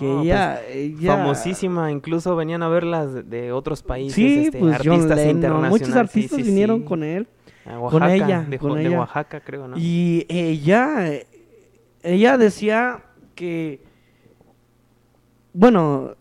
Que 0.00 0.06
pues, 0.12 0.24
ella, 0.24 0.66
ella- 0.68 1.16
famosísima, 1.16 1.92
incluso 1.92 2.34
venían 2.36 2.62
a 2.62 2.68
verlas 2.68 3.28
de, 3.28 3.52
otros 3.52 3.82
países, 3.82 4.14
Sí, 4.14 4.44
este, 4.46 4.58
pues 4.58 4.78
John 4.82 4.92
artistas 4.94 5.16
Lennon, 5.18 5.36
internacionales. 5.36 5.70
muchos 5.70 5.88
sí, 5.94 5.98
artistas 5.98 6.36
sí, 6.38 6.42
vinieron 6.42 6.78
sí. 6.80 6.84
con 6.86 7.02
él. 7.04 7.28
A 7.66 7.72
con 7.74 7.82
Oaxaca, 8.02 8.14
ella, 8.14 8.40
de, 8.48 8.58
con 8.58 8.70
Jo- 8.70 8.76
de 8.76 8.86
ella. 8.86 8.98
Oaxaca 9.00 9.40
creo, 9.40 9.68
¿no? 9.68 9.76
Y 9.78 10.26
ella, 10.28 11.10
ella 12.02 12.38
decía 12.38 13.04
que, 13.34 13.82
bueno, 15.52 16.14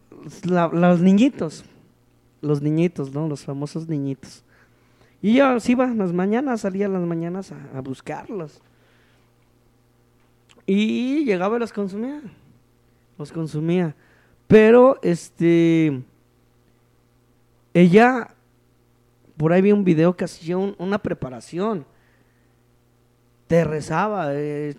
la- 0.44 0.68
los 0.68 1.00
niñitos, 1.02 1.64
los 2.42 2.62
niñitos, 2.62 3.14
¿no? 3.14 3.28
Los 3.28 3.44
famosos 3.46 3.88
niñitos. 3.88 4.44
Y 5.22 5.32
ella 5.36 5.60
se 5.60 5.72
iba 5.74 5.88
las 5.88 6.14
mañanas, 6.14 6.62
salía 6.62 6.88
las 6.88 7.02
mañanas 7.04 7.52
a, 7.52 7.78
a 7.78 7.82
buscarlos. 7.82 8.62
Y 10.66 11.26
llegaba 11.26 11.58
y 11.58 11.60
los 11.60 11.74
consumía. 11.74 12.22
Los 13.20 13.32
consumía. 13.34 13.96
Pero, 14.48 14.98
este, 15.04 16.02
ella, 17.74 18.30
por 19.38 19.54
ahí 19.54 19.62
vi 19.62 19.72
un 19.74 19.84
video 19.84 20.16
que 20.16 20.24
hacía 20.26 20.58
un- 20.58 20.76
una 20.80 20.98
preparación 20.98 21.86
te 23.48 23.64
rezaba, 23.64 24.28
eh, 24.36 24.76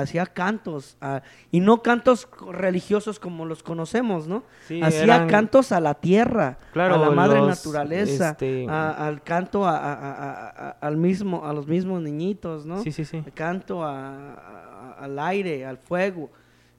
hacía 0.00 0.24
cantos, 0.24 0.96
ah, 1.02 1.20
y 1.50 1.60
no 1.60 1.82
cantos 1.82 2.26
religiosos 2.50 3.20
como 3.20 3.44
los 3.44 3.62
conocemos, 3.62 4.26
¿no? 4.26 4.42
Sí, 4.66 4.80
hacía 4.82 5.02
eran- 5.04 5.28
cantos 5.28 5.70
a 5.70 5.80
la 5.80 5.92
tierra, 5.92 6.58
Claro, 6.72 6.94
a 6.94 6.98
la 6.98 7.10
madre 7.10 7.40
los, 7.40 7.48
naturaleza, 7.48 8.30
este- 8.30 8.66
a- 8.70 9.06
al 9.06 9.22
canto 9.22 9.66
a, 9.66 10.70
al 10.80 10.96
mismo, 10.96 11.44
a 11.46 11.52
los 11.52 11.66
mismos 11.66 12.00
niñitos, 12.00 12.64
¿no? 12.64 12.82
Sí, 12.82 12.90
sí, 12.90 13.04
sí. 13.04 13.22
canto 13.34 13.84
al 13.84 15.18
aire, 15.18 15.66
al 15.66 15.76
fuego. 15.76 16.30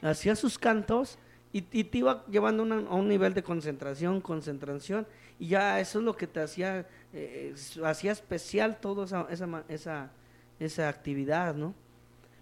Hacía 0.01 0.35
sus 0.35 0.57
cantos 0.59 1.17
y, 1.53 1.65
y 1.71 1.83
te 1.85 1.99
iba 1.99 2.23
llevando 2.27 2.63
una- 2.63 2.87
a 2.89 2.95
un 2.95 3.07
nivel 3.07 3.33
de 3.33 3.43
concentración, 3.43 4.21
concentración. 4.21 5.07
Y 5.39 5.47
ya 5.49 5.79
eso 5.79 5.99
es 5.99 6.05
lo 6.05 6.15
que 6.15 6.27
te 6.27 6.41
hacía, 6.41 6.85
eh, 7.13 7.53
hacía 7.83 8.11
especial 8.11 8.79
toda 8.79 9.05
esa, 9.05 9.27
esa, 9.29 9.63
esa, 9.69 10.11
esa 10.59 10.89
actividad, 10.89 11.55
¿no? 11.55 11.73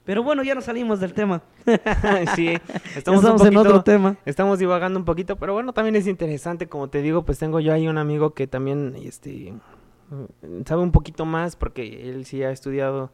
Pero 0.05 0.21
bueno, 0.21 0.43
ya 0.43 0.53
nos 0.53 0.65
salimos 0.65 0.99
del 0.99 1.13
tema. 1.13 1.41
sí, 2.35 2.49
estamos, 2.95 3.21
estamos 3.23 3.41
en 3.45 3.57
otro 3.57 3.71
poquito- 3.71 3.83
tema. 3.83 4.17
Estamos 4.25 4.59
divagando 4.59 4.99
un 4.99 5.05
poquito, 5.05 5.35
pero 5.35 5.53
bueno, 5.53 5.73
también 5.73 5.95
es 5.95 6.05
interesante, 6.07 6.67
como 6.67 6.89
te 6.89 7.01
digo, 7.01 7.23
pues 7.25 7.39
tengo 7.39 7.59
yo 7.59 7.73
ahí 7.73 7.87
un 7.87 7.97
amigo 7.97 8.33
que 8.35 8.45
también 8.47 8.95
este 9.01 9.53
sabe 10.65 10.83
un 10.83 10.91
poquito 10.91 11.25
más 11.25 11.55
porque 11.55 12.07
él 12.09 12.25
sí 12.25 12.43
ha 12.43 12.51
estudiado 12.51 13.09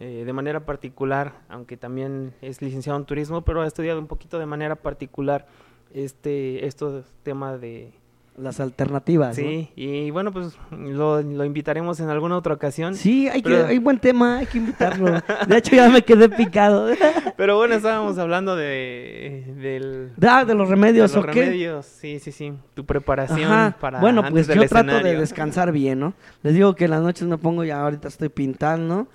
eh, 0.00 0.24
de 0.24 0.32
manera 0.32 0.60
particular, 0.60 1.34
aunque 1.50 1.76
también 1.76 2.32
es 2.40 2.62
licenciado 2.62 2.98
en 2.98 3.04
turismo, 3.04 3.42
pero 3.42 3.60
ha 3.60 3.66
estudiado 3.66 4.00
un 4.00 4.06
poquito 4.06 4.38
de 4.38 4.46
manera 4.46 4.74
particular 4.74 5.46
este 5.92 6.66
estos 6.66 7.04
temas 7.22 7.60
de 7.60 7.92
Las 8.38 8.60
alternativas. 8.60 9.36
¿no? 9.36 9.44
sí, 9.44 9.68
y 9.76 10.10
bueno, 10.10 10.32
pues 10.32 10.56
lo, 10.70 11.20
lo 11.20 11.44
invitaremos 11.44 12.00
en 12.00 12.08
alguna 12.08 12.38
otra 12.38 12.54
ocasión. 12.54 12.94
Sí, 12.94 13.28
hay, 13.28 13.42
que, 13.42 13.54
hay 13.54 13.76
buen 13.78 13.98
tema, 13.98 14.38
hay 14.38 14.46
que 14.46 14.56
invitarlo. 14.56 15.20
De 15.46 15.58
hecho, 15.58 15.76
ya 15.76 15.90
me 15.90 16.00
quedé 16.00 16.30
picado. 16.30 16.88
Pero 17.36 17.58
bueno, 17.58 17.74
estábamos 17.74 18.16
hablando 18.16 18.56
de 18.56 19.44
del 19.56 20.12
Ah, 20.26 20.46
de 20.46 20.54
los 20.54 20.70
remedios, 20.70 21.10
de 21.10 21.16
los 21.18 21.26
¿o 21.26 21.30
qué? 21.30 21.42
remedios, 21.44 21.84
sí, 21.84 22.18
sí, 22.20 22.32
sí, 22.32 22.54
tu 22.72 22.86
preparación 22.86 23.52
Ajá. 23.52 23.76
para 23.78 24.00
bueno, 24.00 24.20
antes 24.20 24.32
pues 24.32 24.46
del 24.46 24.60
yo 24.60 24.66
trato 24.68 25.00
de 25.00 25.16
descansar 25.18 25.72
bien, 25.72 26.00
¿no? 26.00 26.14
Les 26.42 26.54
digo 26.54 26.74
que 26.74 26.86
en 26.86 26.92
las 26.92 27.02
noches 27.02 27.28
me 27.28 27.36
pongo 27.36 27.64
ya 27.64 27.82
ahorita 27.82 28.08
estoy 28.08 28.30
pintando 28.30 29.06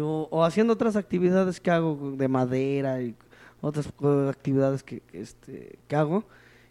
o, 0.00 0.44
haciendo 0.44 0.72
otras 0.72 0.96
actividades 0.96 1.60
que 1.60 1.70
hago 1.70 2.12
de 2.16 2.28
madera 2.28 3.02
y 3.02 3.14
otras 3.60 3.92
actividades 4.28 4.82
que, 4.82 5.02
este, 5.12 5.78
que 5.88 5.96
hago 5.96 6.24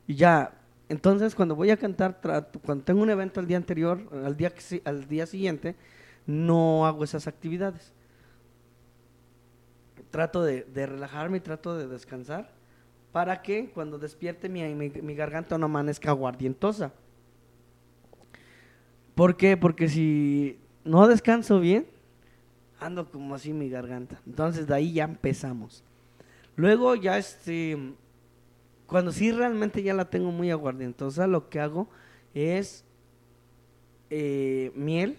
y 0.07 0.15
ya 0.15 0.53
entonces 0.89 1.35
cuando 1.35 1.55
voy 1.55 1.69
a 1.69 1.77
cantar 1.77 2.19
trato- 2.21 2.59
cuando 2.59 2.83
tengo 2.83 3.01
un 3.01 3.09
evento 3.09 3.39
al 3.39 3.47
día 3.47 3.57
anterior 3.57 3.99
al 4.25 4.35
día 4.35 4.51
al 4.85 5.07
día 5.07 5.25
siguiente 5.25 5.75
no 6.25 6.85
hago 6.85 7.03
esas 7.03 7.27
actividades 7.27 7.93
trato 10.09 10.43
de, 10.43 10.63
de 10.63 10.85
relajarme 10.85 11.37
y 11.37 11.41
trato 11.41 11.77
de 11.77 11.87
descansar 11.87 12.51
para 13.11 13.41
que 13.41 13.69
cuando 13.69 13.97
despierte 13.97 14.49
mi, 14.49 14.63
mi, 14.75 14.89
mi 14.89 15.15
garganta 15.15 15.57
no 15.57 15.65
amanezca 15.65 16.09
aguardientosa. 16.11 16.93
¿Por 19.15 19.35
qué? 19.35 19.57
Porque 19.57 19.89
si 19.89 20.57
no 20.85 21.07
descanso 21.07 21.59
bien, 21.59 21.85
ando 22.81 23.09
como 23.09 23.35
así 23.35 23.53
mi 23.53 23.69
garganta. 23.69 24.19
Entonces 24.25 24.67
de 24.67 24.75
ahí 24.75 24.91
ya 24.91 25.05
empezamos. 25.05 25.83
Luego 26.57 26.95
ya 26.95 27.17
este, 27.17 27.93
cuando 28.87 29.13
sí 29.13 29.31
realmente 29.31 29.81
ya 29.83 29.93
la 29.93 30.09
tengo 30.09 30.31
muy 30.31 30.51
aguardientosa, 30.51 31.27
lo 31.27 31.47
que 31.47 31.59
hago 31.61 31.87
es 32.33 32.83
eh, 34.09 34.71
miel 34.75 35.17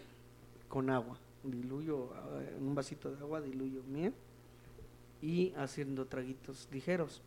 con 0.69 0.91
agua. 0.91 1.17
Diluyo 1.45 2.11
eh, 2.41 2.57
en 2.59 2.67
un 2.67 2.75
vasito 2.75 3.11
de 3.11 3.19
agua, 3.19 3.41
diluyo 3.41 3.83
miel 3.85 4.13
y 5.23 5.55
haciendo 5.57 6.07
traguitos 6.07 6.69
ligeros. 6.73 7.23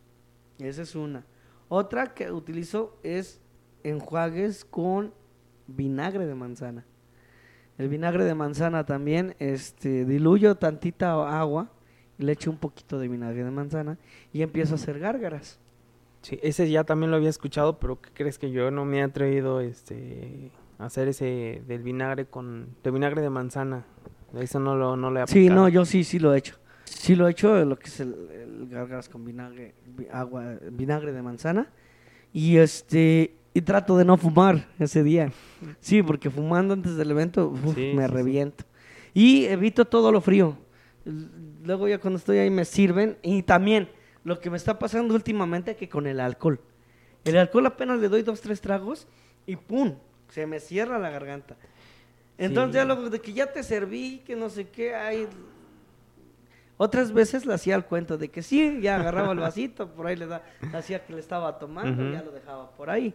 Esa 0.58 0.82
es 0.82 0.94
una. 0.94 1.24
Otra 1.68 2.14
que 2.14 2.30
utilizo 2.30 2.96
es 3.02 3.40
enjuagues 3.82 4.64
con 4.64 5.12
vinagre 5.66 6.26
de 6.26 6.34
manzana. 6.34 6.84
El 7.78 7.88
vinagre 7.88 8.24
de 8.24 8.34
manzana 8.34 8.84
también, 8.86 9.34
este, 9.38 10.04
diluyo 10.04 10.54
tantita 10.54 11.38
agua, 11.38 11.70
le 12.18 12.32
echo 12.32 12.50
un 12.50 12.56
poquito 12.56 12.98
de 12.98 13.08
vinagre 13.08 13.44
de 13.44 13.50
manzana 13.50 13.98
y 14.32 14.42
empiezo 14.42 14.74
a 14.74 14.76
hacer 14.76 14.98
gárgaras. 14.98 15.58
Sí, 16.22 16.38
ese 16.42 16.68
ya 16.70 16.84
también 16.84 17.10
lo 17.10 17.18
había 17.18 17.28
escuchado, 17.28 17.78
pero 17.78 18.00
¿qué 18.00 18.10
crees 18.12 18.38
que 18.38 18.50
yo 18.50 18.70
no 18.70 18.84
me 18.84 18.98
he 18.98 19.02
atrevido 19.02 19.60
este, 19.60 20.50
a 20.78 20.86
hacer 20.86 21.08
ese 21.08 21.62
del 21.68 21.82
vinagre 21.82 22.24
con, 22.24 22.68
de 22.82 22.90
vinagre 22.90 23.20
de 23.20 23.30
manzana? 23.30 23.84
Eso 24.34 24.58
no 24.58 24.74
lo, 24.74 24.96
no 24.96 25.10
le 25.10 25.22
he 25.22 25.26
Sí, 25.26 25.48
no, 25.48 25.68
yo 25.68 25.84
sí, 25.84 26.02
sí 26.02 26.18
lo 26.18 26.34
he 26.34 26.38
hecho. 26.38 26.56
Sí 26.84 27.14
lo 27.14 27.28
he 27.28 27.30
hecho, 27.30 27.64
lo 27.64 27.78
que 27.78 27.88
es 27.88 28.00
el, 28.00 28.14
el 28.30 28.68
gargaras 28.68 29.08
con 29.08 29.24
vinagre, 29.24 29.74
agua, 30.10 30.56
vinagre 30.72 31.12
de 31.12 31.22
manzana. 31.22 31.68
Y 32.32 32.56
este, 32.56 33.36
y 33.56 33.62
trato 33.62 33.96
de 33.96 34.04
no 34.04 34.18
fumar 34.18 34.68
ese 34.78 35.02
día. 35.02 35.32
Sí, 35.80 36.02
porque 36.02 36.28
fumando 36.28 36.74
antes 36.74 36.94
del 36.96 37.10
evento 37.10 37.54
me 37.74 38.06
reviento. 38.06 38.64
Y 39.14 39.46
evito 39.46 39.86
todo 39.86 40.12
lo 40.12 40.20
frío. 40.20 40.58
Luego 41.64 41.88
ya 41.88 41.98
cuando 41.98 42.18
estoy 42.18 42.36
ahí 42.36 42.50
me 42.50 42.66
sirven. 42.66 43.16
Y 43.22 43.42
también 43.44 43.88
lo 44.24 44.40
que 44.40 44.50
me 44.50 44.58
está 44.58 44.78
pasando 44.78 45.14
últimamente 45.14 45.70
es 45.70 45.78
que 45.78 45.88
con 45.88 46.06
el 46.06 46.20
alcohol. 46.20 46.60
El 47.24 47.38
alcohol 47.38 47.64
apenas 47.64 47.98
le 47.98 48.10
doy 48.10 48.20
dos, 48.20 48.42
tres 48.42 48.60
tragos 48.60 49.08
y 49.46 49.56
¡pum! 49.56 49.94
Se 50.28 50.46
me 50.46 50.60
cierra 50.60 50.98
la 50.98 51.08
garganta. 51.08 51.56
Entonces 52.36 52.74
ya 52.74 52.84
luego 52.84 53.08
de 53.08 53.22
que 53.22 53.32
ya 53.32 53.50
te 53.50 53.62
serví, 53.62 54.18
que 54.18 54.36
no 54.36 54.50
sé 54.50 54.68
qué, 54.68 54.94
hay... 54.94 55.26
Otras 56.76 57.10
veces 57.10 57.46
le 57.46 57.54
hacía 57.54 57.74
el 57.74 57.86
cuento 57.86 58.18
de 58.18 58.28
que 58.28 58.42
sí, 58.42 58.80
ya 58.82 58.96
agarraba 58.96 59.32
el 59.32 59.38
vasito, 59.38 59.88
por 59.88 60.08
ahí 60.08 60.16
le 60.16 60.26
da, 60.26 60.42
hacía 60.74 61.06
que 61.06 61.14
le 61.14 61.20
estaba 61.20 61.58
tomando, 61.58 62.12
ya 62.12 62.22
lo 62.22 62.32
dejaba 62.32 62.70
por 62.72 62.90
ahí. 62.90 63.14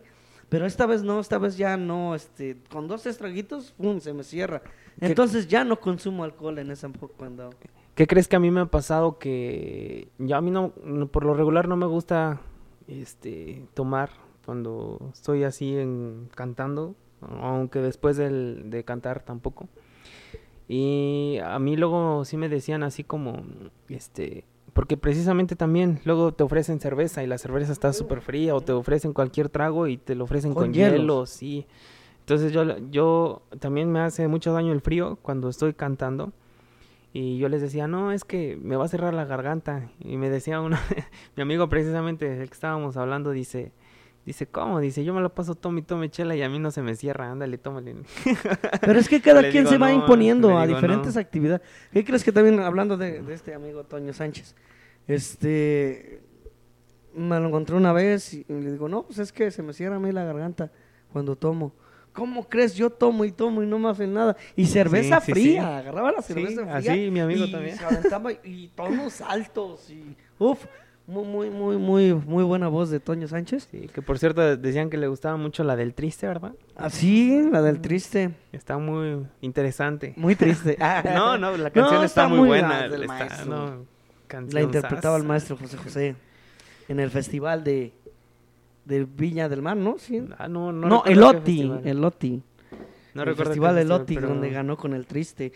Pero 0.51 0.65
esta 0.65 0.85
vez 0.85 1.01
no, 1.01 1.21
esta 1.21 1.37
vez 1.37 1.55
ya 1.55 1.77
no, 1.77 2.13
este, 2.13 2.57
con 2.69 2.89
dos 2.89 3.05
estraguitos, 3.05 3.71
¡pum! 3.71 4.01
se 4.01 4.11
me 4.11 4.21
cierra. 4.25 4.61
Entonces 4.99 5.47
ya 5.47 5.63
no 5.63 5.79
consumo 5.79 6.25
alcohol 6.25 6.59
en 6.59 6.71
esa 6.71 6.91
cuando... 7.15 7.51
¿Qué 7.95 8.05
crees 8.05 8.27
que 8.27 8.35
a 8.35 8.39
mí 8.41 8.51
me 8.51 8.59
ha 8.59 8.65
pasado 8.65 9.17
que 9.17 10.09
ya 10.17 10.35
a 10.35 10.41
mí 10.41 10.51
no, 10.51 10.73
por 11.09 11.23
lo 11.23 11.35
regular 11.35 11.69
no 11.69 11.77
me 11.77 11.85
gusta 11.85 12.41
este 12.89 13.65
tomar 13.73 14.09
cuando 14.45 14.99
estoy 15.13 15.45
así 15.45 15.77
en 15.77 16.27
cantando, 16.35 16.95
aunque 17.21 17.79
después 17.79 18.17
de 18.17 18.83
cantar 18.85 19.23
tampoco. 19.23 19.69
Y 20.67 21.37
a 21.45 21.59
mí 21.59 21.77
luego 21.77 22.25
sí 22.25 22.35
me 22.35 22.49
decían 22.49 22.83
así 22.83 23.05
como, 23.05 23.41
este, 23.87 24.43
porque 24.73 24.97
precisamente 24.97 25.55
también 25.55 25.99
luego 26.05 26.33
te 26.33 26.43
ofrecen 26.43 26.79
cerveza 26.79 27.23
y 27.23 27.27
la 27.27 27.37
cerveza 27.37 27.71
está 27.71 27.93
súper 27.93 28.21
fría 28.21 28.55
o 28.55 28.61
te 28.61 28.71
ofrecen 28.71 29.13
cualquier 29.13 29.49
trago 29.49 29.87
y 29.87 29.97
te 29.97 30.15
lo 30.15 30.23
ofrecen 30.23 30.53
con, 30.53 30.73
hielo, 30.73 31.25
sí. 31.25 31.65
Entonces 32.19 32.53
yo, 32.53 32.77
yo 32.89 33.41
también 33.59 33.91
me 33.91 33.99
hace 33.99 34.27
mucho 34.27 34.53
daño 34.53 34.71
el 34.71 34.81
frío 34.81 35.17
cuando 35.21 35.49
estoy 35.49 35.73
cantando 35.73 36.31
y 37.13 37.37
yo 37.37 37.49
les 37.49 37.61
decía, 37.61 37.87
no, 37.87 38.11
es 38.11 38.23
que 38.23 38.57
me 38.61 38.77
va 38.77 38.85
a 38.85 38.87
cerrar 38.87 39.13
la 39.13 39.25
garganta. 39.25 39.89
Y 39.99 40.15
me 40.17 40.29
decía 40.29 40.61
uno, 40.61 40.77
mi 41.35 41.43
amigo 41.43 41.67
precisamente, 41.67 42.41
el 42.41 42.47
que 42.47 42.53
estábamos 42.53 42.95
hablando, 42.95 43.31
dice, 43.31 43.73
dice, 44.25 44.47
¿cómo? 44.47 44.79
Dice, 44.79 45.03
yo 45.03 45.13
me 45.13 45.21
lo 45.21 45.33
paso 45.33 45.55
tome 45.55 45.79
y 45.79 45.83
tome 45.83 46.09
chela 46.09 46.35
y 46.35 46.41
a 46.41 46.49
mí 46.49 46.59
no 46.59 46.71
se 46.71 46.81
me 46.81 46.95
cierra, 46.95 47.31
ándale, 47.31 47.57
tómale. 47.57 47.95
Pero 48.81 48.99
es 48.99 49.09
que 49.09 49.21
cada 49.21 49.49
quien 49.49 49.67
se 49.67 49.77
va 49.77 49.91
imponiendo 49.91 50.57
a 50.57 50.67
diferentes 50.67 51.17
actividades. 51.17 51.61
¿Qué 51.91 52.03
crees 52.03 52.23
que 52.23 52.31
también, 52.31 52.59
hablando 52.59 52.97
de, 52.97 53.21
de, 53.21 53.33
este 53.33 53.53
amigo 53.53 53.83
Toño 53.83 54.13
Sánchez, 54.13 54.55
este, 55.07 56.21
me 57.13 57.39
lo 57.39 57.47
encontré 57.47 57.75
una 57.75 57.93
vez 57.93 58.33
y 58.33 58.45
le 58.47 58.71
digo, 58.71 58.87
no, 58.87 59.03
pues 59.03 59.19
es 59.19 59.31
que 59.31 59.51
se 59.51 59.63
me 59.63 59.73
cierra 59.73 59.95
a 59.95 59.99
mí 59.99 60.11
la 60.11 60.23
garganta 60.23 60.71
cuando 61.11 61.35
tomo. 61.35 61.73
¿Cómo 62.13 62.47
crees? 62.47 62.75
Yo 62.75 62.89
tomo 62.89 63.23
y 63.23 63.31
tomo 63.31 63.63
y 63.63 63.65
no 63.65 63.79
me 63.79 63.89
hacen 63.89 64.13
nada. 64.13 64.35
Y 64.55 64.65
cerveza 64.65 65.21
fría, 65.21 65.77
agarraba 65.77 66.11
la 66.11 66.21
cerveza 66.21 66.61
fría. 66.61 66.91
Así, 66.91 67.09
mi 67.09 67.21
amigo 67.21 67.45
y 67.45 67.51
también. 67.51 67.77
Se 67.77 67.85
aventaba 67.85 68.31
y 68.43 68.67
tonos 68.75 69.21
altos 69.21 69.89
y 69.89 70.17
uf, 70.37 70.65
muy, 71.11 71.25
muy, 71.25 71.49
muy, 71.49 71.77
muy, 71.77 72.13
muy 72.13 72.43
buena 72.43 72.67
voz 72.67 72.89
de 72.89 72.99
Toño 72.99 73.27
Sánchez. 73.27 73.67
Sí, 73.69 73.89
que 73.93 74.01
por 74.01 74.17
cierto 74.17 74.57
decían 74.57 74.89
que 74.89 74.97
le 74.97 75.07
gustaba 75.07 75.37
mucho 75.37 75.63
la 75.63 75.75
del 75.75 75.93
triste, 75.93 76.27
¿verdad? 76.27 76.53
Ah, 76.75 76.89
sí, 76.89 77.49
la 77.51 77.61
del 77.61 77.81
triste. 77.81 78.31
Está 78.51 78.77
muy 78.77 79.25
interesante. 79.41 80.13
Muy 80.15 80.35
triste. 80.35 80.77
no, 81.13 81.37
no, 81.37 81.57
la 81.57 81.69
canción 81.71 82.03
está, 82.03 82.27
muy 82.27 82.47
buena. 82.47 82.87
la 82.87 84.61
interpretaba 84.61 85.17
el 85.17 85.23
maestro 85.23 85.57
José 85.57 85.77
José 85.77 86.15
en 86.87 86.99
el 86.99 87.11
festival 87.11 87.63
de 87.63 87.93
de 88.85 89.05
Viña 89.05 89.49
del 89.49 89.61
Mar, 89.61 89.77
¿no? 89.77 89.97
Sí. 89.99 90.23
Ah, 90.37 90.47
no, 90.47 90.71
no. 90.71 90.87
No, 90.87 91.03
el 91.05 91.21
Oti, 91.21 91.71
el 91.83 92.03
Oti. 92.03 92.41
No 93.13 93.23
el 93.23 93.35
festival 93.35 93.77
El 93.77 93.91
Oti, 93.91 94.15
donde 94.15 94.49
ganó 94.49 94.77
con 94.77 94.93
el 94.93 95.05
Triste. 95.05 95.51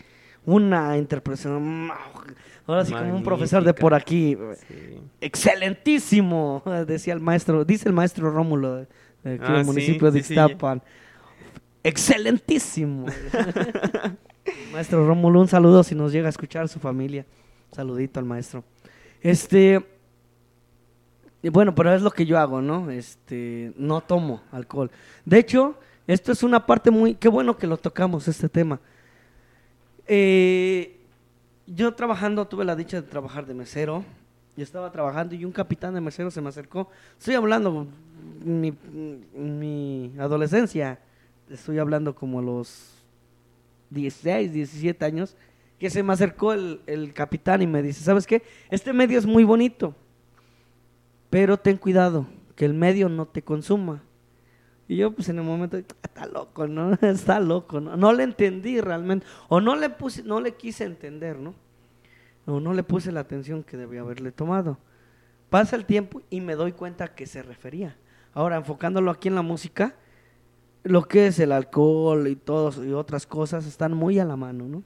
Una 0.46 0.96
interpretación, 0.96 1.90
ahora 2.66 2.84
sí 2.84 2.92
como 2.92 3.16
un 3.16 3.24
profesor 3.24 3.64
de 3.64 3.74
por 3.74 3.94
aquí. 3.94 4.38
Excelentísimo, 5.20 6.62
decía 6.86 7.14
el 7.14 7.20
maestro, 7.20 7.64
dice 7.64 7.88
el 7.88 7.94
maestro 7.94 8.30
Rómulo 8.30 8.86
del 9.24 9.40
ah, 9.42 9.62
municipio 9.64 10.10
de 10.10 10.20
Iztapan. 10.20 10.82
Excelentísimo. 11.82 13.06
maestro 14.72 15.06
Rómulo, 15.06 15.40
un 15.40 15.48
saludo 15.48 15.82
si 15.82 15.94
nos 15.94 16.12
llega 16.12 16.28
a 16.28 16.30
escuchar 16.30 16.68
su 16.68 16.78
familia. 16.78 17.26
Saludito 17.72 18.20
al 18.20 18.26
maestro. 18.26 18.64
Este, 19.20 19.84
bueno, 21.50 21.74
pero 21.74 21.92
es 21.92 22.02
lo 22.02 22.10
que 22.10 22.24
yo 22.24 22.38
hago, 22.38 22.62
¿no? 22.62 22.90
Este, 22.90 23.72
no 23.76 24.00
tomo 24.00 24.42
alcohol. 24.52 24.90
De 25.24 25.38
hecho, 25.38 25.76
esto 26.06 26.32
es 26.32 26.42
una 26.42 26.64
parte 26.66 26.90
muy, 26.90 27.14
qué 27.14 27.28
bueno 27.28 27.56
que 27.56 27.66
lo 27.66 27.76
tocamos 27.76 28.28
este 28.28 28.48
tema. 28.48 28.80
Eh, 30.06 31.00
yo 31.66 31.94
trabajando, 31.94 32.46
tuve 32.46 32.64
la 32.64 32.76
dicha 32.76 33.00
de 33.00 33.06
trabajar 33.06 33.46
de 33.46 33.54
mesero. 33.54 34.04
Yo 34.56 34.62
estaba 34.62 34.90
trabajando 34.90 35.34
y 35.34 35.44
un 35.44 35.52
capitán 35.52 35.94
de 35.94 36.00
mesero 36.00 36.30
se 36.30 36.40
me 36.40 36.48
acercó. 36.48 36.88
Estoy 37.18 37.34
hablando 37.34 37.86
mi, 38.44 38.72
mi 39.34 40.12
adolescencia. 40.18 40.98
Estoy 41.50 41.78
hablando 41.78 42.14
como 42.14 42.40
los 42.40 42.94
16, 43.90 44.52
17 44.52 45.04
años. 45.04 45.36
Que 45.78 45.90
se 45.90 46.02
me 46.02 46.12
acercó 46.12 46.54
el, 46.54 46.80
el 46.86 47.12
capitán 47.12 47.60
y 47.60 47.66
me 47.66 47.82
dice, 47.82 48.02
¿sabes 48.02 48.26
qué? 48.26 48.42
Este 48.70 48.92
medio 48.92 49.18
es 49.18 49.26
muy 49.26 49.44
bonito 49.44 49.94
pero 51.30 51.58
ten 51.58 51.76
cuidado, 51.76 52.26
que 52.54 52.64
el 52.64 52.74
medio 52.74 53.08
no 53.08 53.26
te 53.26 53.42
consuma. 53.42 54.02
Y 54.88 54.96
yo 54.96 55.10
pues 55.12 55.28
en 55.28 55.38
el 55.38 55.44
momento, 55.44 55.76
está 55.76 56.26
loco, 56.26 56.66
¿no? 56.66 56.92
Está 57.02 57.40
loco, 57.40 57.80
¿no? 57.80 57.96
No 57.96 58.12
le 58.12 58.22
entendí 58.22 58.80
realmente, 58.80 59.26
o 59.48 59.60
no 59.60 59.74
le 59.74 59.90
puse, 59.90 60.22
no 60.22 60.40
le 60.40 60.54
quise 60.54 60.84
entender, 60.84 61.38
¿no? 61.38 61.54
O 62.46 62.60
no 62.60 62.72
le 62.72 62.84
puse 62.84 63.10
la 63.10 63.20
atención 63.20 63.64
que 63.64 63.76
debía 63.76 64.02
haberle 64.02 64.30
tomado. 64.30 64.78
Pasa 65.50 65.74
el 65.74 65.84
tiempo 65.84 66.22
y 66.30 66.40
me 66.40 66.54
doy 66.54 66.72
cuenta 66.72 67.04
a 67.04 67.14
qué 67.14 67.26
se 67.26 67.42
refería. 67.42 67.96
Ahora, 68.32 68.56
enfocándolo 68.56 69.10
aquí 69.10 69.28
en 69.28 69.34
la 69.34 69.42
música, 69.42 69.96
lo 70.84 71.02
que 71.02 71.26
es 71.26 71.38
el 71.40 71.50
alcohol 71.50 72.28
y 72.28 72.36
todos 72.36 72.78
y 72.78 72.92
otras 72.92 73.26
cosas 73.26 73.66
están 73.66 73.94
muy 73.94 74.20
a 74.20 74.24
la 74.24 74.36
mano, 74.36 74.66
¿no? 74.68 74.82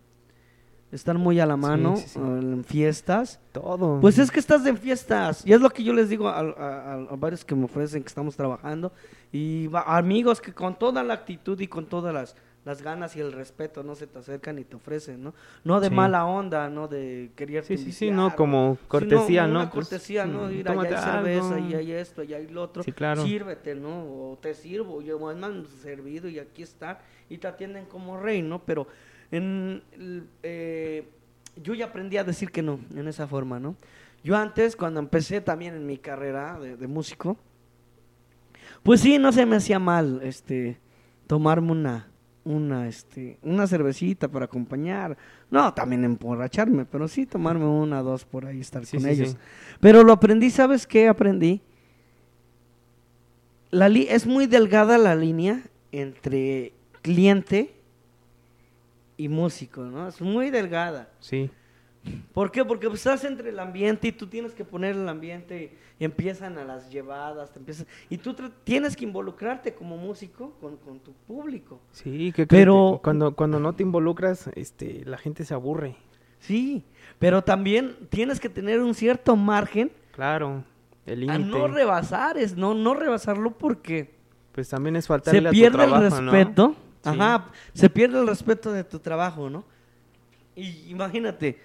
Están 0.93 1.19
muy 1.19 1.39
a 1.39 1.47
la 1.47 1.57
mano 1.57 1.95
en 2.17 2.65
fiestas. 2.65 3.41
Todo. 3.53 4.01
Pues 4.01 4.19
es 4.19 4.31
que 4.31 4.41
estás 4.41 4.67
en 4.67 4.77
fiestas. 4.77 5.47
Y 5.47 5.53
es 5.53 5.61
lo 5.61 5.71
que 5.71 5.85
yo 5.85 5.93
les 5.93 6.09
digo 6.09 6.29
a, 6.29 7.07
varios 7.17 7.45
que 7.45 7.55
me 7.55 7.65
ofrecen 7.65 8.03
que 8.03 8.09
estamos 8.09 8.37
trabajando. 8.37 8.93
Y 9.33 9.69
amigos 9.87 10.41
que 10.41 10.53
con 10.53 10.79
toda 10.79 11.03
la 11.05 11.15
actitud 11.15 11.59
y 11.61 11.69
con 11.69 11.87
todas 11.87 12.13
las, 12.13 12.35
las, 12.65 12.83
ganas 12.83 13.15
y 13.15 13.21
el 13.21 13.33
respeto 13.33 13.85
no 13.85 13.95
se 13.95 14.09
te 14.09 14.19
acercan 14.19 14.59
y 14.59 14.65
te 14.65 14.75
ofrecen, 14.75 15.23
¿no? 15.23 15.35
No 15.63 15.81
de 15.81 15.91
mala 15.91 16.27
onda, 16.27 16.69
no 16.69 16.89
de 16.89 17.31
querer 17.37 17.65
Sí, 17.65 17.79
sí, 17.79 17.93
sí, 17.93 18.11
no, 18.11 18.35
como 18.35 18.77
cortesía, 18.89 19.47
¿no? 19.47 19.61
Una 19.61 19.71
pues, 19.71 19.87
cortesía, 19.87 20.27
¿no? 20.27 20.47
Mm, 20.47 20.53
Ir 20.53 20.69
allá 20.69 20.81
hay 20.81 21.13
cerveza 21.13 21.61
y 21.61 21.75
hay 21.75 21.93
esto 21.93 22.25
y 22.25 22.35
hay 22.35 22.49
lo 22.49 22.63
otro. 22.63 22.83
Sí, 22.83 22.91
claro. 22.91 23.23
Sírvete, 23.23 23.77
¿no? 23.77 24.03
O 24.03 24.39
te 24.43 24.55
sirvo, 24.55 25.01
yo 25.01 25.21
me 25.21 25.45
han 25.45 25.65
servido 25.81 26.29
y 26.29 26.41
aquí 26.41 26.65
está. 26.65 27.01
Y 27.29 27.39
te 27.39 27.47
atienden 27.47 27.87
como 27.87 28.19
rey, 28.19 28.43
¿no? 28.43 28.65
Pero 28.65 28.89
en, 29.31 29.83
eh, 30.43 31.05
yo 31.63 31.75
ya 31.75 31.87
aprendí 31.87 32.17
a 32.17 32.25
decir 32.25 32.51
que 32.51 32.63
no, 32.63 32.81
en 32.95 33.09
esa 33.09 33.27
forma, 33.27 33.61
¿no? 33.61 33.77
Yo 34.23 34.37
antes, 34.37 34.77
cuando 34.77 35.01
empecé 35.01 35.41
también 35.41 35.75
en 35.75 35.87
mi 35.87 35.97
carrera 35.97 36.59
de, 36.59 36.87
músico, 36.87 37.39
pues 38.83 39.01
sí, 39.01 39.19
no 39.19 39.33
se 39.33 39.47
me 39.47 39.57
hacía 39.57 39.79
mal, 39.79 40.21
este, 40.23 40.79
tomarme 41.27 41.73
una, 41.73 42.09
una, 42.45 42.87
este, 42.87 43.39
una 43.43 43.67
cervecita 43.67 44.29
para 44.29 44.45
acompañar. 44.45 45.17
No, 45.51 45.73
también 45.73 46.05
emborracharme, 46.05 46.85
pero 46.85 47.09
sí 47.09 47.25
tomarme 47.25 47.65
una, 47.65 48.03
dos 48.03 48.25
por 48.25 48.45
ahí, 48.45 48.61
estar 48.61 48.87
con 48.87 49.07
ellos. 49.07 49.37
Pero 49.81 50.05
lo 50.05 50.13
aprendí, 50.13 50.51
¿sabes 50.51 50.87
qué 50.87 51.09
aprendí? 51.09 51.63
La 53.71 53.87
es 53.87 54.27
muy 54.27 54.47
delgada 54.47 54.99
la 54.99 55.15
línea 55.15 55.63
entre 55.93 56.75
cliente 57.03 57.80
y 59.21 59.29
músico, 59.29 59.83
¿no? 59.83 60.09
Es 60.09 60.21
muy 60.21 60.51
delgada. 60.51 61.11
Sí. 61.21 61.51
¿Por 62.33 62.51
qué? 62.51 62.65
Porque 62.65 62.89
pues, 62.89 63.01
estás 63.01 63.25
entre 63.25 63.51
el 63.51 63.59
ambiente 63.59 64.09
y 64.09 64.13
tú 64.13 64.27
tienes 64.27 64.55
que 64.55 64.65
poner 64.65 64.97
el 64.97 65.07
ambiente 65.07 65.77
y 65.99 66.05
empiezan 66.05 66.57
a 66.57 66.65
las 66.65 66.91
llevadas, 66.91 67.53
te 67.53 67.59
empiezan, 67.59 67.87
y 68.09 68.17
tú 68.17 68.35
tienes 68.65 68.97
que 68.97 69.05
involucrarte 69.05 69.75
como 69.75 69.99
músico 69.99 70.55
con, 70.59 71.01
tu 71.01 71.13
público. 71.13 71.83
Sí, 71.93 72.33
que, 72.33 72.47
pero 72.47 73.01
cuando, 73.05 73.37
cuando 73.37 73.61
no 73.61 73.75
te 73.75 73.83
involucras, 73.83 74.49
este, 74.55 75.05
la 75.05 75.19
gente 75.19 75.45
se 75.45 75.53
aburre. 75.53 75.97
Sí, 76.39 76.83
pero 77.19 77.43
también 77.43 77.95
tienes 78.09 78.41
que 78.41 78.49
tener 78.49 78.81
un 78.81 78.95
cierto 78.95 79.37
margen. 79.37 79.93
Claro. 80.13 80.65
El 81.05 81.29
a 81.29 81.37
límite. 81.37 81.59
no 81.59 81.69
rebasar, 81.69 82.39
es 82.39 82.57
no, 82.57 82.73
no 82.73 82.95
rebasarlo 82.95 83.51
porque 83.59 84.15
Pues 84.53 84.71
también 84.71 84.97
es 84.97 85.05
se 85.05 85.09
faltarle 85.09 85.49
a 85.49 85.51
tu 85.51 85.57
pierde 85.57 85.77
trabajo, 85.77 86.05
el 86.05 86.11
respeto. 86.11 86.77
Ajá, 87.05 87.47
se 87.73 87.89
pierde 87.89 88.21
el 88.21 88.27
respeto 88.27 88.73
de 88.73 88.85
tu 88.85 88.99
trabajo, 88.99 89.49
¿no? 89.49 89.65
Y 90.55 90.91
imagínate, 90.91 91.59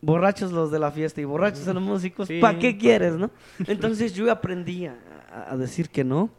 borrachos 0.00 0.50
los 0.52 0.70
de 0.72 0.78
la 0.78 0.90
fiesta 0.90 1.20
y 1.20 1.24
borrachos 1.24 1.66
los 1.66 1.82
músicos, 1.82 2.26
Sí. 2.28 2.40
¿para 2.40 2.58
qué 2.58 2.76
quieres, 2.76 3.14
no? 3.14 3.30
Entonces 3.66 4.12
yo 4.14 4.30
aprendí 4.30 4.86
a, 4.86 4.96
a 5.48 5.56
decir 5.56 5.88
que 5.88 6.02
no. 6.02 6.30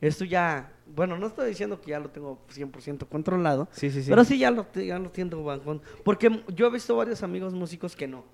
Esto 0.00 0.24
ya, 0.24 0.72
bueno, 0.94 1.18
no 1.18 1.26
estoy 1.26 1.48
diciendo 1.48 1.80
que 1.80 1.90
ya 1.90 1.98
lo 2.00 2.08
tengo 2.08 2.38
100% 2.54 3.06
controlado, 3.08 3.68
Sí, 3.72 3.90
sí, 3.90 4.02
sí. 4.02 4.08
pero 4.10 4.24
sí 4.24 4.38
ya 4.38 4.50
lo, 4.50 4.66
ya 4.72 4.98
lo 4.98 5.10
tengo 5.10 5.42
bajo 5.44 5.80
Porque 6.04 6.42
yo 6.54 6.66
he 6.66 6.70
visto 6.70 6.96
varios 6.96 7.22
amigos 7.22 7.52
músicos 7.52 7.94
que 7.96 8.06
no, 8.08 8.24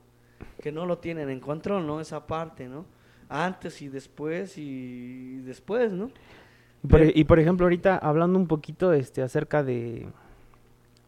que 0.62 0.70
no 0.70 0.84
lo 0.86 0.98
tienen 0.98 1.30
en 1.30 1.40
control, 1.40 1.86
¿no? 1.86 2.00
Esa 2.00 2.26
parte, 2.26 2.68
¿no? 2.68 2.84
Antes 3.28 3.82
y 3.82 3.88
después 3.88 4.56
y 4.58 5.38
después, 5.38 5.90
¿no? 5.92 6.10
Y 6.86 6.88
por, 6.88 7.16
y 7.18 7.24
por 7.24 7.38
ejemplo, 7.40 7.66
ahorita 7.66 7.96
hablando 7.98 8.38
un 8.38 8.46
poquito 8.46 8.92
este 8.92 9.22
acerca 9.22 9.62
de 9.64 10.06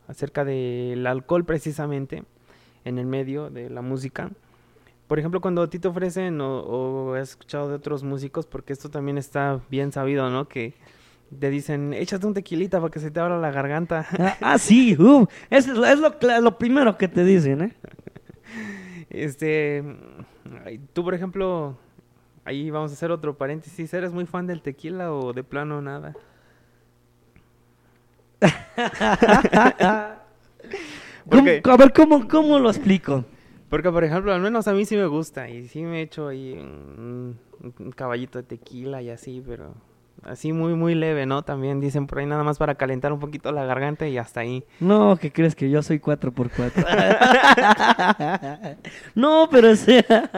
acerca 0.09 0.45
del 0.45 1.07
alcohol 1.07 1.45
precisamente 1.45 2.25
en 2.85 2.99
el 2.99 3.07
medio 3.07 3.51
de 3.51 3.71
la 3.71 3.83
música. 3.83 4.31
Por 5.07 5.19
ejemplo, 5.19 5.41
cuando 5.41 5.63
a 5.63 5.71
ti 5.71 5.79
te 5.79 5.87
ofrecen 5.89 6.41
o, 6.41 6.61
o 6.61 7.15
has 7.15 7.31
escuchado 7.31 7.69
de 7.69 7.75
otros 7.77 8.03
músicos, 8.03 8.47
porque 8.47 8.73
esto 8.73 8.89
también 8.89 9.19
está 9.19 9.61
bien 9.71 9.93
sabido, 9.93 10.29
¿no? 10.31 10.49
Que 10.49 10.75
te 11.39 11.51
dicen, 11.51 11.93
échate 11.95 12.27
un 12.27 12.35
tequilita 12.35 12.81
para 12.81 12.91
que 12.91 13.01
se 13.01 13.11
te 13.11 13.21
abra 13.21 13.39
la 13.39 13.51
garganta. 13.51 14.07
Ah, 14.19 14.37
ah, 14.41 14.59
sí, 14.59 14.97
uh, 14.99 15.27
eso 15.51 15.73
es, 15.85 15.99
lo- 15.99 16.31
es 16.31 16.43
lo, 16.43 16.59
primero 16.59 16.97
que 16.99 17.09
te 17.09 17.25
dicen, 17.25 17.63
¿eh? 17.63 17.73
Este, 19.11 19.83
tú 20.93 21.03
por 21.05 21.15
ejemplo, 21.15 21.79
ahí 22.49 22.71
vamos 22.71 22.91
a 22.91 22.95
hacer 22.95 23.11
otro 23.11 23.37
paréntesis, 23.37 23.93
¿eres 23.93 24.13
muy 24.13 24.25
fan 24.27 24.47
del 24.47 24.63
tequila 24.63 25.13
o 25.13 25.33
de 25.33 25.45
plano 25.45 25.81
nada? 25.83 26.15
¿Por 31.29 31.31
¿Cómo- 31.31 31.45
qué? 31.45 31.63
a 31.65 31.77
ver, 31.77 31.93
¿cómo, 31.93 32.29
¿cómo 32.29 32.59
lo 32.59 32.71
explico? 32.71 33.25
Porque, 33.69 33.91
por 33.91 34.03
ejemplo, 34.03 34.33
al 34.33 34.41
menos 34.41 34.67
a 34.67 34.73
mí 34.73 34.87
sí 34.87 34.97
me 34.97 35.07
gusta 35.07 35.49
y 35.51 35.69
sí 35.69 35.83
me 35.83 36.01
echo 36.01 36.29
ahí 36.29 36.55
un, 36.55 37.39
un 37.79 37.93
caballito 37.93 38.39
de 38.39 38.45
tequila 38.45 39.03
y 39.03 39.11
así, 39.11 39.43
pero 39.47 39.75
así 40.23 40.55
muy, 40.55 40.73
muy 40.75 40.95
leve, 40.95 41.27
¿no? 41.27 41.43
También 41.43 41.81
dicen 41.81 42.07
por 42.07 42.21
ahí 42.21 42.27
nada 42.27 42.45
más 42.45 42.57
para 42.57 42.77
calentar 42.77 43.13
un 43.13 43.21
poquito 43.21 43.53
la 43.53 43.67
garganta 43.67 44.09
y 44.09 44.17
hasta 44.17 44.41
ahí. 44.41 44.65
No, 44.81 45.19
¿qué 45.21 45.31
crees 45.33 45.55
que 45.55 45.69
yo 45.69 45.83
soy 45.83 45.99
4x4? 45.99 48.77
no, 49.15 49.49
pero 49.51 49.71
o 49.73 49.77
sea... 49.77 50.31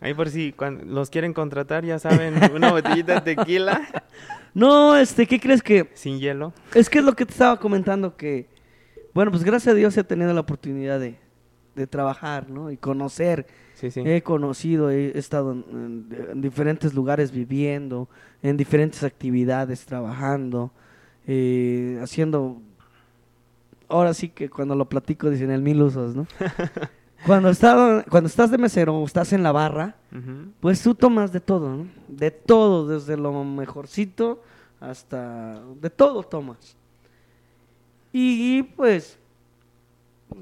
Ahí 0.00 0.14
por 0.14 0.30
si 0.30 0.52
cuando 0.52 0.84
los 0.84 1.10
quieren 1.10 1.32
contratar, 1.32 1.84
ya 1.84 1.98
saben, 1.98 2.34
una 2.54 2.70
botellita 2.70 3.20
de 3.20 3.34
tequila 3.34 3.80
No, 4.54 4.96
este, 4.96 5.26
¿qué 5.26 5.40
crees 5.40 5.62
que...? 5.62 5.90
sin 5.94 6.18
hielo. 6.20 6.52
Es 6.74 6.88
que 6.88 6.98
es 7.00 7.04
lo 7.04 7.14
que 7.14 7.26
te 7.26 7.32
estaba 7.32 7.58
comentando 7.58 8.16
que... 8.16 8.46
Bueno, 9.14 9.30
pues 9.32 9.42
gracias 9.42 9.72
a 9.72 9.76
Dios 9.76 9.96
he 9.96 10.04
tenido 10.04 10.32
la 10.32 10.40
oportunidad 10.40 11.00
de, 11.00 11.16
de 11.74 11.86
trabajar, 11.88 12.48
¿no? 12.48 12.70
Y 12.70 12.76
conocer. 12.76 13.46
Sí, 13.74 13.90
sí. 13.90 14.02
He 14.04 14.22
conocido, 14.22 14.90
he 14.90 15.18
estado 15.18 15.52
en, 15.52 15.64
en- 15.70 16.30
en 16.32 16.40
diferentes 16.40 16.94
lugares 16.94 17.32
viviendo, 17.32 18.08
en 18.42 18.56
diferentes 18.56 19.02
actividades 19.02 19.84
trabajando, 19.84 20.70
eh, 21.26 21.98
haciendo... 22.02 22.60
Ahora 23.88 24.12
sí 24.14 24.28
que 24.28 24.48
cuando 24.50 24.74
lo 24.76 24.88
platico 24.88 25.30
dicen 25.30 25.50
el 25.50 25.62
mil 25.62 25.80
usos, 25.82 26.14
¿no? 26.14 26.26
cuando, 27.26 27.50
estaba, 27.50 28.04
cuando 28.04 28.28
estás 28.28 28.50
de 28.50 28.58
mesero 28.58 28.96
o 28.96 29.04
estás 29.04 29.32
en 29.32 29.42
la 29.42 29.52
barra, 29.52 29.96
pues 30.60 30.82
tú 30.82 30.94
tomas 30.94 31.32
de 31.32 31.40
todo, 31.40 31.76
¿no? 31.76 31.86
De 32.08 32.30
todo, 32.30 32.86
desde 32.86 33.16
lo 33.16 33.44
mejorcito 33.44 34.42
hasta... 34.80 35.60
De 35.80 35.90
todo 35.90 36.22
tomas. 36.22 36.76
Y, 38.12 38.62
pues 38.62 39.18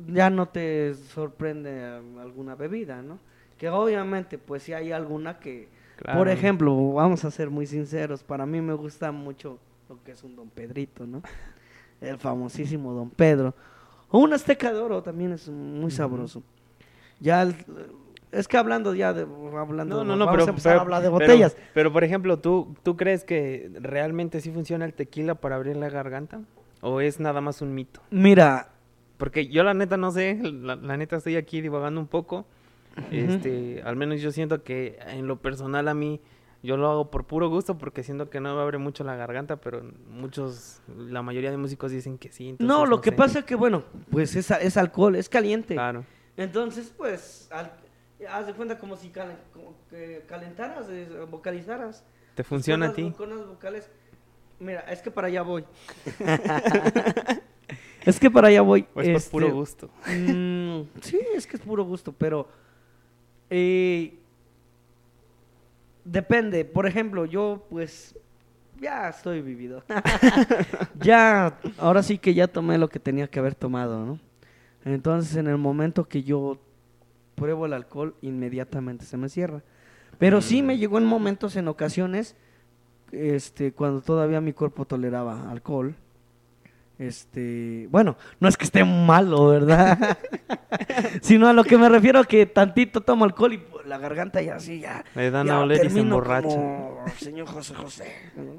ya 0.08 0.30
no 0.30 0.46
te 0.46 0.94
sorprende 0.94 1.84
alguna 2.20 2.54
bebida, 2.54 3.02
¿no? 3.02 3.18
Que 3.58 3.68
obviamente 3.68 4.38
pues 4.38 4.62
si 4.62 4.72
hay 4.72 4.92
alguna 4.92 5.38
que... 5.38 5.68
Por 6.12 6.28
ejemplo, 6.28 6.92
vamos 6.92 7.24
a 7.24 7.30
ser 7.30 7.48
muy 7.48 7.66
sinceros, 7.66 8.22
para 8.22 8.44
mí 8.44 8.60
me 8.60 8.74
gusta 8.74 9.10
mucho 9.12 9.58
lo 9.88 10.02
que 10.04 10.12
es 10.12 10.22
un 10.22 10.36
Don 10.36 10.50
Pedrito, 10.50 11.06
¿no? 11.06 11.22
El 12.00 12.18
famosísimo 12.18 12.92
Don 12.92 13.08
Pedro. 13.08 13.54
O 14.10 14.18
un 14.18 14.32
Azteca 14.32 14.72
de 14.72 14.78
Oro 14.78 15.02
también 15.02 15.32
es 15.32 15.48
muy 15.48 15.90
sabroso. 15.90 16.42
Ya 17.20 17.42
el- 17.42 17.54
es 18.32 18.48
que 18.48 18.56
hablando 18.58 18.94
ya 18.94 19.12
de 19.14 19.22
hablando 19.56 19.96
No, 19.96 20.04
no, 20.04 20.16
no, 20.16 20.26
vamos 20.26 20.38
pero, 20.40 20.44
a 20.46 20.48
empezar 20.50 20.72
pero- 20.72 20.80
a 20.80 20.82
hablar 20.82 21.02
de 21.02 21.08
botellas. 21.08 21.56
Pero, 21.74 21.92
por 21.92 22.04
ejemplo, 22.04 22.38
¿tú, 22.38 22.74
¿tú 22.82 22.96
crees 22.96 23.24
que 23.24 23.70
realmente 23.80 24.40
sí 24.40 24.50
funciona 24.50 24.84
el 24.84 24.92
tequila 24.94 25.34
para 25.36 25.56
abrir 25.56 25.76
la 25.76 25.88
garganta? 25.88 26.40
¿O 26.82 27.00
es 27.00 27.18
nada 27.20 27.40
más 27.40 27.62
un 27.62 27.74
mito? 27.74 28.00
Mira, 28.10 28.70
Porque 29.16 29.48
yo 29.48 29.62
la 29.64 29.72
neta 29.72 29.96
no 29.96 30.10
sé, 30.10 30.38
la, 30.42 30.76
la 30.76 30.96
neta 30.98 31.16
estoy 31.16 31.36
aquí 31.36 31.62
divagando 31.62 31.98
un 32.00 32.06
poco. 32.06 32.44
Este, 33.10 33.82
al 33.84 33.96
menos 33.96 34.20
yo 34.20 34.30
siento 34.30 34.62
que 34.62 34.98
en 35.08 35.26
lo 35.26 35.36
personal 35.40 35.88
a 35.88 35.94
mí 35.94 36.20
yo 36.62 36.76
lo 36.76 36.90
hago 36.90 37.10
por 37.10 37.24
puro 37.24 37.48
gusto 37.48 37.78
porque 37.78 38.02
siento 38.02 38.28
que 38.30 38.40
no 38.40 38.54
me 38.56 38.60
abre 38.62 38.78
mucho 38.78 39.04
la 39.04 39.14
garganta, 39.16 39.56
pero 39.56 39.82
muchos, 40.10 40.80
la 40.98 41.22
mayoría 41.22 41.50
de 41.50 41.56
músicos 41.56 41.92
dicen 41.92 42.18
que 42.18 42.30
sí. 42.32 42.50
entonces 42.50 42.66
no, 42.66 42.86
lo 42.86 43.00
que 43.00 43.10
sé. 43.10 43.16
pasa 43.16 43.38
es 43.40 43.44
que 43.44 43.54
bueno, 43.54 43.84
pues 44.10 44.34
es, 44.36 44.50
es 44.50 44.76
alcohol, 44.76 45.14
es 45.16 45.28
caliente. 45.28 45.74
Claro. 45.74 46.04
Entonces, 46.36 46.92
pues, 46.96 47.48
al- 47.50 47.72
haz 48.30 48.46
de 48.46 48.54
cuenta 48.54 48.78
como 48.78 48.96
si 48.96 49.10
como 49.10 49.74
que 49.90 50.24
calentaras, 50.28 50.86
vocalizaras. 51.30 52.04
¿Te 52.34 52.44
funciona 52.44 52.86
a 52.86 52.92
ti? 52.92 53.12
Con 53.16 53.30
las 53.30 53.46
vocales. 53.46 53.88
Mira, 54.58 54.80
es 54.90 55.00
que 55.02 55.10
para 55.10 55.28
allá 55.28 55.42
voy. 55.42 55.64
es 58.04 58.18
que 58.20 58.30
para 58.30 58.48
allá 58.48 58.62
voy. 58.62 58.86
¿O 58.94 59.00
es 59.00 59.08
por 59.08 59.16
Este, 59.16 59.30
puro 59.30 59.52
gusto? 59.52 59.90
mm, 60.06 60.80
sí, 61.02 61.18
es 61.34 61.46
que 61.46 61.56
es 61.56 61.62
puro 61.62 61.84
gusto, 61.84 62.12
pero 62.12 62.48
eh, 63.50 64.18
depende. 66.04 66.64
Por 66.64 66.86
ejemplo, 66.86 67.24
yo 67.26 67.66
pues 67.70 68.14
ya 68.80 69.08
estoy 69.08 69.40
vivido. 69.42 69.82
ya, 71.00 71.58
ahora 71.78 72.02
sí 72.02 72.18
que 72.18 72.34
ya 72.34 72.46
tomé 72.48 72.78
lo 72.78 72.88
que 72.88 72.98
tenía 72.98 73.28
que 73.28 73.38
haber 73.38 73.54
tomado, 73.54 74.04
¿no? 74.04 74.18
Entonces, 74.86 75.36
en 75.36 75.48
el 75.48 75.58
momento 75.58 76.04
que 76.04 76.22
yo 76.22 76.58
pruebo 77.34 77.66
el 77.66 77.72
alcohol, 77.72 78.14
inmediatamente 78.22 79.04
se 79.04 79.16
me 79.16 79.28
cierra. 79.28 79.62
Pero 80.16 80.40
sí 80.40 80.62
me 80.62 80.78
llegó 80.78 80.98
en 80.98 81.04
momentos, 81.04 81.56
en 81.56 81.66
ocasiones, 81.66 82.36
este, 83.10 83.72
cuando 83.72 84.00
todavía 84.00 84.40
mi 84.40 84.52
cuerpo 84.52 84.84
toleraba 84.84 85.50
alcohol. 85.50 85.96
Este, 86.98 87.88
bueno, 87.90 88.16
no 88.40 88.48
es 88.48 88.56
que 88.56 88.64
esté 88.64 88.82
malo, 88.84 89.48
¿verdad? 89.48 90.16
Sino 91.20 91.46
a 91.48 91.52
lo 91.52 91.62
que 91.64 91.76
me 91.76 91.88
refiero 91.90 92.24
que 92.24 92.46
tantito 92.46 93.02
tomo 93.02 93.24
alcohol 93.26 93.52
y 93.52 93.58
pues, 93.58 93.86
la 93.86 93.98
garganta 93.98 94.40
ya 94.40 94.56
así 94.56 94.80
ya. 94.80 95.04
Le 95.14 95.30
dan 95.30 95.46
ya 95.46 95.56
a 95.56 95.60
oler 95.60 95.84
y 95.84 95.90
se 95.90 96.00
emborracha. 96.00 96.48
como 96.48 97.04
Señor 97.18 97.46
José 97.48 97.74
José. 97.74 98.12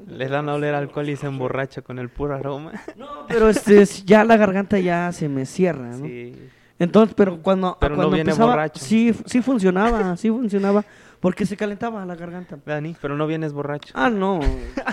Le 0.07 0.27
dan 0.27 0.49
a 0.49 0.53
oler 0.53 0.75
alcohol 0.75 1.09
y 1.09 1.15
se 1.15 1.25
emborracha 1.25 1.81
con 1.81 1.97
el 1.97 2.09
puro 2.09 2.35
aroma. 2.35 2.73
No, 2.95 3.25
pero 3.27 3.49
este, 3.49 3.81
es- 3.81 4.05
ya 4.05 4.23
la 4.23 4.37
garganta 4.37 4.77
ya 4.79 5.11
se 5.11 5.27
me 5.29 5.45
cierra, 5.47 5.87
¿no? 5.89 6.05
Sí. 6.05 6.33
Entonces, 6.79 7.15
pero 7.17 7.41
cuando, 7.41 7.75
Pero 7.79 7.95
no 7.95 8.01
cuando 8.03 8.13
viene 8.15 8.29
empezaba, 8.29 8.51
borracho. 8.51 8.79
sí, 8.85 9.11
sí 9.25 9.41
funcionaba, 9.41 10.15
sí 10.15 10.29
funcionaba, 10.29 10.85
porque 11.19 11.47
se 11.47 11.57
calentaba 11.57 12.05
la 12.05 12.15
garganta. 12.15 12.59
Dani, 12.63 12.95
pero 13.01 13.15
no 13.17 13.25
vienes 13.25 13.51
borracho. 13.51 13.95
Ah, 13.97 14.11
no, 14.11 14.39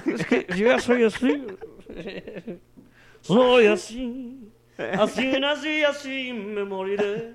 es 0.07 0.24
que 0.26 0.47
yo 0.57 0.66
ya 0.68 0.78
soy 0.78 1.05
así. 1.05 1.45
Soy 3.25 3.66
así, 3.66 4.51
así 4.77 5.33
nací, 5.41 5.83
así 5.83 6.33
me 6.35 6.62
moriré. 6.62 7.33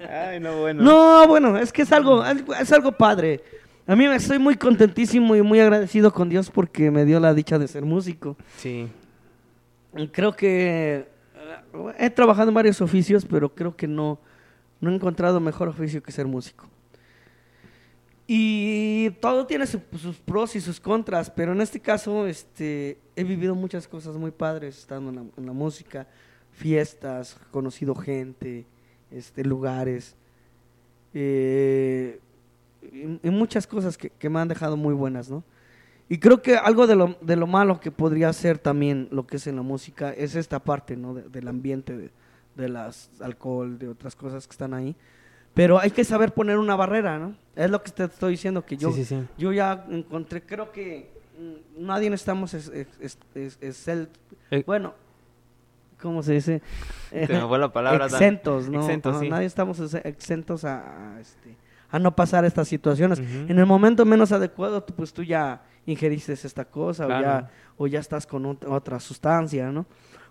Ay, 0.00 0.40
no, 0.40 0.60
bueno. 0.60 0.82
No, 0.82 1.28
bueno, 1.28 1.58
es 1.58 1.70
que 1.70 1.82
es 1.82 1.92
algo, 1.92 2.24
es 2.24 2.72
algo 2.72 2.92
padre. 2.92 3.42
A 3.86 3.94
mí 3.94 4.08
me 4.08 4.16
estoy 4.16 4.38
muy 4.38 4.56
contentísimo 4.56 5.36
y 5.36 5.42
muy 5.42 5.60
agradecido 5.60 6.10
con 6.10 6.30
Dios 6.30 6.50
porque 6.50 6.90
me 6.90 7.04
dio 7.04 7.20
la 7.20 7.34
dicha 7.34 7.58
de 7.58 7.68
ser 7.68 7.84
músico. 7.84 8.34
Sí. 8.56 8.88
Y 9.94 10.08
Creo 10.08 10.32
que 10.34 11.06
eh, 11.36 11.94
he 11.98 12.08
trabajado 12.08 12.48
en 12.48 12.54
varios 12.54 12.80
oficios, 12.80 13.26
pero 13.26 13.54
creo 13.54 13.76
que 13.76 13.86
no, 13.86 14.18
no 14.80 14.90
he 14.90 14.94
encontrado 14.94 15.38
mejor 15.38 15.68
oficio 15.68 16.02
que 16.02 16.12
ser 16.12 16.26
músico. 16.26 16.66
Y 18.26 19.10
todo 19.20 19.46
tiene 19.46 19.66
su- 19.66 19.82
sus 19.98 20.16
pros 20.18 20.56
y 20.56 20.60
sus 20.60 20.80
contras, 20.80 21.30
pero 21.30 21.52
en 21.52 21.60
este 21.60 21.78
caso 21.80 22.26
este, 22.26 22.96
he 23.16 23.24
vivido 23.24 23.54
muchas 23.54 23.86
cosas 23.86 24.16
muy 24.16 24.30
padres 24.30 24.78
estando 24.78 25.10
en 25.36 25.46
la, 25.46 25.52
música, 25.52 26.06
fiestas, 26.52 27.36
conocido 27.50 27.94
gente, 27.94 28.64
este, 29.10 29.44
lugares, 29.44 30.16
eh, 31.12 32.18
y, 33.22 33.30
muchas 33.30 33.66
cosas 33.66 33.96
que, 33.98 34.10
que 34.10 34.28
me 34.30 34.40
han 34.40 34.48
dejado 34.48 34.76
muy 34.76 34.94
buenas, 34.94 35.30
¿no? 35.30 35.42
Y 36.08 36.18
creo 36.18 36.42
que 36.42 36.56
algo 36.56 36.86
de 36.86 36.96
lo, 36.96 37.16
de 37.20 37.36
lo 37.36 37.46
malo 37.46 37.80
que 37.80 37.90
podría 37.90 38.32
ser 38.32 38.58
también 38.58 39.08
lo 39.10 39.26
que 39.26 39.36
es 39.36 39.46
en 39.46 39.56
la 39.56 39.62
música 39.62 40.12
es 40.12 40.34
esta 40.34 40.60
parte, 40.60 40.96
¿no? 40.96 41.14
De- 41.14 41.28
del 41.28 41.48
ambiente, 41.48 41.96
de, 41.96 42.10
de 42.56 42.68
las 42.68 43.10
alcohol, 43.20 43.78
de 43.78 43.88
otras 43.88 44.14
cosas 44.16 44.46
que 44.46 44.52
están 44.52 44.74
ahí. 44.74 44.94
Pero 45.54 45.78
hay 45.78 45.90
que 45.92 46.04
saber 46.04 46.32
poner 46.34 46.58
una 46.58 46.74
barrera, 46.76 47.18
¿no? 47.18 47.36
Es 47.54 47.70
lo 47.70 47.82
que 47.82 47.90
te 47.92 48.04
estoy 48.04 48.32
diciendo, 48.32 48.64
que 48.66 48.76
yo, 48.76 48.90
Sí, 48.90 49.04
sí, 49.04 49.14
sí. 49.16 49.24
yo 49.38 49.52
ya 49.52 49.86
encontré, 49.88 50.42
creo 50.42 50.72
que 50.72 51.12
mm, 51.38 51.84
nadie 51.86 52.12
estamos 52.12 52.54
es, 52.54 52.68
es- 52.68 52.88
es- 53.00 53.18
es- 53.34 53.58
es 53.60 53.88
el- 53.88 54.08
Eh. 54.50 54.64
bueno, 54.66 54.94
¿cómo 56.00 56.22
se 56.22 56.32
dice? 56.34 56.62
Se 57.10 57.26
me 57.28 57.46
fue 57.46 57.58
la 57.58 57.72
palabra. 57.72 58.06
Dan. 58.08 58.14
exentos, 58.14 58.68
¿no? 58.68 58.80
Exentos, 58.80 59.14
No, 59.14 59.20
sí. 59.20 59.28
Nadie 59.28 59.46
estamos 59.46 59.78
ex- 59.80 60.04
exentos 60.04 60.64
a, 60.64 61.14
a, 61.16 61.20
este, 61.20 61.56
a 61.90 61.98
no 61.98 62.14
pasar 62.14 62.44
estas 62.44 62.66
situaciones. 62.68 63.18
En 63.20 63.56
el 63.58 63.66
momento 63.66 64.04
menos 64.04 64.32
adecuado, 64.32 64.82
tú, 64.82 64.94
pues 64.94 65.12
tú 65.12 65.22
ya 65.22 65.62
ingeriste 65.86 66.32
esta 66.32 66.64
cosa 66.64 67.06
o, 67.06 67.08
ya, 67.08 67.50
o 67.76 67.86
ya 67.86 68.00
estás 68.00 68.26
con 68.26 68.44
ot- 68.44 68.66
otra 68.68 68.98
sustancia, 68.98 69.70
¿no? 69.70 69.86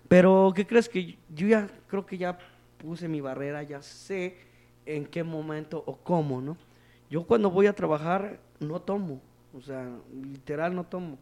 Pero, 0.08 0.52
¿qué 0.54 0.66
crees? 0.66 0.88
Que 0.88 1.16
yo 1.34 1.46
ya 1.46 1.66
creo 1.88 2.04
que 2.04 2.18
ya 2.18 2.36
puse 2.78 3.08
mi 3.08 3.20
barrera, 3.22 3.62
ya 3.62 3.80
sé 3.80 4.36
en 4.86 5.06
qué 5.06 5.22
momento 5.22 5.82
o 5.86 5.96
cómo, 5.96 6.40
¿no? 6.40 6.56
Yo 7.10 7.24
cuando 7.24 7.50
voy 7.50 7.66
a 7.66 7.72
trabajar 7.72 8.38
no 8.60 8.80
tomo, 8.80 9.20
o 9.56 9.60
sea, 9.60 9.88
literal 10.12 10.74
no 10.74 10.84
tomo. 10.84 11.18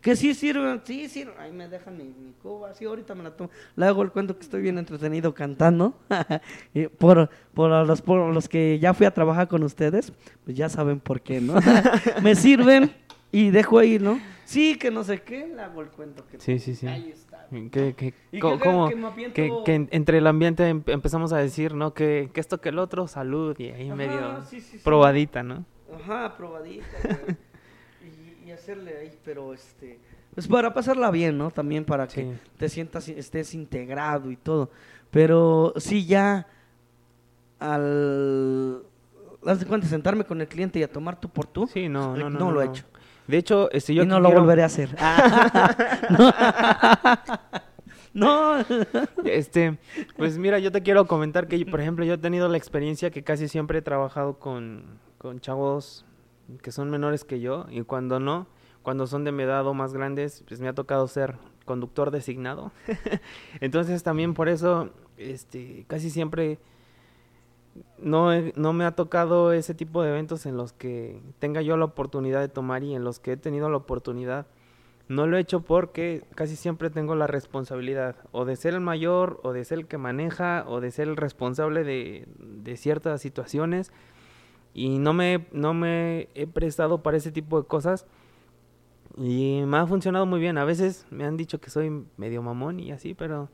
Que 0.00 0.16
sí 0.16 0.32
sirven, 0.32 0.80
sí 0.84 1.08
sirven. 1.08 1.34
Ahí 1.38 1.52
me 1.52 1.68
dejan 1.68 1.96
mi, 1.96 2.04
mi 2.04 2.32
cuba, 2.42 2.72
sí, 2.74 2.86
ahorita 2.86 3.14
me 3.14 3.22
la 3.22 3.36
tomo. 3.36 3.50
Le 3.76 3.84
hago 3.84 4.02
el 4.02 4.10
cuento 4.10 4.34
que 4.34 4.42
estoy 4.42 4.62
bien 4.62 4.78
entretenido 4.78 5.34
cantando. 5.34 5.94
Por, 6.98 7.28
por, 7.52 7.86
los, 7.86 8.00
por 8.00 8.32
los 8.32 8.48
que 8.48 8.78
ya 8.78 8.94
fui 8.94 9.04
a 9.06 9.10
trabajar 9.12 9.48
con 9.48 9.62
ustedes, 9.62 10.12
pues 10.44 10.56
ya 10.56 10.68
saben 10.68 11.00
por 11.00 11.20
qué, 11.20 11.40
¿no? 11.40 11.54
me 12.22 12.34
sirven 12.34 12.92
y 13.30 13.50
dejo 13.50 13.78
ahí, 13.78 13.98
¿no? 13.98 14.18
Sí, 14.50 14.74
que 14.74 14.90
no 14.90 15.04
sé 15.04 15.22
qué, 15.22 15.46
le 15.46 15.62
hago 15.62 15.80
el 15.80 15.90
cuento 15.90 16.26
que 16.26 16.40
Sí, 16.40 16.58
sí, 16.58 16.74
sí. 16.74 16.88
Ahí 16.88 17.10
está. 17.10 17.46
Que, 17.70 17.94
que, 17.94 18.14
¿Y 18.32 18.40
co- 18.40 18.58
que 18.58 18.96
me 18.96 19.32
que, 19.32 19.88
entre 19.92 20.18
el 20.18 20.26
ambiente 20.26 20.66
em- 20.66 20.82
empezamos 20.86 21.32
a 21.32 21.36
decir, 21.36 21.72
¿no? 21.72 21.94
Que, 21.94 22.30
que 22.34 22.40
esto 22.40 22.60
que 22.60 22.70
el 22.70 22.80
otro, 22.80 23.06
salud, 23.06 23.56
y 23.60 23.68
ahí 23.68 23.86
Ajá, 23.86 23.94
medio 23.94 24.42
sí, 24.46 24.60
sí, 24.60 24.78
sí. 24.78 24.80
probadita, 24.82 25.44
¿no? 25.44 25.64
Ajá, 25.94 26.36
probadita. 26.36 26.84
güey. 27.00 27.36
y, 28.44 28.48
y 28.48 28.50
hacerle 28.50 28.98
ahí, 28.98 29.16
pero 29.24 29.54
este. 29.54 30.00
Pues 30.34 30.48
para 30.48 30.74
pasarla 30.74 31.12
bien, 31.12 31.38
¿no? 31.38 31.52
También 31.52 31.84
para 31.84 32.08
que 32.08 32.32
te 32.56 32.68
sientas, 32.68 33.08
estés 33.08 33.54
integrado 33.54 34.32
y 34.32 34.36
todo. 34.36 34.72
Pero 35.12 35.74
sí, 35.76 36.06
ya 36.06 36.48
al. 37.60 38.82
Haz 39.46 39.60
de 39.60 39.66
cuenta, 39.66 39.86
sentarme 39.86 40.24
con 40.24 40.40
el 40.40 40.48
cliente 40.48 40.80
y 40.80 40.82
a 40.82 40.90
tomar 40.90 41.20
tú 41.20 41.28
por 41.28 41.46
tú. 41.46 41.68
Sí, 41.68 41.88
no, 41.88 42.16
no, 42.16 42.28
no. 42.28 42.38
No 42.40 42.50
lo 42.50 42.62
he 42.62 42.66
hecho. 42.66 42.84
De 43.30 43.38
hecho, 43.38 43.70
este, 43.70 43.94
yo 43.94 44.02
y 44.02 44.06
no 44.06 44.20
lo 44.20 44.32
volveré 44.32 44.62
a 44.62 44.66
hacer. 44.66 44.94
no. 48.12 48.64
Este, 49.24 49.78
pues 50.16 50.38
mira, 50.38 50.58
yo 50.58 50.72
te 50.72 50.82
quiero 50.82 51.06
comentar 51.06 51.48
que, 51.48 51.64
por 51.66 51.80
ejemplo, 51.80 52.04
yo 52.04 52.14
he 52.14 52.18
tenido 52.18 52.48
la 52.48 52.56
experiencia 52.56 53.10
que 53.10 53.22
casi 53.22 53.48
siempre 53.48 53.78
he 53.78 53.82
trabajado 53.82 54.38
con, 54.38 54.84
con 55.18 55.40
chavos 55.40 56.04
que 56.62 56.72
son 56.72 56.90
menores 56.90 57.24
que 57.24 57.40
yo 57.40 57.66
y 57.70 57.82
cuando 57.82 58.18
no, 58.18 58.46
cuando 58.82 59.06
son 59.06 59.24
de 59.24 59.32
mi 59.32 59.44
edad 59.44 59.66
o 59.66 59.74
más 59.74 59.92
grandes, 59.92 60.42
pues 60.48 60.60
me 60.60 60.68
ha 60.68 60.74
tocado 60.74 61.06
ser 61.06 61.36
conductor 61.64 62.10
designado. 62.10 62.72
Entonces 63.60 64.02
también 64.02 64.34
por 64.34 64.48
eso, 64.48 64.90
este, 65.16 65.84
casi 65.86 66.10
siempre 66.10 66.58
no, 67.98 68.30
no 68.56 68.72
me 68.72 68.84
ha 68.84 68.92
tocado 68.92 69.52
ese 69.52 69.74
tipo 69.74 70.02
de 70.02 70.10
eventos 70.10 70.46
en 70.46 70.56
los 70.56 70.72
que 70.72 71.20
tenga 71.38 71.62
yo 71.62 71.76
la 71.76 71.84
oportunidad 71.84 72.40
de 72.40 72.48
tomar 72.48 72.82
y 72.82 72.94
en 72.94 73.04
los 73.04 73.20
que 73.20 73.32
he 73.32 73.36
tenido 73.36 73.68
la 73.70 73.76
oportunidad. 73.76 74.46
No 75.08 75.26
lo 75.26 75.36
he 75.36 75.40
hecho 75.40 75.60
porque 75.60 76.24
casi 76.36 76.54
siempre 76.54 76.88
tengo 76.88 77.16
la 77.16 77.26
responsabilidad 77.26 78.16
o 78.30 78.44
de 78.44 78.54
ser 78.54 78.74
el 78.74 78.80
mayor 78.80 79.40
o 79.42 79.52
de 79.52 79.64
ser 79.64 79.80
el 79.80 79.86
que 79.86 79.98
maneja 79.98 80.64
o 80.68 80.80
de 80.80 80.92
ser 80.92 81.08
el 81.08 81.16
responsable 81.16 81.82
de, 81.82 82.28
de 82.38 82.76
ciertas 82.76 83.20
situaciones 83.20 83.92
y 84.72 84.98
no 84.98 85.12
me, 85.12 85.46
no 85.52 85.74
me 85.74 86.28
he 86.34 86.46
prestado 86.46 87.02
para 87.02 87.16
ese 87.16 87.32
tipo 87.32 87.60
de 87.60 87.66
cosas 87.66 88.06
y 89.16 89.62
me 89.66 89.78
ha 89.78 89.86
funcionado 89.86 90.26
muy 90.26 90.40
bien. 90.40 90.58
A 90.58 90.64
veces 90.64 91.06
me 91.10 91.24
han 91.24 91.36
dicho 91.36 91.60
que 91.60 91.70
soy 91.70 92.06
medio 92.16 92.42
mamón 92.42 92.78
y 92.78 92.92
así, 92.92 93.14
pero 93.14 93.48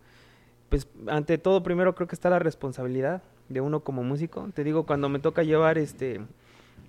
pues 0.68 0.88
ante 1.06 1.38
todo 1.38 1.62
primero 1.62 1.94
creo 1.94 2.08
que 2.08 2.14
está 2.14 2.30
la 2.30 2.38
responsabilidad 2.38 3.22
de 3.48 3.60
uno 3.60 3.80
como 3.80 4.02
músico. 4.02 4.48
Te 4.54 4.64
digo, 4.64 4.84
cuando 4.86 5.08
me 5.08 5.18
toca 5.18 5.42
llevar 5.42 5.78
este 5.78 6.20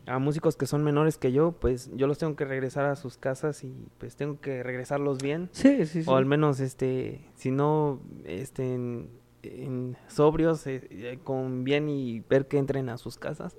a 0.05 0.19
músicos 0.19 0.55
que 0.55 0.65
son 0.65 0.84
menores 0.86 1.17
que 1.17 1.32
yo, 1.34 1.51
pues 1.51 1.91
yo 1.95 2.07
los 2.07 2.17
tengo 2.17 2.36
que 2.38 2.45
regresar 2.45 2.86
a 2.86 2.95
sus 2.95 3.17
casas 3.17 3.63
y 3.65 3.75
pues 3.97 4.15
tengo 4.15 4.39
que 4.39 4.63
regresarlos 4.63 5.17
bien 5.17 5.49
Sí, 5.51 5.86
sí, 5.86 6.01
sí. 6.03 6.09
o 6.09 6.15
al 6.15 6.25
menos 6.25 6.61
este 6.61 7.25
si 7.36 7.51
no 7.51 7.99
este 8.23 8.73
en, 8.73 9.09
en 9.43 9.97
sobrios 10.07 10.65
eh, 10.65 10.88
eh, 10.91 11.19
con 11.25 11.65
bien 11.65 11.89
y 11.89 12.21
ver 12.21 12.47
que 12.47 12.57
entren 12.57 12.88
a 12.88 12.97
sus 12.97 13.17
casas 13.17 13.57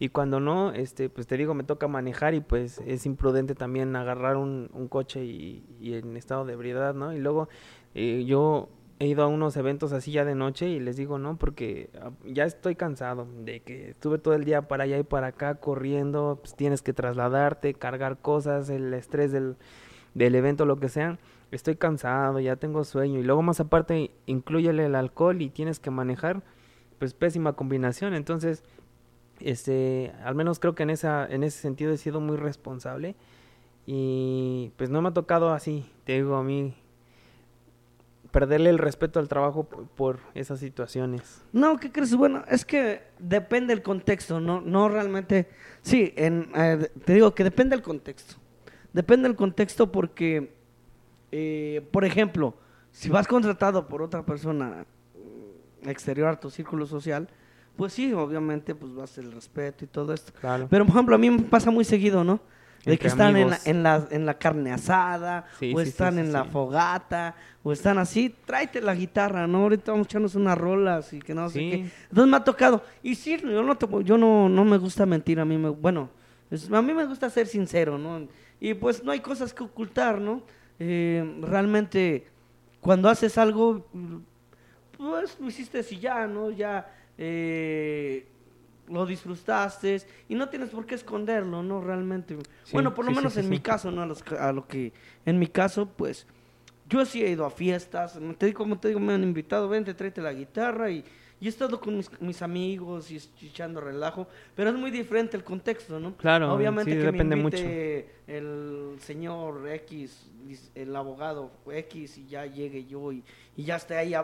y 0.00 0.08
cuando 0.08 0.40
no 0.40 0.72
este 0.72 1.08
pues 1.10 1.28
te 1.28 1.36
digo 1.36 1.54
me 1.54 1.62
toca 1.62 1.86
manejar 1.86 2.34
y 2.34 2.40
pues 2.40 2.80
es 2.84 3.06
imprudente 3.06 3.54
también 3.54 3.94
agarrar 3.94 4.36
un, 4.36 4.70
un 4.72 4.88
coche 4.88 5.24
y, 5.24 5.64
y 5.80 5.94
en 5.94 6.16
estado 6.16 6.44
de 6.44 6.54
ebriedad 6.54 6.92
no 6.94 7.12
y 7.12 7.20
luego 7.20 7.48
eh, 7.94 8.24
yo 8.26 8.68
he 9.00 9.06
ido 9.06 9.22
a 9.22 9.26
unos 9.28 9.56
eventos 9.56 9.92
así 9.92 10.12
ya 10.12 10.24
de 10.24 10.34
noche 10.34 10.68
y 10.68 10.80
les 10.80 10.96
digo 10.96 11.18
no 11.18 11.36
porque 11.36 11.90
ah, 12.00 12.10
ya 12.24 12.44
estoy 12.44 12.74
cansado 12.74 13.28
de 13.44 13.60
que 13.60 13.90
estuve 13.90 14.18
todo 14.18 14.34
el 14.34 14.44
día 14.44 14.62
para 14.62 14.84
allá 14.84 14.98
y 14.98 15.04
para 15.04 15.28
acá 15.28 15.56
corriendo 15.56 16.38
pues 16.42 16.54
tienes 16.56 16.82
que 16.82 16.92
trasladarte 16.92 17.74
cargar 17.74 18.18
cosas 18.18 18.70
el 18.70 18.92
estrés 18.94 19.30
del 19.32 19.56
del 20.14 20.34
evento 20.34 20.66
lo 20.66 20.80
que 20.80 20.88
sea. 20.88 21.18
Estoy 21.52 21.76
cansado 21.76 22.40
ya 22.40 22.56
tengo 22.56 22.84
sueño 22.84 23.20
y 23.20 23.22
luego 23.22 23.42
más 23.42 23.60
aparte 23.60 24.10
incluyele 24.26 24.86
el 24.86 24.94
alcohol 24.94 25.40
y 25.40 25.50
tienes 25.50 25.78
que 25.78 25.90
manejar 25.90 26.42
pues 26.98 27.14
pésima 27.14 27.52
combinación. 27.52 28.14
Entonces 28.14 28.64
este 29.40 30.12
al 30.24 30.34
menos 30.34 30.58
creo 30.58 30.74
que 30.74 30.82
en 30.82 30.90
esa 30.90 31.26
en 31.26 31.44
ese 31.44 31.60
sentido 31.60 31.92
he 31.92 31.98
sido 31.98 32.20
muy 32.20 32.36
responsable 32.36 33.14
y 33.86 34.72
pues 34.76 34.90
no 34.90 35.00
me 35.02 35.10
ha 35.10 35.12
tocado 35.12 35.52
así 35.52 35.86
te 36.04 36.14
digo 36.14 36.34
a 36.34 36.42
mí 36.42 36.74
perderle 38.30 38.70
el 38.70 38.78
respeto 38.78 39.18
al 39.18 39.28
trabajo 39.28 39.64
por, 39.64 40.20
esas 40.34 40.60
situaciones 40.60 41.42
No, 41.52 41.78
¿qué 41.78 41.90
crees? 41.90 42.14
Bueno, 42.14 42.44
es 42.48 42.64
que 42.64 43.02
depende 43.18 43.74
del 43.74 43.82
contexto, 43.82 44.40
no, 44.40 44.60
no 44.60 44.88
realmente. 44.88 45.48
Sí, 45.82 46.12
en, 46.16 46.50
eh, 46.54 46.90
te 47.04 47.14
digo 47.14 47.34
que 47.34 47.44
depende 47.44 47.76
del 47.76 47.82
contexto. 47.82 48.36
Depende 48.92 49.28
del 49.28 49.36
contexto 49.36 49.90
porque, 49.90 50.54
eh, 51.32 51.86
por 51.90 52.04
ejemplo, 52.04 52.54
si 52.90 53.08
vas 53.08 53.26
contratado 53.26 53.86
por 53.86 54.02
otra 54.02 54.24
persona 54.24 54.84
mm, 55.14 55.88
exterior 55.88 56.28
a 56.28 56.40
tu 56.40 56.50
círculo 56.50 56.86
social, 56.86 57.28
pues 57.76 57.92
sí, 57.92 58.12
obviamente, 58.12 58.74
pues 58.74 58.94
vas 58.94 59.16
el 59.18 59.30
respeto 59.32 59.84
y 59.84 59.88
todo 59.88 60.12
esto. 60.12 60.32
claro 60.40 60.66
Pero, 60.68 60.84
por 60.84 60.94
ejemplo, 60.94 61.14
a 61.14 61.18
mí 61.18 61.30
me 61.30 61.42
pasa 61.42 61.70
muy 61.70 61.84
seguido, 61.84 62.24
¿no? 62.24 62.40
De 62.84 62.98
que 62.98 63.08
están 63.08 63.36
en 63.36 63.50
la, 63.50 63.58
en, 63.64 63.82
la, 63.82 64.06
en 64.10 64.26
la 64.26 64.34
carne 64.38 64.72
asada, 64.72 65.46
Sí, 65.58 65.72
o 65.74 65.80
sí, 65.82 65.88
están 65.88 66.14
sí, 66.14 66.20
en 66.20 66.32
la 66.32 66.44
fogata, 66.44 67.34
o 67.62 67.72
están 67.72 67.98
así, 67.98 68.34
tráete 68.46 68.80
la 68.80 68.94
guitarra, 68.94 69.46
¿no? 69.46 69.58
Ahorita 69.64 69.92
vamos 69.92 70.06
a 70.06 70.08
echarnos 70.08 70.34
unas 70.36 70.56
rolas 70.56 71.12
y 71.12 71.18
que 71.18 71.34
no 71.34 71.48
sé 71.50 71.58
qué. 71.58 71.74
Entonces 72.08 72.30
me 72.30 72.36
ha 72.36 72.44
tocado. 72.44 72.82
Y 73.02 73.14
sí, 73.14 73.36
yo 73.42 73.62
no, 73.62 74.00
yo 74.00 74.16
no, 74.16 74.48
no 74.48 74.64
me 74.64 74.78
gusta 74.78 75.04
mentir, 75.06 75.38
a 75.40 75.44
mí 75.44 75.58
me, 75.58 75.68
bueno, 75.68 76.08
es- 76.50 76.70
a 76.72 76.80
mí 76.80 76.94
me 76.94 77.04
gusta 77.04 77.28
ser 77.28 77.46
sincero, 77.46 77.98
¿no? 77.98 78.26
Y 78.60 78.74
pues 78.74 79.02
no 79.04 79.12
hay 79.12 79.20
cosas 79.20 79.52
que 79.52 79.64
ocultar, 79.64 80.20
¿no? 80.20 80.42
Eh, 80.78 81.36
realmente, 81.42 82.26
cuando 82.80 83.08
haces 83.10 83.36
algo, 83.38 83.86
pues 84.96 85.36
lo 85.40 85.46
hiciste 85.48 85.84
y 85.90 85.98
ya, 85.98 86.26
¿no? 86.26 86.50
Ya 86.50 86.90
eh, 87.18 88.26
lo 88.90 89.06
disfrutaste 89.06 90.02
y 90.28 90.34
no 90.34 90.48
tienes 90.48 90.70
por 90.70 90.86
qué 90.86 90.94
esconderlo, 90.94 91.62
¿no? 91.62 91.80
Realmente. 91.80 92.36
Sí, 92.64 92.72
bueno, 92.72 92.94
por 92.94 93.04
lo 93.04 93.10
sí, 93.12 93.16
menos 93.16 93.32
sí, 93.34 93.40
en 93.40 93.48
mi 93.48 93.60
caso, 93.60 93.90
¿no? 93.90 94.02
A, 94.02 94.06
los- 94.06 94.22
a 94.32 94.52
lo 94.52 94.66
que, 94.66 94.92
en 95.26 95.38
mi 95.38 95.46
caso, 95.46 95.86
pues, 95.96 96.26
yo 96.88 97.04
sí 97.04 97.22
he 97.22 97.30
ido 97.30 97.44
a 97.44 97.50
fiestas, 97.50 98.18
te 98.38 98.46
digo, 98.46 98.58
como 98.58 98.78
te 98.78 98.88
digo, 98.88 99.00
me 99.00 99.12
han 99.12 99.22
invitado, 99.22 99.68
vente, 99.68 99.92
tráete 99.94 100.22
la 100.22 100.32
guitarra 100.32 100.90
y, 100.90 101.04
y 101.40 101.46
he 101.46 101.48
estado 101.50 101.78
con 101.80 101.96
mis, 101.98 102.10
mis 102.20 102.40
amigos 102.42 103.10
y 103.10 103.20
echando 103.46 103.80
relajo, 103.80 104.26
pero 104.56 104.70
es 104.70 104.76
muy 104.76 104.90
diferente 104.90 105.36
el 105.36 105.44
contexto, 105.44 106.00
¿no? 106.00 106.16
Claro, 106.16 106.52
Obviamente 106.54 106.90
que 106.92 106.96
depende 106.98 107.36
me 107.36 107.42
mucho. 107.42 107.56
el 108.26 108.96
señor 109.00 109.68
X, 109.68 110.30
el 110.74 110.96
abogado 110.96 111.50
X 111.70 112.18
y 112.18 112.26
ya 112.26 112.46
llegue 112.46 112.86
yo 112.86 113.12
y, 113.12 113.22
y 113.56 113.64
ya 113.64 113.76
esté 113.76 113.96
ahí 113.96 114.14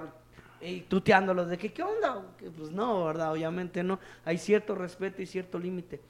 y 0.60 0.80
tuteándolo 0.80 1.46
de 1.46 1.58
que 1.58 1.72
qué 1.72 1.82
onda, 1.82 2.22
Que, 2.38 2.50
pues 2.50 2.70
no, 2.70 3.04
verdad, 3.04 3.32
obviamente 3.32 3.82
no, 3.82 3.98
hay 4.24 4.38
cierto 4.38 4.74
respeto 4.74 5.22
y 5.22 5.26
cierto 5.26 5.58
límite. 5.58 6.00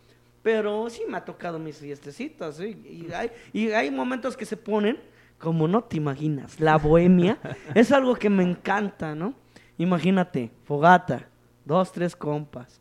Pero 0.42 0.88
sí 0.90 1.02
me 1.08 1.16
ha 1.16 1.24
tocado 1.24 1.58
mis 1.58 1.78
fiestecitas, 1.78 2.56
¿sí? 2.56 2.76
y, 2.84 3.12
hay, 3.14 3.30
y 3.52 3.70
hay 3.70 3.90
momentos 3.90 4.36
que 4.36 4.44
se 4.44 4.56
ponen 4.56 4.98
como 5.38 5.68
no 5.68 5.82
te 5.82 5.96
imaginas. 5.96 6.60
La 6.60 6.78
bohemia 6.78 7.38
es 7.74 7.92
algo 7.92 8.14
que 8.14 8.30
me 8.30 8.42
encanta, 8.42 9.14
¿no? 9.14 9.34
Imagínate, 9.76 10.50
fogata, 10.64 11.28
dos, 11.64 11.90
tres 11.92 12.14
compas, 12.14 12.80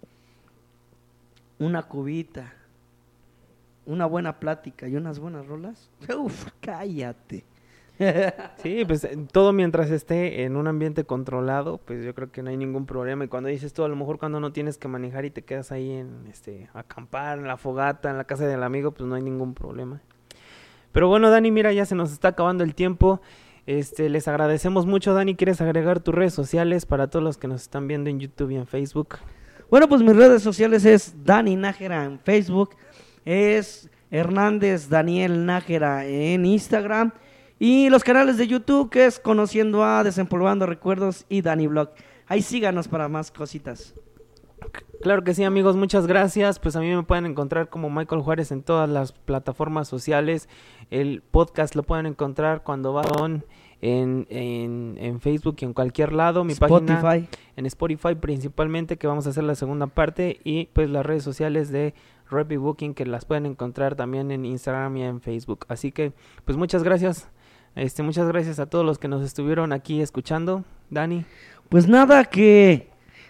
una 1.57 1.83
cubita, 1.83 2.53
una 3.85 4.05
buena 4.05 4.39
plática 4.39 4.87
y 4.87 4.95
unas 4.95 5.19
buenas 5.19 5.45
rolas. 5.47 5.89
Uf, 6.17 6.47
cállate. 6.61 7.43
Sí, 8.57 8.83
pues 8.85 9.07
todo 9.31 9.53
mientras 9.53 9.89
esté 9.91 10.43
en 10.43 10.55
un 10.55 10.67
ambiente 10.67 11.03
controlado, 11.03 11.79
pues 11.79 12.03
yo 12.03 12.13
creo 12.15 12.31
que 12.31 12.41
no 12.41 12.49
hay 12.49 12.57
ningún 12.57 12.85
problema. 12.85 13.25
Y 13.25 13.27
cuando 13.27 13.49
dices 13.49 13.73
tú, 13.73 13.83
a 13.83 13.87
lo 13.87 13.95
mejor 13.95 14.19
cuando 14.19 14.39
no 14.39 14.51
tienes 14.51 14.77
que 14.77 14.87
manejar 14.87 15.25
y 15.25 15.31
te 15.31 15.43
quedas 15.43 15.71
ahí 15.71 15.91
en 15.91 16.25
este 16.29 16.69
acampar, 16.73 17.39
en 17.39 17.47
la 17.47 17.57
fogata, 17.57 18.09
en 18.09 18.17
la 18.17 18.23
casa 18.23 18.47
del 18.47 18.63
amigo, 18.63 18.91
pues 18.91 19.07
no 19.07 19.15
hay 19.15 19.21
ningún 19.21 19.53
problema. 19.53 20.01
Pero 20.91 21.07
bueno, 21.07 21.29
Dani, 21.29 21.51
mira, 21.51 21.73
ya 21.73 21.85
se 21.85 21.95
nos 21.95 22.11
está 22.11 22.29
acabando 22.29 22.63
el 22.63 22.75
tiempo. 22.75 23.21
Este, 23.65 24.09
les 24.09 24.27
agradecemos 24.27 24.85
mucho, 24.85 25.13
Dani. 25.13 25.35
¿Quieres 25.35 25.61
agregar 25.61 25.99
tus 25.99 26.13
redes 26.13 26.33
sociales 26.33 26.85
para 26.85 27.07
todos 27.07 27.23
los 27.23 27.37
que 27.37 27.47
nos 27.47 27.61
están 27.61 27.87
viendo 27.87 28.09
en 28.09 28.19
YouTube 28.19 28.51
y 28.51 28.55
en 28.55 28.67
Facebook? 28.67 29.17
Bueno, 29.69 29.87
pues 29.87 30.01
mis 30.03 30.15
redes 30.15 30.43
sociales 30.43 30.85
es 30.85 31.15
Dani 31.23 31.55
Nájera 31.55 32.03
en 32.05 32.19
Facebook, 32.19 32.75
es 33.25 33.89
Hernández 34.11 34.89
Daniel 34.89 35.47
Nájera 35.47 36.05
en 36.05 36.45
Instagram 36.45 37.11
y 37.59 37.89
los 37.89 38.03
canales 38.03 38.37
de 38.37 38.47
YouTube 38.47 38.89
que 38.89 39.05
es 39.05 39.19
Conociendo 39.19 39.83
a 39.83 40.03
Desempolvando 40.03 40.65
Recuerdos 40.65 41.25
y 41.29 41.41
Dani 41.41 41.67
Blog. 41.67 41.91
Ahí 42.27 42.41
síganos 42.41 42.87
para 42.87 43.07
más 43.07 43.31
cositas. 43.31 43.95
Claro 45.01 45.23
que 45.23 45.33
sí, 45.33 45.43
amigos, 45.43 45.75
muchas 45.75 46.07
gracias. 46.07 46.59
Pues 46.59 46.75
a 46.75 46.79
mí 46.79 46.93
me 46.95 47.03
pueden 47.03 47.25
encontrar 47.25 47.69
como 47.69 47.89
Michael 47.89 48.21
Juárez 48.21 48.51
en 48.51 48.63
todas 48.63 48.89
las 48.89 49.11
plataformas 49.11 49.87
sociales. 49.87 50.47
El 50.91 51.21
podcast 51.21 51.75
lo 51.75 51.83
pueden 51.83 52.05
encontrar 52.05 52.63
cuando 52.63 52.93
van 52.93 53.43
en, 53.81 54.25
en, 54.29 55.19
Facebook 55.19 55.57
y 55.59 55.65
en 55.65 55.73
cualquier 55.73 56.13
lado. 56.13 56.45
Mi 56.45 56.53
Spotify. 56.53 56.93
página 57.01 57.27
en 57.57 57.65
Spotify 57.65 58.15
principalmente, 58.15 58.97
que 58.97 59.07
vamos 59.07 59.27
a 59.27 59.31
hacer 59.31 59.43
la 59.43 59.55
segunda 59.55 59.87
parte. 59.87 60.39
Y 60.45 60.67
pues 60.67 60.89
las 60.89 61.05
redes 61.05 61.23
sociales 61.23 61.69
de 61.69 61.93
Rapid 62.29 62.59
Booking, 62.59 62.93
que 62.93 63.05
las 63.05 63.25
pueden 63.25 63.45
encontrar 63.45 63.95
también 63.95 64.31
en 64.31 64.45
Instagram 64.45 64.95
y 64.95 65.03
en 65.03 65.19
Facebook. 65.19 65.65
Así 65.67 65.91
que, 65.91 66.13
pues 66.45 66.57
muchas 66.57 66.83
gracias. 66.83 67.29
Este, 67.75 68.03
muchas 68.03 68.27
gracias 68.27 68.59
a 68.59 68.67
todos 68.67 68.85
los 68.85 68.99
que 68.99 69.07
nos 69.07 69.23
estuvieron 69.23 69.73
aquí 69.73 70.01
escuchando. 70.01 70.63
Dani. 70.89 71.25
Pues 71.69 71.87
nada, 71.87 72.25
que 72.25 72.89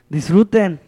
disfruten 0.09 0.79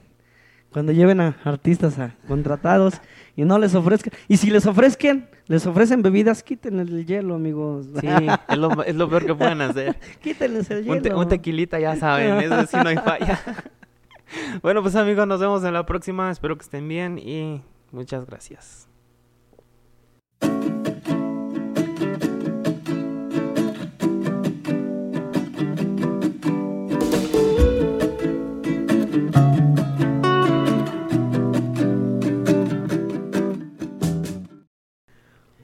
cuando 0.75 0.91
lleven 0.91 1.21
a 1.21 1.37
artistas 1.45 1.97
a 1.99 2.15
contratados 2.27 2.95
y 3.37 3.45
no 3.45 3.57
les 3.57 3.73
ofrezcan. 3.75 4.11
Y 4.27 4.35
si 4.35 4.49
les 4.49 4.65
ofrezcan, 4.65 5.29
les 5.47 5.65
ofrecen 5.65 6.01
bebidas, 6.01 6.43
quiten 6.43 6.81
el 6.81 7.05
hielo, 7.05 7.35
amigos. 7.35 7.87
Sí, 8.01 8.07
es 8.49 8.57
lo, 8.57 8.83
es 8.83 8.95
lo 8.95 9.09
peor 9.09 9.25
que 9.25 9.35
pueden 9.35 9.61
hacer. 9.61 9.95
Quítenles 10.21 10.69
el 10.71 10.83
hielo. 10.83 11.17
Un, 11.17 11.29
tequilita, 11.29 11.79
ya 11.79 11.95
saben, 11.95 12.39
eso 12.41 12.65
sí 12.65 12.77
no 12.83 12.89
hay 12.89 12.97
falla. 12.97 13.39
bueno, 14.61 14.81
pues 14.81 14.97
amigos, 14.97 15.25
nos 15.27 15.39
vemos 15.39 15.63
en 15.63 15.73
la 15.73 15.85
próxima. 15.85 16.29
Espero 16.29 16.57
que 16.57 16.63
estén 16.63 16.89
bien 16.89 17.17
y 17.19 17.61
muchas 17.91 18.25
gracias. 18.25 18.89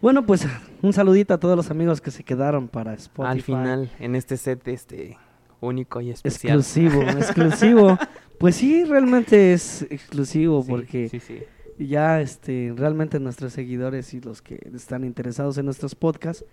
Bueno, 0.02 0.26
pues 0.26 0.48
un 0.82 0.94
saludito 0.94 1.36
a 1.36 1.40
todos 1.40 1.56
los 1.56 1.70
amigos 1.70 2.02
que 2.02 2.10
se 2.10 2.24
quedaron 2.24 2.68
para 2.68 2.94
Spotify. 2.96 3.32
Al 3.32 3.42
final, 3.42 3.92
en 4.00 4.16
este 4.16 4.36
set 4.36 4.68
este 4.68 5.18
único 5.60 6.02
y 6.02 6.10
especial. 6.10 6.60
Exclusivo, 6.60 7.02
exclusivo. 7.20 7.98
Pues 8.40 8.56
sí, 8.56 8.84
realmente 8.84 9.54
es 9.54 9.84
exclusivo 9.84 10.66
porque 10.66 11.22
ya 11.78 12.20
este 12.20 12.74
realmente 12.76 13.20
nuestros 13.20 13.54
seguidores 13.54 14.14
y 14.16 14.22
los 14.22 14.42
que 14.42 14.60
están 14.74 15.04
interesados 15.04 15.60
en 15.60 15.66
nuestros 15.66 15.94
podcasts, 15.94 16.44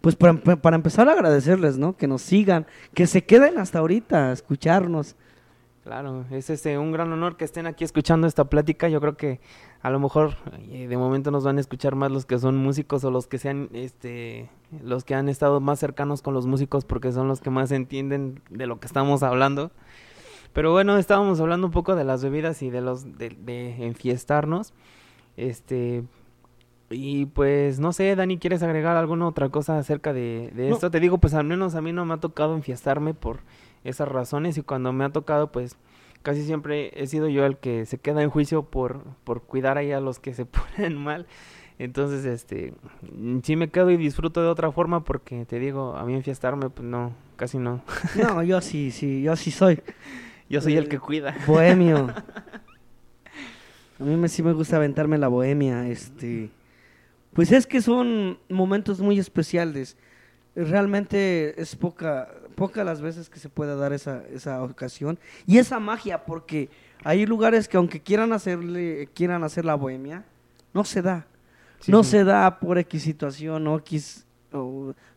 pues 0.00 0.14
para, 0.14 0.34
para 0.34 0.76
empezar 0.76 1.08
a 1.08 1.12
agradecerles, 1.12 1.76
¿no? 1.76 1.96
Que 1.96 2.06
nos 2.06 2.22
sigan, 2.22 2.66
que 2.94 3.08
se 3.08 3.24
queden 3.24 3.58
hasta 3.58 3.80
ahorita 3.80 4.30
a 4.30 4.32
escucharnos. 4.32 5.16
Claro, 5.82 6.26
es 6.30 6.50
este, 6.50 6.78
un 6.78 6.92
gran 6.92 7.10
honor 7.12 7.36
que 7.36 7.44
estén 7.44 7.66
aquí 7.66 7.82
escuchando 7.82 8.28
esta 8.28 8.44
plática. 8.44 8.88
Yo 8.88 9.00
creo 9.00 9.16
que 9.16 9.40
a 9.80 9.90
lo 9.90 10.00
mejor 10.00 10.34
eh, 10.70 10.88
de 10.88 10.96
momento 10.96 11.30
nos 11.30 11.44
van 11.44 11.58
a 11.58 11.60
escuchar 11.60 11.94
más 11.94 12.10
los 12.10 12.26
que 12.26 12.38
son 12.38 12.56
músicos 12.56 13.04
o 13.04 13.10
los 13.10 13.26
que 13.26 13.38
sean, 13.38 13.68
este, 13.72 14.50
los 14.82 15.04
que 15.04 15.14
han 15.14 15.28
estado 15.28 15.60
más 15.60 15.78
cercanos 15.78 16.20
con 16.22 16.34
los 16.34 16.46
músicos 16.46 16.84
porque 16.84 17.12
son 17.12 17.28
los 17.28 17.40
que 17.40 17.50
más 17.50 17.70
entienden 17.70 18.40
de 18.50 18.66
lo 18.66 18.80
que 18.80 18.86
estamos 18.86 19.22
hablando. 19.22 19.70
Pero 20.52 20.72
bueno, 20.72 20.96
estábamos 20.96 21.40
hablando 21.40 21.68
un 21.68 21.72
poco 21.72 21.94
de 21.94 22.04
las 22.04 22.24
bebidas 22.24 22.62
y 22.62 22.70
de 22.70 22.80
los 22.80 23.18
de, 23.18 23.30
de 23.30 23.86
enfiestarnos. 23.86 24.72
Este, 25.36 26.02
y 26.90 27.26
pues 27.26 27.78
no 27.78 27.92
sé, 27.92 28.16
Dani, 28.16 28.38
¿quieres 28.38 28.62
agregar 28.62 28.96
alguna 28.96 29.28
otra 29.28 29.50
cosa 29.50 29.78
acerca 29.78 30.12
de, 30.12 30.50
de 30.54 30.70
esto? 30.70 30.90
Te 30.90 30.98
digo, 31.00 31.18
pues 31.18 31.34
al 31.34 31.44
menos 31.44 31.74
a 31.76 31.82
mí 31.82 31.92
no 31.92 32.04
me 32.04 32.14
ha 32.14 32.16
tocado 32.18 32.56
enfiestarme 32.56 33.14
por 33.14 33.40
esas 33.84 34.08
razones 34.08 34.58
y 34.58 34.62
cuando 34.62 34.92
me 34.92 35.04
ha 35.04 35.10
tocado 35.10 35.52
pues 35.52 35.76
casi 36.22 36.44
siempre 36.44 36.92
he 36.94 37.06
sido 37.06 37.28
yo 37.28 37.44
el 37.46 37.56
que 37.58 37.86
se 37.86 37.98
queda 37.98 38.22
en 38.22 38.30
juicio 38.30 38.62
por, 38.62 39.02
por 39.24 39.42
cuidar 39.42 39.78
ahí 39.78 39.92
a 39.92 40.00
los 40.00 40.18
que 40.18 40.34
se 40.34 40.44
ponen 40.76 40.96
mal. 40.96 41.26
Entonces, 41.78 42.24
este, 42.24 42.74
sí 43.44 43.54
me 43.54 43.70
quedo 43.70 43.90
y 43.90 43.96
disfruto 43.96 44.42
de 44.42 44.48
otra 44.48 44.72
forma 44.72 45.04
porque 45.04 45.44
te 45.44 45.60
digo, 45.60 45.94
a 45.96 46.04
mí 46.04 46.14
enfiestarme, 46.14 46.70
pues 46.70 46.88
no, 46.88 47.14
casi 47.36 47.58
no. 47.58 47.82
No, 48.16 48.42
yo 48.42 48.60
sí, 48.60 48.90
sí, 48.90 49.22
yo 49.22 49.36
sí 49.36 49.50
soy. 49.50 49.82
Yo 50.50 50.62
soy 50.62 50.78
el 50.78 50.88
que 50.88 50.98
cuida. 50.98 51.36
Bohemio. 51.46 52.08
A 54.00 54.02
mí 54.02 54.16
me, 54.16 54.28
sí 54.28 54.42
me 54.42 54.54
gusta 54.54 54.76
aventarme 54.76 55.18
la 55.18 55.28
bohemia, 55.28 55.86
este. 55.86 56.48
Pues 57.34 57.52
es 57.52 57.66
que 57.66 57.82
son 57.82 58.38
momentos 58.48 59.02
muy 59.02 59.18
especiales 59.18 59.98
realmente 60.64 61.60
es 61.60 61.76
poca, 61.76 62.28
poca 62.58 62.82
las 62.82 63.00
veces 63.00 63.30
que 63.30 63.38
se 63.38 63.48
pueda 63.48 63.76
dar 63.76 63.92
esa, 63.92 64.24
esa 64.32 64.60
ocasión 64.64 65.16
y 65.46 65.58
esa 65.58 65.78
magia, 65.78 66.24
porque 66.24 66.68
hay 67.04 67.24
lugares 67.24 67.68
que 67.68 67.76
aunque 67.76 68.00
quieran 68.00 68.32
hacerle, 68.32 69.08
quieran 69.14 69.44
hacer 69.44 69.64
la 69.64 69.76
bohemia, 69.76 70.24
no 70.74 70.84
se 70.84 71.00
da. 71.00 71.24
no 71.86 72.02
se 72.02 72.24
da 72.24 72.58
por 72.58 72.78
X 72.78 73.00
situación 73.00 73.64
o 73.68 73.76
X, 73.78 74.26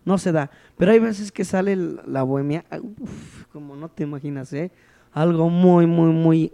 no 0.05 0.17
se 0.19 0.31
da. 0.31 0.51
Pero 0.77 0.91
hay 0.91 0.99
veces 0.99 1.31
que 1.31 1.43
sale 1.43 1.75
la 1.75 2.21
bohemia, 2.21 2.63
como 3.51 3.75
no 3.75 3.89
te 3.89 4.03
imaginas, 4.03 4.53
¿eh? 4.53 4.71
Algo 5.11 5.49
muy, 5.49 5.87
muy, 5.87 6.11
muy, 6.13 6.53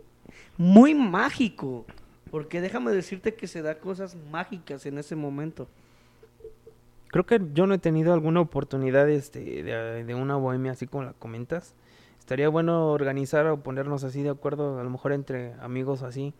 muy 0.57 0.95
mágico. 0.95 1.85
Porque 2.31 2.61
déjame 2.61 2.91
decirte 2.91 3.35
que 3.35 3.47
se 3.47 3.61
da 3.61 3.77
cosas 3.77 4.15
mágicas 4.31 4.85
en 4.85 4.97
ese 4.97 5.17
momento. 5.17 5.67
Creo 7.17 7.25
que 7.25 7.41
yo 7.55 7.65
no 7.65 7.73
he 7.73 7.79
tenido 7.79 8.13
alguna 8.13 8.41
oportunidad 8.41 9.09
este, 9.09 9.63
de, 9.63 10.13
una 10.13 10.35
bohemia 10.35 10.73
así 10.73 10.85
como 10.85 11.03
la 11.03 11.13
comentas. 11.13 11.73
Estaría 12.19 12.47
bueno 12.47 12.91
organizar 12.91 13.47
o 13.47 13.63
ponernos 13.63 14.03
así 14.03 14.21
de 14.21 14.29
acuerdo, 14.29 14.79
a 14.79 14.83
lo 14.83 14.89
mejor 14.91 15.13
entre 15.13 15.53
amigos 15.53 16.03
así. 16.03 16.35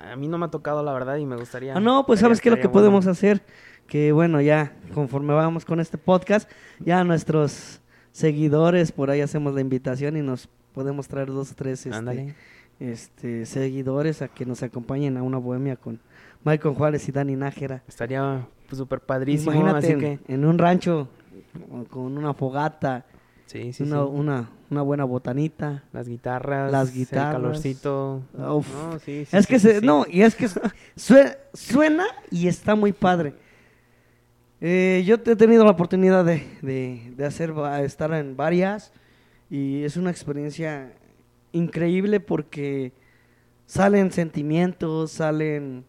A 0.00 0.16
mí 0.16 0.26
no 0.26 0.38
me 0.38 0.46
ha 0.46 0.48
tocado 0.48 0.82
la 0.82 0.92
verdad 0.92 1.18
y 1.18 1.24
me 1.24 1.36
gustaría. 1.36 1.76
Ah, 1.76 1.78
no, 1.78 2.04
pues 2.04 2.18
sabes 2.18 2.40
qué 2.40 2.48
es 2.48 2.56
lo 2.56 2.60
que 2.60 2.68
podemos 2.68 3.06
hacer. 3.06 3.42
Que 3.86 4.10
bueno, 4.10 4.40
ya 4.40 4.74
conforme 4.92 5.32
vamos 5.34 5.64
con 5.64 5.78
este 5.78 5.98
podcast, 5.98 6.50
ya 6.80 7.04
nuestros 7.04 7.80
seguidores 8.10 8.90
por 8.90 9.10
ahí 9.10 9.20
hacemos 9.20 9.54
la 9.54 9.60
invitación 9.60 10.16
y 10.16 10.20
nos 10.20 10.48
podemos 10.74 11.06
traer 11.06 11.28
dos 11.28 11.52
o 11.52 11.54
tres 11.54 11.86
este, 11.86 12.34
este, 12.80 13.46
seguidores 13.46 14.20
a 14.20 14.26
que 14.26 14.46
nos 14.46 14.64
acompañen 14.64 15.16
a 15.16 15.22
una 15.22 15.38
bohemia 15.38 15.76
con 15.76 16.00
Michael 16.46 16.76
Juárez 16.76 17.08
y 17.08 17.12
Dani 17.12 17.34
Nájera. 17.34 17.82
Estaría 17.88 18.46
pues 18.68 18.78
súper 18.78 19.00
padrísimo. 19.00 19.52
Imagínate 19.52 19.86
así 19.86 19.98
que... 19.98 20.18
en 20.32 20.44
un 20.44 20.58
rancho 20.58 21.08
con 21.90 22.16
una 22.16 22.34
fogata, 22.34 23.04
sí, 23.46 23.72
sí, 23.72 23.82
una, 23.82 24.04
una, 24.04 24.50
una, 24.70 24.82
buena 24.82 25.04
botanita, 25.04 25.82
las 25.92 26.06
guitarras, 26.08 26.70
las 26.70 26.94
guitarras, 26.94 27.34
el 27.34 27.42
calorcito. 27.42 28.22
Uf. 28.32 29.08
es 29.08 29.46
que 29.46 29.58
se, 29.58 29.80
no 29.80 30.06
y 30.08 30.22
es 30.22 30.36
que 30.36 30.48
suena, 31.52 32.06
y 32.30 32.46
está 32.46 32.76
muy 32.76 32.92
padre. 32.92 33.34
Eh, 34.60 35.02
yo 35.04 35.16
he 35.16 35.36
tenido 35.36 35.64
la 35.64 35.72
oportunidad 35.72 36.24
de, 36.24 36.46
de, 36.62 37.12
de 37.16 37.26
hacer 37.26 37.52
estar 37.82 38.12
en 38.12 38.36
varias 38.36 38.92
y 39.50 39.82
es 39.82 39.96
una 39.96 40.10
experiencia 40.10 40.92
increíble 41.52 42.20
porque 42.20 42.92
salen 43.66 44.12
sentimientos, 44.12 45.10
salen 45.10 45.84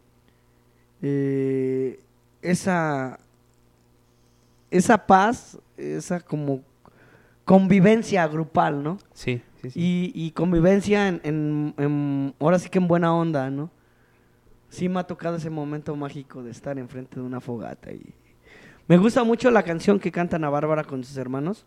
eh, 1.01 1.99
esa, 2.41 3.19
esa 4.71 5.05
paz, 5.05 5.57
esa 5.77 6.19
como 6.19 6.61
convivencia 7.45 8.27
grupal, 8.27 8.83
¿no? 8.83 8.97
Sí, 9.13 9.41
sí, 9.61 9.71
sí. 9.71 10.11
Y, 10.13 10.31
convivencia 10.31 11.07
en, 11.07 12.33
ahora 12.39 12.59
sí 12.59 12.69
que 12.69 12.79
en 12.79 12.87
buena 12.87 13.15
onda, 13.15 13.49
¿no? 13.49 13.69
Sí 14.69 14.89
me 14.89 14.99
ha 14.99 15.03
tocado 15.03 15.37
ese 15.37 15.49
momento 15.49 15.95
mágico 15.95 16.43
de 16.43 16.51
estar 16.51 16.77
enfrente 16.77 17.15
de 17.15 17.25
una 17.25 17.39
fogata 17.39 17.91
y 17.91 18.13
me 18.87 18.97
gusta 18.97 19.23
mucho 19.23 19.51
la 19.51 19.63
canción 19.63 19.99
que 19.99 20.11
cantan 20.11 20.43
a 20.45 20.49
Bárbara 20.49 20.83
con 20.83 21.03
sus 21.03 21.17
hermanos. 21.17 21.65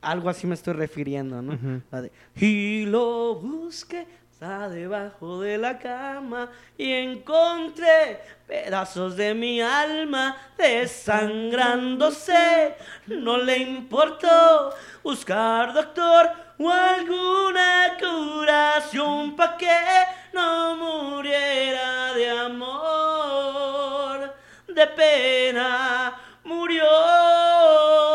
Algo 0.00 0.28
así 0.28 0.46
me 0.46 0.54
estoy 0.54 0.74
refiriendo, 0.74 1.42
¿no? 1.42 1.82
La 1.90 2.02
de 2.02 2.12
Y 2.36 2.86
lo 2.86 3.36
busque 3.36 4.06
Está 4.40 4.68
debajo 4.68 5.40
de 5.40 5.58
la 5.58 5.80
cama 5.80 6.48
y 6.76 6.92
encontré 6.92 8.20
pedazos 8.46 9.16
de 9.16 9.34
mi 9.34 9.60
alma 9.60 10.36
desangrándose. 10.56 12.76
No 13.08 13.38
le 13.38 13.56
importó 13.56 14.72
buscar 15.02 15.74
doctor 15.74 16.30
o 16.56 16.70
alguna 16.70 17.96
curación 17.98 19.34
pa' 19.34 19.56
que 19.56 19.76
no 20.32 20.76
muriera 20.76 22.14
de 22.14 22.30
amor, 22.30 24.32
de 24.68 24.86
pena 24.86 26.16
murió. 26.44 28.07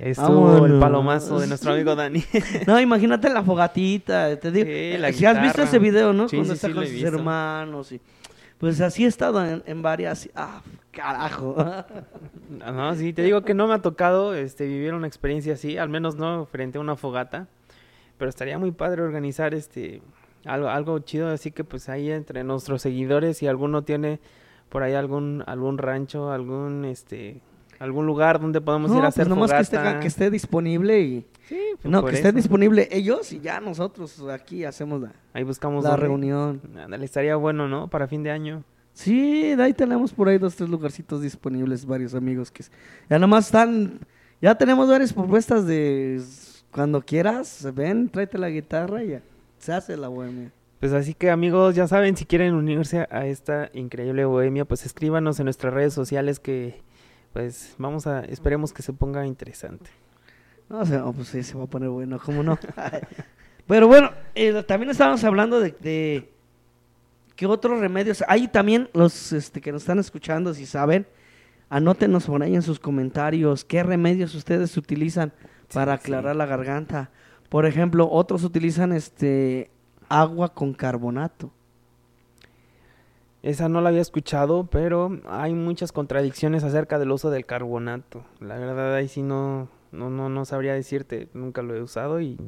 Estuvo 0.00 0.64
el 0.64 0.78
palomazo 0.78 1.38
de 1.40 1.46
nuestro 1.46 1.72
amigo 1.72 1.94
Dani. 1.94 2.24
no, 2.66 2.80
imagínate 2.80 3.28
la 3.28 3.42
fogatita, 3.42 4.38
te 4.38 4.50
digo. 4.50 5.12
si 5.12 5.26
has 5.26 5.42
visto 5.42 5.62
ese 5.62 5.78
video, 5.78 6.12
¿no? 6.12 6.26
Cuando 6.28 6.54
está 6.54 6.72
con 6.72 6.86
sus 6.86 7.02
hermanos 7.02 7.92
y 7.92 8.00
pues 8.58 8.80
así 8.80 9.04
he 9.04 9.08
estado 9.08 9.44
en, 9.44 9.82
varias. 9.82 10.28
Ah, 10.34 10.62
carajo. 10.90 11.56
no, 12.50 12.94
sí, 12.94 13.12
te 13.12 13.22
digo 13.22 13.42
que 13.42 13.54
no 13.54 13.66
me 13.66 13.74
ha 13.74 13.82
tocado 13.82 14.34
este, 14.34 14.66
vivir 14.66 14.92
una 14.92 15.06
experiencia 15.06 15.54
así, 15.54 15.78
al 15.78 15.88
menos 15.88 16.16
no 16.16 16.46
frente 16.46 16.78
a 16.78 16.80
una 16.80 16.96
fogata. 16.96 17.48
Pero 18.18 18.28
estaría 18.28 18.58
muy 18.58 18.70
padre 18.70 19.00
organizar 19.00 19.54
este 19.54 20.02
algo, 20.44 20.68
algo 20.68 20.98
chido, 21.00 21.28
así 21.28 21.52
que 21.52 21.64
pues 21.64 21.88
ahí 21.88 22.10
entre 22.10 22.44
nuestros 22.44 22.82
seguidores, 22.82 23.38
si 23.38 23.46
alguno 23.46 23.82
tiene 23.82 24.20
por 24.68 24.82
ahí 24.82 24.94
algún, 24.94 25.42
algún 25.46 25.78
rancho, 25.78 26.30
algún 26.30 26.84
este 26.84 27.40
algún 27.80 28.06
lugar 28.06 28.38
donde 28.38 28.60
podamos 28.60 28.90
ir 28.90 28.98
a 28.98 29.00
pues 29.00 29.08
hacer 29.08 29.26
pues 29.26 29.36
nomás 29.36 29.52
que 29.52 29.60
esté, 29.60 29.78
que 30.00 30.06
esté 30.06 30.30
disponible 30.30 31.00
y 31.00 31.26
sí, 31.48 31.58
pues 31.80 31.90
no 31.90 32.04
que 32.04 32.14
esté 32.14 32.30
disponible 32.30 32.88
ellos 32.92 33.32
y 33.32 33.40
ya 33.40 33.58
nosotros 33.58 34.22
aquí 34.30 34.64
hacemos 34.64 35.00
la 35.00 35.12
ahí 35.32 35.42
buscamos 35.42 35.82
la 35.82 35.96
reunión. 35.96 36.60
Le 36.88 37.04
estaría 37.04 37.34
bueno 37.36 37.66
no 37.66 37.88
para 37.88 38.06
fin 38.06 38.22
de 38.22 38.30
año. 38.30 38.62
Sí 38.92 39.54
ahí 39.58 39.72
tenemos 39.72 40.12
por 40.12 40.28
ahí 40.28 40.36
dos 40.36 40.54
tres 40.54 40.68
lugarcitos 40.68 41.22
disponibles 41.22 41.86
varios 41.86 42.14
amigos 42.14 42.50
que 42.50 42.64
ya 43.08 43.18
nomás 43.18 43.46
están 43.46 43.98
ya 44.42 44.54
tenemos 44.56 44.88
varias 44.88 45.12
propuestas 45.12 45.66
de 45.66 46.22
cuando 46.70 47.00
quieras 47.00 47.66
ven 47.74 48.10
tráete 48.10 48.36
la 48.36 48.50
guitarra 48.50 49.02
y 49.02 49.08
ya 49.08 49.22
se 49.58 49.72
hace 49.72 49.96
la 49.96 50.08
bohemia. 50.08 50.52
Pues 50.80 50.94
así 50.94 51.12
que 51.12 51.30
amigos, 51.30 51.74
ya 51.74 51.86
saben, 51.86 52.16
si 52.16 52.24
quieren 52.24 52.54
unirse 52.54 53.06
a 53.10 53.26
esta 53.26 53.68
increíble 53.74 54.24
bohemia, 54.24 54.64
pues 54.64 54.86
escríbanos 54.86 55.38
en 55.38 55.44
nuestras 55.44 55.74
redes 55.74 55.92
sociales 55.92 56.40
que 56.40 56.80
pues 57.32 57.74
vamos 57.78 58.06
a, 58.06 58.20
esperemos 58.20 58.72
que 58.72 58.82
se 58.82 58.92
ponga 58.92 59.26
interesante. 59.26 59.90
No, 60.68 60.80
o 60.80 61.12
pues 61.12 61.28
sí, 61.28 61.42
se 61.42 61.56
va 61.56 61.64
a 61.64 61.66
poner 61.66 61.88
bueno, 61.88 62.18
¿cómo 62.24 62.42
no? 62.42 62.58
Pero 63.66 63.88
bueno, 63.88 64.10
eh, 64.34 64.62
también 64.64 64.90
estábamos 64.90 65.22
hablando 65.24 65.60
de, 65.60 65.72
de 65.80 66.32
qué 67.36 67.46
otros 67.46 67.80
remedios. 67.80 68.22
Hay 68.28 68.48
también 68.48 68.88
los 68.92 69.32
este, 69.32 69.60
que 69.60 69.72
nos 69.72 69.82
están 69.82 69.98
escuchando, 69.98 70.54
si 70.54 70.66
saben, 70.66 71.06
anótenos 71.68 72.26
por 72.26 72.42
ahí 72.42 72.54
en 72.54 72.62
sus 72.62 72.78
comentarios 72.78 73.64
qué 73.64 73.82
remedios 73.82 74.34
ustedes 74.34 74.76
utilizan 74.76 75.32
para 75.72 75.94
aclarar 75.94 76.36
la 76.36 76.46
garganta. 76.46 77.10
Por 77.48 77.66
ejemplo, 77.66 78.08
otros 78.10 78.44
utilizan 78.44 78.92
este 78.92 79.70
agua 80.08 80.52
con 80.52 80.74
carbonato. 80.74 81.52
Esa 83.42 83.68
no 83.68 83.80
la 83.80 83.88
había 83.88 84.02
escuchado, 84.02 84.64
pero 84.64 85.18
hay 85.26 85.54
muchas 85.54 85.92
contradicciones 85.92 86.62
acerca 86.62 86.98
del 86.98 87.10
uso 87.10 87.30
del 87.30 87.46
carbonato. 87.46 88.22
La 88.38 88.58
verdad 88.58 88.94
ahí 88.94 89.08
sí 89.08 89.22
no, 89.22 89.68
no, 89.92 90.10
no, 90.10 90.28
no 90.28 90.44
sabría 90.44 90.74
decirte, 90.74 91.28
nunca 91.32 91.62
lo 91.62 91.74
he 91.74 91.82
usado 91.82 92.20
y... 92.20 92.38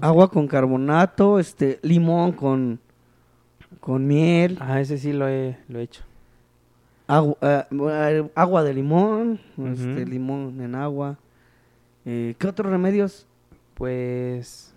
Agua 0.00 0.30
con 0.30 0.48
carbonato, 0.48 1.38
este, 1.38 1.78
limón 1.82 2.32
con, 2.32 2.80
con 3.80 4.06
miel. 4.06 4.56
Ah, 4.60 4.80
ese 4.80 4.96
sí 4.96 5.12
lo 5.12 5.28
he, 5.28 5.58
lo 5.68 5.80
he 5.80 5.82
hecho. 5.82 6.02
Agua, 7.06 7.36
eh, 7.42 8.30
agua 8.34 8.62
de 8.62 8.72
limón, 8.72 9.38
este, 9.58 10.06
limón 10.06 10.60
en 10.62 10.74
agua. 10.76 11.18
Eh, 12.06 12.34
¿Qué 12.38 12.46
otros 12.46 12.72
remedios? 12.72 13.26
Pues 13.74 14.71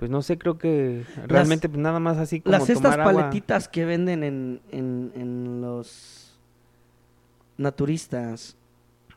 pues 0.00 0.10
no 0.10 0.22
sé, 0.22 0.38
creo 0.38 0.56
que 0.56 1.04
realmente 1.26 1.68
pues 1.68 1.78
nada 1.78 2.00
más 2.00 2.16
así 2.16 2.40
como 2.40 2.56
Las 2.56 2.70
estas 2.70 2.96
paletitas 2.96 3.68
que 3.68 3.84
venden 3.84 4.24
en, 4.24 4.62
en, 4.72 5.60
los 5.60 6.40
naturistas. 7.58 8.56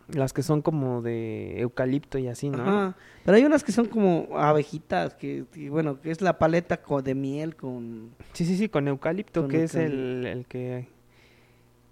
Las 0.10 0.34
que 0.34 0.44
son 0.44 0.62
como 0.62 1.02
de 1.02 1.62
eucalipto 1.62 2.18
y 2.18 2.28
así, 2.28 2.50
¿no? 2.50 2.94
Pero 3.24 3.38
hay 3.38 3.46
unas 3.46 3.64
que 3.64 3.72
son 3.72 3.86
como 3.86 4.28
abejitas, 4.38 5.14
que, 5.14 5.46
bueno, 5.70 6.02
que 6.02 6.12
es 6.12 6.20
la 6.20 6.38
paleta 6.38 6.82
de 7.02 7.16
miel 7.16 7.56
con... 7.56 8.12
Sí, 8.34 8.44
sí, 8.44 8.58
sí, 8.58 8.68
con 8.68 8.90
eucalipto, 8.90 9.48
que 9.48 9.64
es 9.64 9.76
el, 9.76 10.26
el 10.26 10.46
que... 10.46 10.90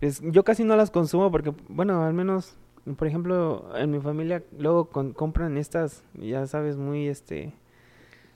Pues 0.02 0.22
yo 0.22 0.44
casi 0.44 0.66
no 0.66 0.76
las 0.76 0.92
consumo 0.92 1.32
porque, 1.32 1.54
bueno, 1.70 2.04
al 2.04 2.14
menos, 2.14 2.58
por 2.98 3.08
ejemplo, 3.08 3.72
en 3.74 3.90
mi 3.90 4.02
familia 4.02 4.44
luego 4.60 4.90
compran 4.90 5.58
estas, 5.58 6.04
ya 6.14 6.46
sabes, 6.46 6.76
muy, 6.76 7.08
este 7.08 7.54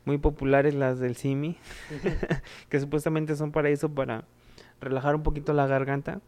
muy 0.05 0.17
populares 0.17 0.73
las 0.73 0.99
del 0.99 1.15
Simi, 1.15 1.57
que 2.69 2.79
supuestamente 2.79 3.35
son 3.35 3.51
para 3.51 3.69
eso, 3.69 3.89
para 3.89 4.25
relajar 4.79 5.15
un 5.15 5.23
poquito 5.23 5.53
la 5.53 5.67
garganta. 5.67 6.21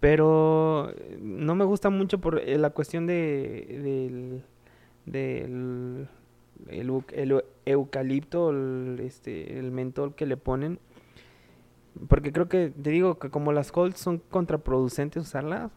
Pero 0.00 0.92
no 1.20 1.54
me 1.54 1.64
gusta 1.64 1.88
mucho 1.88 2.18
por 2.20 2.40
eh, 2.40 2.58
la 2.58 2.70
cuestión 2.70 3.06
de 3.06 4.42
del, 5.06 6.08
el, 6.68 7.42
eucalipto, 7.64 8.50
el, 8.50 9.00
este, 9.00 9.58
el 9.58 9.70
mentol 9.70 10.14
que 10.14 10.26
le 10.26 10.36
ponen. 10.36 10.78
Porque 12.08 12.32
creo 12.32 12.48
que, 12.48 12.70
te 12.70 12.90
digo 12.90 13.18
que 13.18 13.30
como 13.30 13.52
las 13.52 13.70
colds 13.70 13.98
son 13.98 14.18
contraproducentes 14.18 15.22
usarlas, 15.22 15.70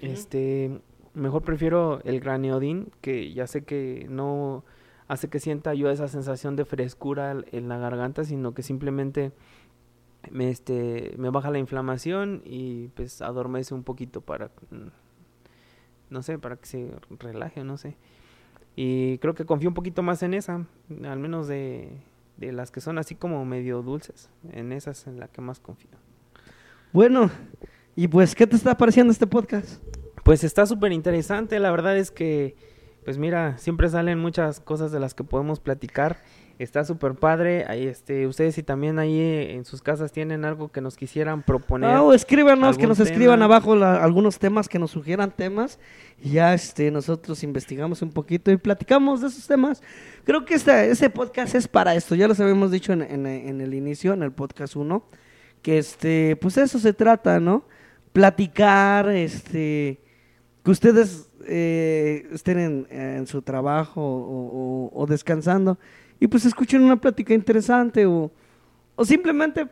este, 0.00 0.80
mejor 1.14 1.42
prefiero 1.42 2.00
el 2.04 2.20
graneodin, 2.20 2.90
que 3.00 3.32
ya 3.32 3.46
sé 3.46 3.62
que 3.62 4.06
no 4.08 4.64
hace 5.10 5.28
que 5.28 5.40
sienta 5.40 5.74
yo 5.74 5.90
esa 5.90 6.06
sensación 6.06 6.54
de 6.54 6.64
frescura 6.64 7.36
en 7.50 7.68
la 7.68 7.78
garganta, 7.78 8.22
sino 8.22 8.54
que 8.54 8.62
simplemente 8.62 9.32
me, 10.30 10.50
este, 10.50 11.14
me 11.18 11.30
baja 11.30 11.50
la 11.50 11.58
inflamación 11.58 12.42
y 12.44 12.88
pues 12.94 13.20
adormece 13.20 13.74
un 13.74 13.82
poquito 13.82 14.20
para, 14.20 14.52
mm, 14.70 14.86
no 16.10 16.22
sé, 16.22 16.38
para 16.38 16.58
que 16.58 16.66
se 16.66 16.92
relaje, 17.18 17.64
no 17.64 17.76
sé. 17.76 17.96
Y 18.76 19.18
creo 19.18 19.34
que 19.34 19.44
confío 19.44 19.70
un 19.70 19.74
poquito 19.74 20.04
más 20.04 20.22
en 20.22 20.32
esa, 20.32 20.64
al 21.02 21.18
menos 21.18 21.48
de, 21.48 21.90
de 22.36 22.52
las 22.52 22.70
que 22.70 22.80
son 22.80 22.96
así 22.96 23.16
como 23.16 23.44
medio 23.44 23.82
dulces. 23.82 24.30
En 24.52 24.70
esas 24.70 25.08
en 25.08 25.18
la 25.18 25.26
que 25.26 25.40
más 25.40 25.58
confío. 25.58 25.90
Bueno, 26.92 27.32
y 27.96 28.06
pues, 28.06 28.36
¿qué 28.36 28.46
te 28.46 28.54
está 28.54 28.76
pareciendo 28.76 29.10
este 29.10 29.26
podcast? 29.26 29.82
Pues 30.22 30.44
está 30.44 30.66
súper 30.66 30.92
interesante, 30.92 31.58
la 31.58 31.72
verdad 31.72 31.98
es 31.98 32.12
que 32.12 32.54
pues 33.04 33.18
mira, 33.18 33.56
siempre 33.58 33.88
salen 33.88 34.18
muchas 34.18 34.60
cosas 34.60 34.92
de 34.92 35.00
las 35.00 35.14
que 35.14 35.24
podemos 35.24 35.60
platicar. 35.60 36.18
Está 36.58 36.84
súper 36.84 37.14
padre. 37.14 37.64
Ahí, 37.66 37.86
este, 37.86 38.26
ustedes 38.26 38.54
si 38.54 38.62
también 38.62 38.98
ahí 38.98 39.18
en 39.18 39.64
sus 39.64 39.80
casas 39.80 40.12
tienen 40.12 40.44
algo 40.44 40.70
que 40.70 40.82
nos 40.82 40.94
quisieran 40.94 41.42
proponer. 41.42 41.94
No, 41.94 42.12
escríbanos, 42.12 42.76
que 42.76 42.86
nos 42.86 43.00
escriban 43.00 43.40
abajo 43.40 43.72
algunos 43.72 44.38
temas, 44.38 44.68
que 44.68 44.78
nos 44.78 44.90
sugieran 44.90 45.30
temas. 45.30 45.78
Y 46.22 46.32
ya 46.32 46.52
este, 46.52 46.90
nosotros 46.90 47.42
investigamos 47.44 48.02
un 48.02 48.10
poquito 48.10 48.50
y 48.50 48.58
platicamos 48.58 49.22
de 49.22 49.28
esos 49.28 49.46
temas. 49.46 49.82
Creo 50.24 50.44
que 50.44 50.52
este, 50.52 50.90
este 50.90 51.08
podcast 51.08 51.54
es 51.54 51.66
para 51.66 51.94
esto. 51.94 52.14
Ya 52.14 52.28
los 52.28 52.38
habíamos 52.40 52.70
dicho 52.70 52.92
en, 52.92 53.00
en, 53.00 53.26
en 53.26 53.62
el 53.62 53.72
inicio, 53.72 54.12
en 54.12 54.22
el 54.22 54.32
podcast 54.32 54.76
1. 54.76 55.02
Que 55.62 55.78
este, 55.78 56.36
pues 56.36 56.58
eso 56.58 56.78
se 56.78 56.92
trata, 56.92 57.40
¿no? 57.40 57.64
Platicar, 58.12 59.08
este, 59.08 60.02
que 60.62 60.70
ustedes 60.70 61.29
eh, 61.46 62.26
estén 62.32 62.86
en, 62.90 63.26
su 63.26 63.42
trabajo 63.42 64.00
o, 64.02 65.06
descansando 65.08 65.78
y 66.18 66.26
pues 66.26 66.44
escuchen 66.44 66.82
una 66.82 67.00
plática 67.00 67.34
interesante 67.34 68.06
o, 68.06 68.30
o 68.96 69.04
simplemente 69.04 69.66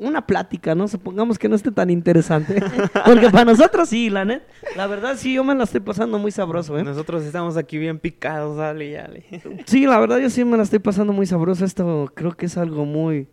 una 0.00 0.26
plática, 0.26 0.74
¿no? 0.74 0.88
Supongamos 0.88 1.38
que 1.38 1.48
no 1.48 1.54
esté 1.54 1.70
tan 1.70 1.90
interesante. 1.90 2.60
Porque 3.04 3.28
para 3.28 3.44
nosotros 3.44 3.88
sí, 3.88 4.08
la 4.08 4.24
net. 4.24 4.42
La 4.74 4.86
verdad 4.86 5.14
sí, 5.16 5.34
yo 5.34 5.44
me 5.44 5.54
la 5.54 5.64
estoy 5.64 5.80
pasando 5.80 6.18
muy 6.18 6.30
sabroso, 6.30 6.78
¿eh? 6.78 6.82
Nosotros 6.82 7.22
estamos 7.22 7.58
aquí 7.58 7.76
bien 7.76 7.98
picados, 7.98 8.56
dale, 8.56 8.92
dale. 8.92 9.24
Sí, 9.66 9.86
la 9.86 9.98
verdad 10.00 10.18
yo 10.18 10.30
sí 10.30 10.44
me 10.44 10.56
la 10.56 10.62
estoy 10.62 10.78
pasando 10.78 11.12
muy 11.12 11.26
sabroso. 11.26 11.64
Esto 11.64 12.10
creo 12.14 12.32
que 12.32 12.46
es 12.46 12.56
algo 12.56 12.86
muy... 12.86 13.28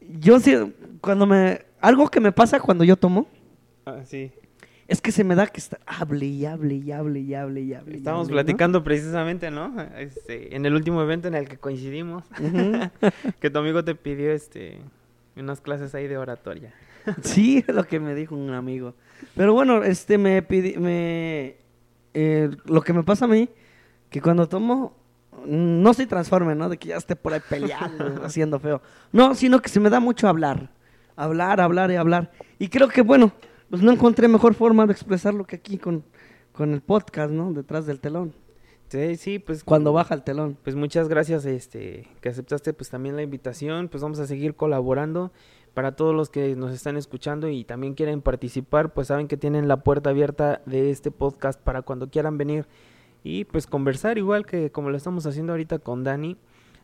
Yo 0.00 0.38
sí, 0.38 0.54
cuando 1.00 1.26
me... 1.26 1.62
Algo 1.80 2.08
que 2.08 2.20
me 2.20 2.30
pasa 2.30 2.60
cuando 2.60 2.84
yo 2.84 2.96
tomo. 2.96 3.26
Ah, 3.84 4.02
sí. 4.04 4.30
Es 4.92 5.00
que 5.00 5.10
se 5.10 5.24
me 5.24 5.34
da 5.34 5.46
que 5.46 5.58
está, 5.58 5.78
hable 5.86 6.26
y 6.26 6.44
hable 6.44 6.74
y 6.74 6.92
hable 6.92 7.20
y 7.20 7.32
hable 7.32 7.62
y 7.62 7.72
hable. 7.72 7.96
Estamos 7.96 8.28
platicando 8.28 8.84
precisamente, 8.84 9.50
¿no? 9.50 9.74
Este, 9.96 10.54
en 10.54 10.66
el 10.66 10.74
último 10.74 11.00
evento 11.00 11.28
en 11.28 11.34
el 11.34 11.48
que 11.48 11.56
coincidimos, 11.56 12.24
que 13.40 13.48
tu 13.48 13.58
amigo 13.58 13.82
te 13.82 13.94
pidió 13.94 14.30
este 14.32 14.82
unas 15.34 15.62
clases 15.62 15.94
ahí 15.94 16.08
de 16.08 16.18
oratoria. 16.18 16.74
sí, 17.22 17.64
es 17.66 17.74
lo 17.74 17.84
que 17.84 18.00
me 18.00 18.14
dijo 18.14 18.36
un 18.36 18.52
amigo. 18.52 18.92
Pero 19.34 19.54
bueno, 19.54 19.82
este 19.82 20.18
me 20.18 20.42
pidi, 20.42 20.76
me 20.76 21.56
eh, 22.12 22.50
lo 22.66 22.82
que 22.82 22.92
me 22.92 23.02
pasa 23.02 23.24
a 23.24 23.28
mí 23.28 23.48
que 24.10 24.20
cuando 24.20 24.46
tomo 24.46 24.94
no 25.46 25.94
soy 25.94 26.04
transforme, 26.04 26.54
¿no? 26.54 26.68
De 26.68 26.76
que 26.76 26.88
ya 26.88 26.98
esté 26.98 27.16
por 27.16 27.32
ahí 27.32 27.40
peleando, 27.48 28.22
haciendo 28.26 28.60
feo. 28.60 28.82
No, 29.10 29.34
sino 29.34 29.62
que 29.62 29.70
se 29.70 29.80
me 29.80 29.88
da 29.88 30.00
mucho 30.00 30.28
hablar. 30.28 30.68
Hablar, 31.16 31.62
hablar 31.62 31.90
y 31.90 31.96
hablar. 31.96 32.30
Y 32.58 32.68
creo 32.68 32.88
que, 32.88 33.00
bueno, 33.00 33.32
pues 33.72 33.80
no 33.80 33.90
encontré 33.90 34.28
mejor 34.28 34.52
forma 34.52 34.84
de 34.84 34.92
expresarlo 34.92 35.46
que 35.46 35.56
aquí 35.56 35.78
con, 35.78 36.04
con 36.52 36.74
el 36.74 36.82
podcast, 36.82 37.32
¿no? 37.32 37.54
Detrás 37.54 37.86
del 37.86 38.00
telón. 38.00 38.34
Sí, 38.88 39.16
sí, 39.16 39.38
pues 39.38 39.64
cuando 39.64 39.94
baja 39.94 40.14
el 40.14 40.24
telón. 40.24 40.58
Pues 40.62 40.76
muchas 40.76 41.08
gracias 41.08 41.46
este 41.46 42.06
que 42.20 42.28
aceptaste 42.28 42.74
pues 42.74 42.90
también 42.90 43.16
la 43.16 43.22
invitación, 43.22 43.88
pues 43.88 44.02
vamos 44.02 44.18
a 44.18 44.26
seguir 44.26 44.56
colaborando 44.56 45.32
para 45.72 45.96
todos 45.96 46.14
los 46.14 46.28
que 46.28 46.54
nos 46.54 46.74
están 46.74 46.98
escuchando 46.98 47.48
y 47.48 47.64
también 47.64 47.94
quieren 47.94 48.20
participar, 48.20 48.92
pues 48.92 49.08
saben 49.08 49.26
que 49.26 49.38
tienen 49.38 49.68
la 49.68 49.78
puerta 49.78 50.10
abierta 50.10 50.60
de 50.66 50.90
este 50.90 51.10
podcast 51.10 51.58
para 51.58 51.80
cuando 51.80 52.10
quieran 52.10 52.36
venir 52.36 52.66
y 53.24 53.46
pues 53.46 53.66
conversar 53.66 54.18
igual 54.18 54.44
que 54.44 54.70
como 54.70 54.90
lo 54.90 54.98
estamos 54.98 55.24
haciendo 55.24 55.54
ahorita 55.54 55.78
con 55.78 56.04
Dani. 56.04 56.36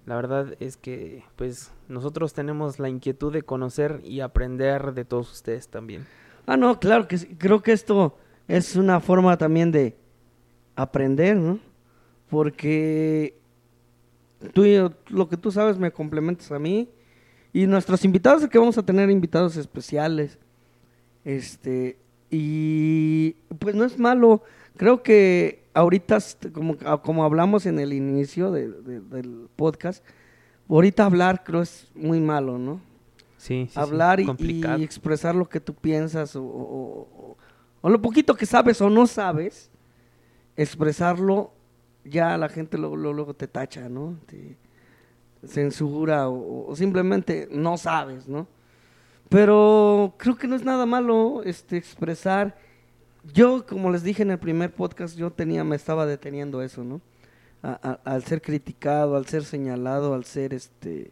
La 0.06 0.16
verdad 0.16 0.56
es 0.58 0.78
que 0.78 1.22
pues 1.36 1.70
nosotros 1.86 2.32
tenemos 2.32 2.78
la 2.78 2.88
inquietud 2.88 3.30
de 3.30 3.42
conocer 3.42 4.00
y 4.04 4.20
aprender 4.20 4.94
de 4.94 5.04
todos 5.04 5.30
ustedes 5.30 5.68
también. 5.68 6.06
Ah, 6.48 6.56
no, 6.56 6.80
claro 6.80 7.06
que 7.06 7.18
sí. 7.18 7.26
creo 7.36 7.62
que 7.62 7.72
esto 7.72 8.16
es 8.48 8.74
una 8.74 9.00
forma 9.00 9.36
también 9.36 9.70
de 9.70 9.94
aprender, 10.76 11.36
¿no? 11.36 11.58
Porque 12.30 13.38
tú 14.54 14.64
y 14.64 14.78
lo 15.08 15.28
que 15.28 15.36
tú 15.36 15.52
sabes 15.52 15.76
me 15.76 15.92
complementas 15.92 16.50
a 16.50 16.58
mí 16.58 16.88
y 17.52 17.66
nuestros 17.66 18.02
invitados, 18.06 18.48
que 18.48 18.58
vamos 18.58 18.78
a 18.78 18.82
tener 18.82 19.10
invitados 19.10 19.58
especiales. 19.58 20.38
Este, 21.22 21.98
y 22.30 23.32
pues 23.58 23.74
no 23.74 23.84
es 23.84 23.98
malo. 23.98 24.42
Creo 24.78 25.02
que 25.02 25.64
ahorita, 25.74 26.16
como, 26.54 26.78
ah, 26.86 27.02
como 27.02 27.24
hablamos 27.24 27.66
en 27.66 27.78
el 27.78 27.92
inicio 27.92 28.50
del 28.52 29.50
podcast, 29.54 30.02
ahorita 30.66 31.04
hablar 31.04 31.44
creo 31.44 31.60
es 31.60 31.90
muy 31.94 32.20
malo, 32.20 32.56
¿no? 32.56 32.87
Sí, 33.38 33.68
sí 33.70 33.78
Hablar 33.78 34.20
Y, 34.20 34.82
expresar 34.82 35.34
lo 35.34 35.48
que 35.48 35.60
tú 35.60 35.72
piensas 35.74 36.34
o, 36.36 37.36
lo 37.82 38.02
poquito 38.02 38.34
que 38.34 38.44
sabes 38.44 38.82
o 38.82 38.90
no 38.90 39.06
sabes, 39.06 39.70
expresarlo, 40.56 41.52
ya 42.04 42.36
la 42.36 42.48
gente 42.48 42.76
luego, 42.76 42.96
luego, 42.96 43.32
te 43.34 43.46
tacha, 43.46 43.88
¿no? 43.88 44.18
censura 45.46 46.28
o, 46.28 46.74
simplemente 46.74 47.48
no 47.50 47.78
sabes, 47.78 48.28
¿no? 48.28 48.48
Pero 49.28 50.14
creo 50.18 50.36
que 50.36 50.48
no 50.48 50.56
es 50.56 50.64
nada 50.64 50.84
malo 50.84 51.42
este 51.44 51.76
expresar. 51.76 52.58
Yo, 53.32 53.64
como 53.66 53.90
les 53.90 54.02
dije 54.02 54.22
en 54.22 54.32
el 54.32 54.38
primer 54.38 54.72
podcast, 54.74 55.16
yo 55.16 55.30
tenía, 55.30 55.62
me 55.64 55.76
estaba 55.76 56.06
deteniendo 56.06 56.60
eso, 56.62 56.84
¿no? 56.84 57.00
al 57.60 58.22
ser 58.24 58.40
criticado, 58.40 59.16
al 59.16 59.26
ser 59.26 59.44
señalado, 59.44 60.14
al 60.14 60.24
ser 60.24 60.54
este, 60.54 61.10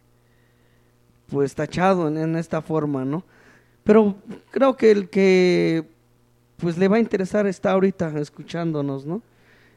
pues 1.28 1.54
tachado 1.54 2.08
en, 2.08 2.18
en, 2.18 2.36
esta 2.36 2.62
forma, 2.62 3.04
¿no? 3.04 3.24
Pero 3.84 4.16
creo 4.50 4.76
que 4.76 4.90
el 4.90 5.08
que, 5.08 5.84
pues 6.56 6.78
le 6.78 6.88
va 6.88 6.96
a 6.96 7.00
interesar 7.00 7.46
está 7.46 7.72
ahorita 7.72 8.18
escuchándonos, 8.18 9.06
¿no? 9.06 9.22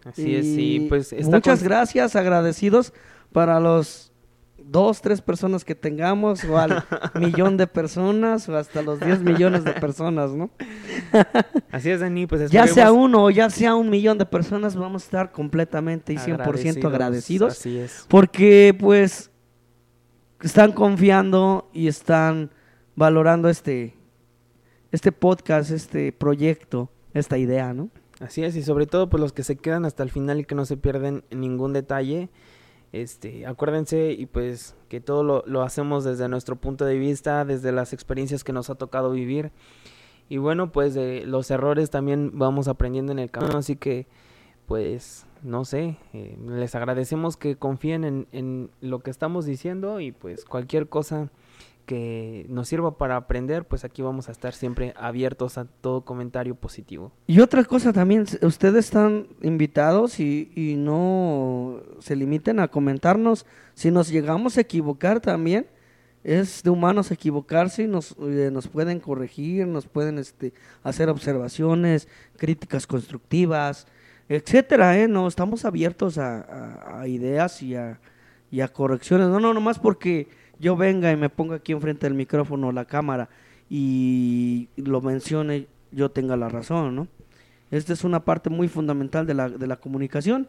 Así 0.06 0.36
es, 0.36 0.46
sí, 0.46 0.86
pues 0.90 1.14
muchas 1.28 1.62
gracias, 1.62 2.16
agradecidos 2.16 2.94
para 3.32 3.60
los 3.60 4.10
dos, 4.64 5.02
tres 5.02 5.22
personas 5.22 5.66
que 5.66 5.76
tengamos, 5.76 6.44
o 6.44 6.58
al 6.58 6.84
millón 7.20 7.58
de 7.58 7.68
personas, 7.68 8.48
o 8.50 8.56
hasta 8.56 8.82
los 8.82 9.00
diez 9.00 9.22
millones 9.22 9.64
de 9.64 9.74
personas, 9.74 10.32
¿no? 10.32 10.50
Así 11.72 11.90
es, 11.90 12.00
Dani, 12.00 12.28
pues 12.28 12.50
Ya 12.50 12.68
sea 12.68 12.92
uno 12.92 13.26
o 13.26 13.30
ya 13.30 13.50
sea 13.50 13.76
un 13.76 13.90
millón 13.90 14.18
de 14.18 14.26
personas, 14.26 14.76
vamos 14.76 15.04
a 15.04 15.06
estar 15.06 15.32
completamente 15.32 16.14
y 16.14 16.18
100% 16.18 16.86
agradecidos. 16.86 17.54
Así 17.54 17.78
es. 17.78 18.06
Porque, 18.08 18.76
pues, 18.78 19.32
están 20.42 20.72
confiando 20.72 21.70
y 21.74 21.88
están 21.88 22.52
valorando 22.96 23.50
este, 23.50 23.96
este 24.92 25.12
podcast, 25.12 25.72
este 25.72 26.12
proyecto, 26.12 26.90
esta 27.14 27.38
idea, 27.38 27.74
¿no? 27.74 27.90
Así 28.20 28.44
es, 28.44 28.56
y 28.56 28.64
sobre 28.64 28.86
todo, 28.86 29.10
pues 29.10 29.22
los 29.22 29.34
que 29.34 29.44
se 29.44 29.56
quedan 29.56 29.86
hasta 29.86 30.04
el 30.04 30.10
final 30.10 30.40
y 30.40 30.46
que 30.46 30.56
no 30.56 30.66
se 30.66 30.78
pierden 30.78 31.24
ningún 31.32 31.74
detalle 31.74 32.30
este, 32.92 33.46
acuérdense 33.46 34.14
y 34.14 34.26
pues 34.26 34.76
que 34.88 35.00
todo 35.00 35.24
lo, 35.24 35.44
lo, 35.46 35.62
hacemos 35.62 36.04
desde 36.04 36.28
nuestro 36.28 36.56
punto 36.56 36.86
de 36.86 36.98
vista, 36.98 37.46
desde 37.46 37.72
las 37.72 37.94
experiencias 37.94 38.44
que 38.44 38.54
nos 38.54 38.70
ha 38.70 38.76
tocado 38.76 39.12
vivir. 39.12 39.52
Y 40.28 40.38
bueno, 40.38 40.72
pues 40.72 40.94
de 40.96 41.24
los 41.26 41.52
errores 41.52 41.90
también 41.92 42.32
vamos 42.34 42.68
aprendiendo 42.68 43.12
en 43.12 43.20
el 43.20 43.32
camino, 43.32 43.58
así 43.58 43.76
que 43.76 44.08
pues 44.66 45.26
no 45.44 45.66
sé, 45.66 45.98
eh, 46.14 46.38
les 46.48 46.76
agradecemos 46.76 47.38
que 47.38 47.56
confíen 47.56 48.28
en, 48.32 48.70
lo 48.82 49.00
que 49.00 49.12
estamos 49.12 49.46
diciendo 49.46 50.00
y 50.00 50.12
pues 50.12 50.46
cualquier 50.46 50.90
cosa 50.90 51.30
que 51.86 52.46
nos 52.50 52.68
sirva 52.68 52.98
para 52.98 53.16
aprender, 53.16 53.68
pues 53.68 53.84
aquí 53.84 54.04
vamos 54.04 54.30
a 54.30 54.32
estar 54.32 54.54
siempre 54.54 54.94
abiertos 54.96 55.58
a 55.58 55.66
todo 55.66 56.06
comentario 56.06 56.54
positivo. 56.54 57.12
Y 57.26 57.40
otra 57.40 57.64
cosa 57.64 57.92
también, 57.94 58.26
ustedes 58.44 58.86
están 58.86 59.28
invitados 59.42 60.20
y, 60.20 60.52
y 60.56 60.76
no 60.76 61.82
se 62.00 62.16
limiten 62.16 62.60
a 62.60 62.68
comentarnos 62.68 63.48
si 63.74 63.90
nos 63.90 64.10
llegamos 64.10 64.58
a 64.58 64.62
equivocar 64.62 65.20
también. 65.20 65.66
Es 66.24 66.64
de 66.64 66.70
humanos 66.70 67.12
equivocarse 67.12 67.84
y 67.84 67.88
nos, 67.88 68.16
eh, 68.20 68.50
nos 68.52 68.68
pueden 68.68 69.00
corregir, 69.00 69.66
nos 69.66 69.88
pueden 69.88 70.20
este, 70.20 70.54
hacer 70.84 71.10
observaciones, 71.10 72.10
críticas 72.36 72.86
constructivas, 72.86 73.88
etcétera, 74.30 74.98
¿eh? 75.00 75.08
No, 75.08 75.28
estamos 75.28 75.66
abiertos 75.66 76.20
a, 76.20 77.04
ideas 77.08 77.62
y 77.64 77.76
a, 77.76 78.00
y 78.52 78.62
a 78.62 78.68
correcciones. 78.68 79.28
No, 79.28 79.40
no, 79.40 79.54
nomás 79.54 79.80
porque 79.80 80.28
yo 80.60 80.78
venga 80.78 81.12
y 81.12 81.18
me 81.18 81.30
ponga 81.30 81.56
aquí 81.56 81.72
enfrente 81.72 82.06
del 82.06 82.14
micrófono 82.14 82.72
la 82.72 82.86
cámara 82.86 83.30
y 83.70 84.70
lo 84.78 85.02
mencione, 85.02 85.68
yo 85.92 86.10
tenga 86.12 86.38
la 86.38 86.48
razón, 86.48 86.96
¿no? 86.96 87.08
Esta 87.72 87.94
es 87.94 88.04
una 88.04 88.24
parte 88.24 88.50
muy 88.50 88.68
fundamental 88.68 89.26
de 89.26 89.34
la, 89.34 89.50
de 89.50 89.68
la 89.68 89.78
comunicación, 89.78 90.48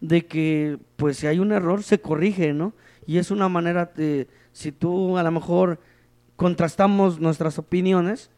de 0.00 0.26
que 0.26 0.78
pues 0.96 1.16
si 1.16 1.26
hay 1.26 1.38
un 1.38 1.52
error 1.52 1.82
se 1.82 2.00
corrige, 2.00 2.52
¿no? 2.52 2.72
Y 3.06 3.18
es 3.18 3.30
una 3.30 3.48
manera 3.48 3.92
de, 3.96 4.28
si 4.52 4.72
tú 4.72 5.18
a 5.18 5.22
lo 5.22 5.30
mejor 5.30 5.80
contrastamos 6.36 7.20
nuestras 7.20 7.58
opiniones, 7.58 8.30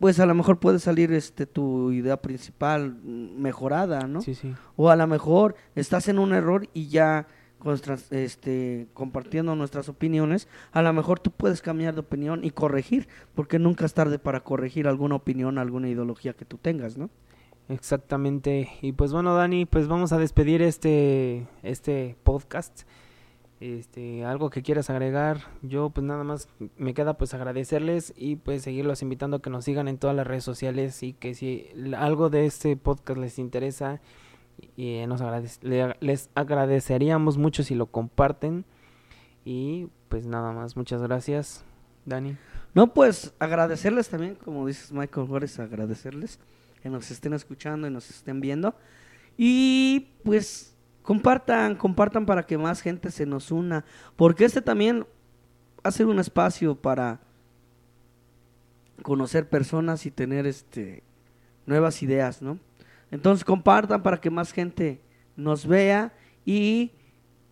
pues 0.00 0.18
a 0.18 0.26
lo 0.26 0.34
mejor 0.34 0.58
puede 0.58 0.78
salir 0.78 1.12
este 1.12 1.46
tu 1.46 1.92
idea 1.92 2.20
principal 2.20 2.94
mejorada, 3.04 4.06
¿no? 4.06 4.22
Sí, 4.22 4.34
sí. 4.34 4.54
O 4.74 4.88
a 4.88 4.96
lo 4.96 5.06
mejor 5.06 5.54
estás 5.74 6.08
en 6.08 6.18
un 6.18 6.32
error 6.32 6.68
y 6.72 6.88
ya 6.88 7.28
este, 8.10 8.88
compartiendo 8.94 9.54
nuestras 9.54 9.90
opiniones, 9.90 10.48
a 10.72 10.80
lo 10.80 10.90
mejor 10.94 11.20
tú 11.20 11.30
puedes 11.30 11.60
cambiar 11.60 11.92
de 11.92 12.00
opinión 12.00 12.44
y 12.44 12.50
corregir, 12.50 13.08
porque 13.34 13.58
nunca 13.58 13.84
es 13.84 13.92
tarde 13.92 14.18
para 14.18 14.40
corregir 14.40 14.88
alguna 14.88 15.16
opinión, 15.16 15.58
alguna 15.58 15.90
ideología 15.90 16.32
que 16.32 16.46
tú 16.46 16.56
tengas, 16.56 16.96
¿no? 16.96 17.10
Exactamente. 17.68 18.70
Y 18.80 18.92
pues 18.92 19.12
bueno, 19.12 19.34
Dani, 19.34 19.66
pues 19.66 19.86
vamos 19.86 20.12
a 20.12 20.18
despedir 20.18 20.62
este, 20.62 21.46
este 21.62 22.16
podcast. 22.24 22.84
Este, 23.60 24.24
algo 24.24 24.48
que 24.48 24.62
quieras 24.62 24.88
agregar, 24.88 25.42
yo 25.60 25.90
pues 25.90 26.02
nada 26.02 26.24
más 26.24 26.48
me 26.78 26.94
queda 26.94 27.18
pues 27.18 27.34
agradecerles 27.34 28.14
y 28.16 28.36
pues 28.36 28.62
seguirlos 28.62 29.02
invitando 29.02 29.36
a 29.36 29.42
que 29.42 29.50
nos 29.50 29.66
sigan 29.66 29.86
en 29.86 29.98
todas 29.98 30.16
las 30.16 30.26
redes 30.26 30.44
sociales 30.44 31.02
y 31.02 31.12
que 31.12 31.34
si 31.34 31.68
algo 31.94 32.30
de 32.30 32.46
este 32.46 32.74
podcast 32.78 33.20
les 33.20 33.38
interesa, 33.38 34.00
y 34.76 35.04
nos 35.06 35.22
les 36.00 36.30
agradeceríamos 36.34 37.38
mucho 37.38 37.62
si 37.62 37.74
lo 37.74 37.86
comparten. 37.86 38.64
Y 39.44 39.88
pues 40.08 40.26
nada 40.26 40.52
más, 40.52 40.76
muchas 40.76 41.02
gracias, 41.02 41.64
Dani. 42.04 42.36
No, 42.74 42.92
pues 42.92 43.34
agradecerles 43.38 44.08
también, 44.08 44.36
como 44.36 44.66
dices 44.66 44.92
Michael 44.92 45.26
Juárez, 45.26 45.58
agradecerles 45.58 46.38
que 46.82 46.88
nos 46.88 47.10
estén 47.10 47.32
escuchando 47.32 47.86
y 47.86 47.90
nos 47.90 48.10
estén 48.10 48.40
viendo. 48.40 48.74
Y 49.36 50.08
pues 50.24 50.69
compartan, 51.02 51.76
compartan 51.76 52.26
para 52.26 52.44
que 52.44 52.58
más 52.58 52.80
gente 52.80 53.10
se 53.10 53.26
nos 53.26 53.50
una, 53.50 53.84
porque 54.16 54.44
este 54.44 54.62
también 54.62 55.06
hace 55.82 56.04
un 56.04 56.18
espacio 56.18 56.74
para 56.74 57.20
conocer 59.02 59.48
personas 59.48 60.04
y 60.06 60.10
tener 60.10 60.46
este 60.46 61.02
nuevas 61.66 62.02
ideas, 62.02 62.42
¿no? 62.42 62.58
Entonces 63.10 63.44
compartan 63.44 64.02
para 64.02 64.20
que 64.20 64.30
más 64.30 64.52
gente 64.52 65.00
nos 65.36 65.66
vea 65.66 66.12
y 66.44 66.92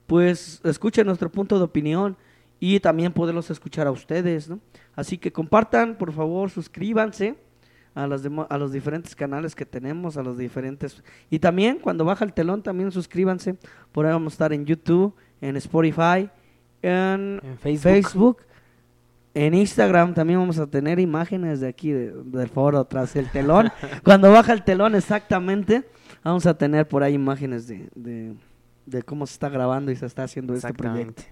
pues 0.06 0.60
escuchen 0.64 1.06
nuestro 1.06 1.30
punto 1.30 1.58
de 1.58 1.64
opinión 1.64 2.16
y 2.60 2.80
también 2.80 3.12
poderlos 3.12 3.50
escuchar 3.50 3.86
a 3.86 3.92
ustedes, 3.92 4.48
¿no? 4.48 4.60
Así 4.94 5.18
que 5.18 5.32
compartan, 5.32 5.96
por 5.96 6.12
favor, 6.12 6.50
suscríbanse 6.50 7.36
a 7.98 8.06
los, 8.06 8.22
a 8.48 8.58
los 8.58 8.70
diferentes 8.70 9.16
canales 9.16 9.56
que 9.56 9.66
tenemos, 9.66 10.16
a 10.16 10.22
los 10.22 10.38
diferentes... 10.38 11.02
Y 11.30 11.40
también 11.40 11.78
cuando 11.80 12.04
baja 12.04 12.24
el 12.24 12.32
telón, 12.32 12.62
también 12.62 12.92
suscríbanse. 12.92 13.56
Por 13.90 14.06
ahí 14.06 14.12
vamos 14.12 14.32
a 14.32 14.34
estar 14.34 14.52
en 14.52 14.64
YouTube, 14.64 15.14
en 15.40 15.56
Spotify, 15.56 16.30
en, 16.80 17.40
Facebook. 17.60 18.38
En 19.34 19.52
Instagram 19.52 20.14
también 20.14 20.38
vamos 20.38 20.60
a 20.60 20.68
tener 20.68 21.00
imágenes 21.00 21.58
de 21.58 21.66
aquí, 21.66 21.90
del 21.90 22.48
foro, 22.48 22.84
tras 22.84 23.16
el 23.16 23.28
telón. 23.32 23.70
Cuando 24.04 24.30
baja 24.30 24.52
el 24.52 24.62
telón 24.62 24.94
exactamente, 24.94 25.82
vamos 26.22 26.46
a 26.46 26.56
tener 26.56 26.86
por 26.86 27.02
ahí 27.02 27.14
imágenes 27.14 27.66
de, 27.66 28.36
de 28.86 29.02
cómo 29.02 29.26
se 29.26 29.32
está 29.32 29.48
grabando 29.48 29.90
y 29.90 29.96
se 29.96 30.06
está 30.06 30.22
haciendo 30.22 30.54
este 30.54 30.72
proyecto. 30.72 31.24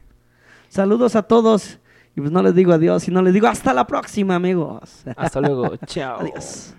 Saludos 0.68 1.14
a 1.14 1.22
todos. 1.22 1.78
Y 2.16 2.20
pues 2.22 2.32
no 2.32 2.42
les 2.42 2.54
digo 2.54 2.72
adiós, 2.72 3.02
sino 3.02 3.20
les 3.20 3.34
digo 3.34 3.46
hasta 3.46 3.74
la 3.74 3.86
próxima, 3.86 4.34
amigos. 4.36 5.04
Hasta 5.16 5.40
luego. 5.40 5.76
Chao. 5.86 6.20
Adiós. 6.20 6.74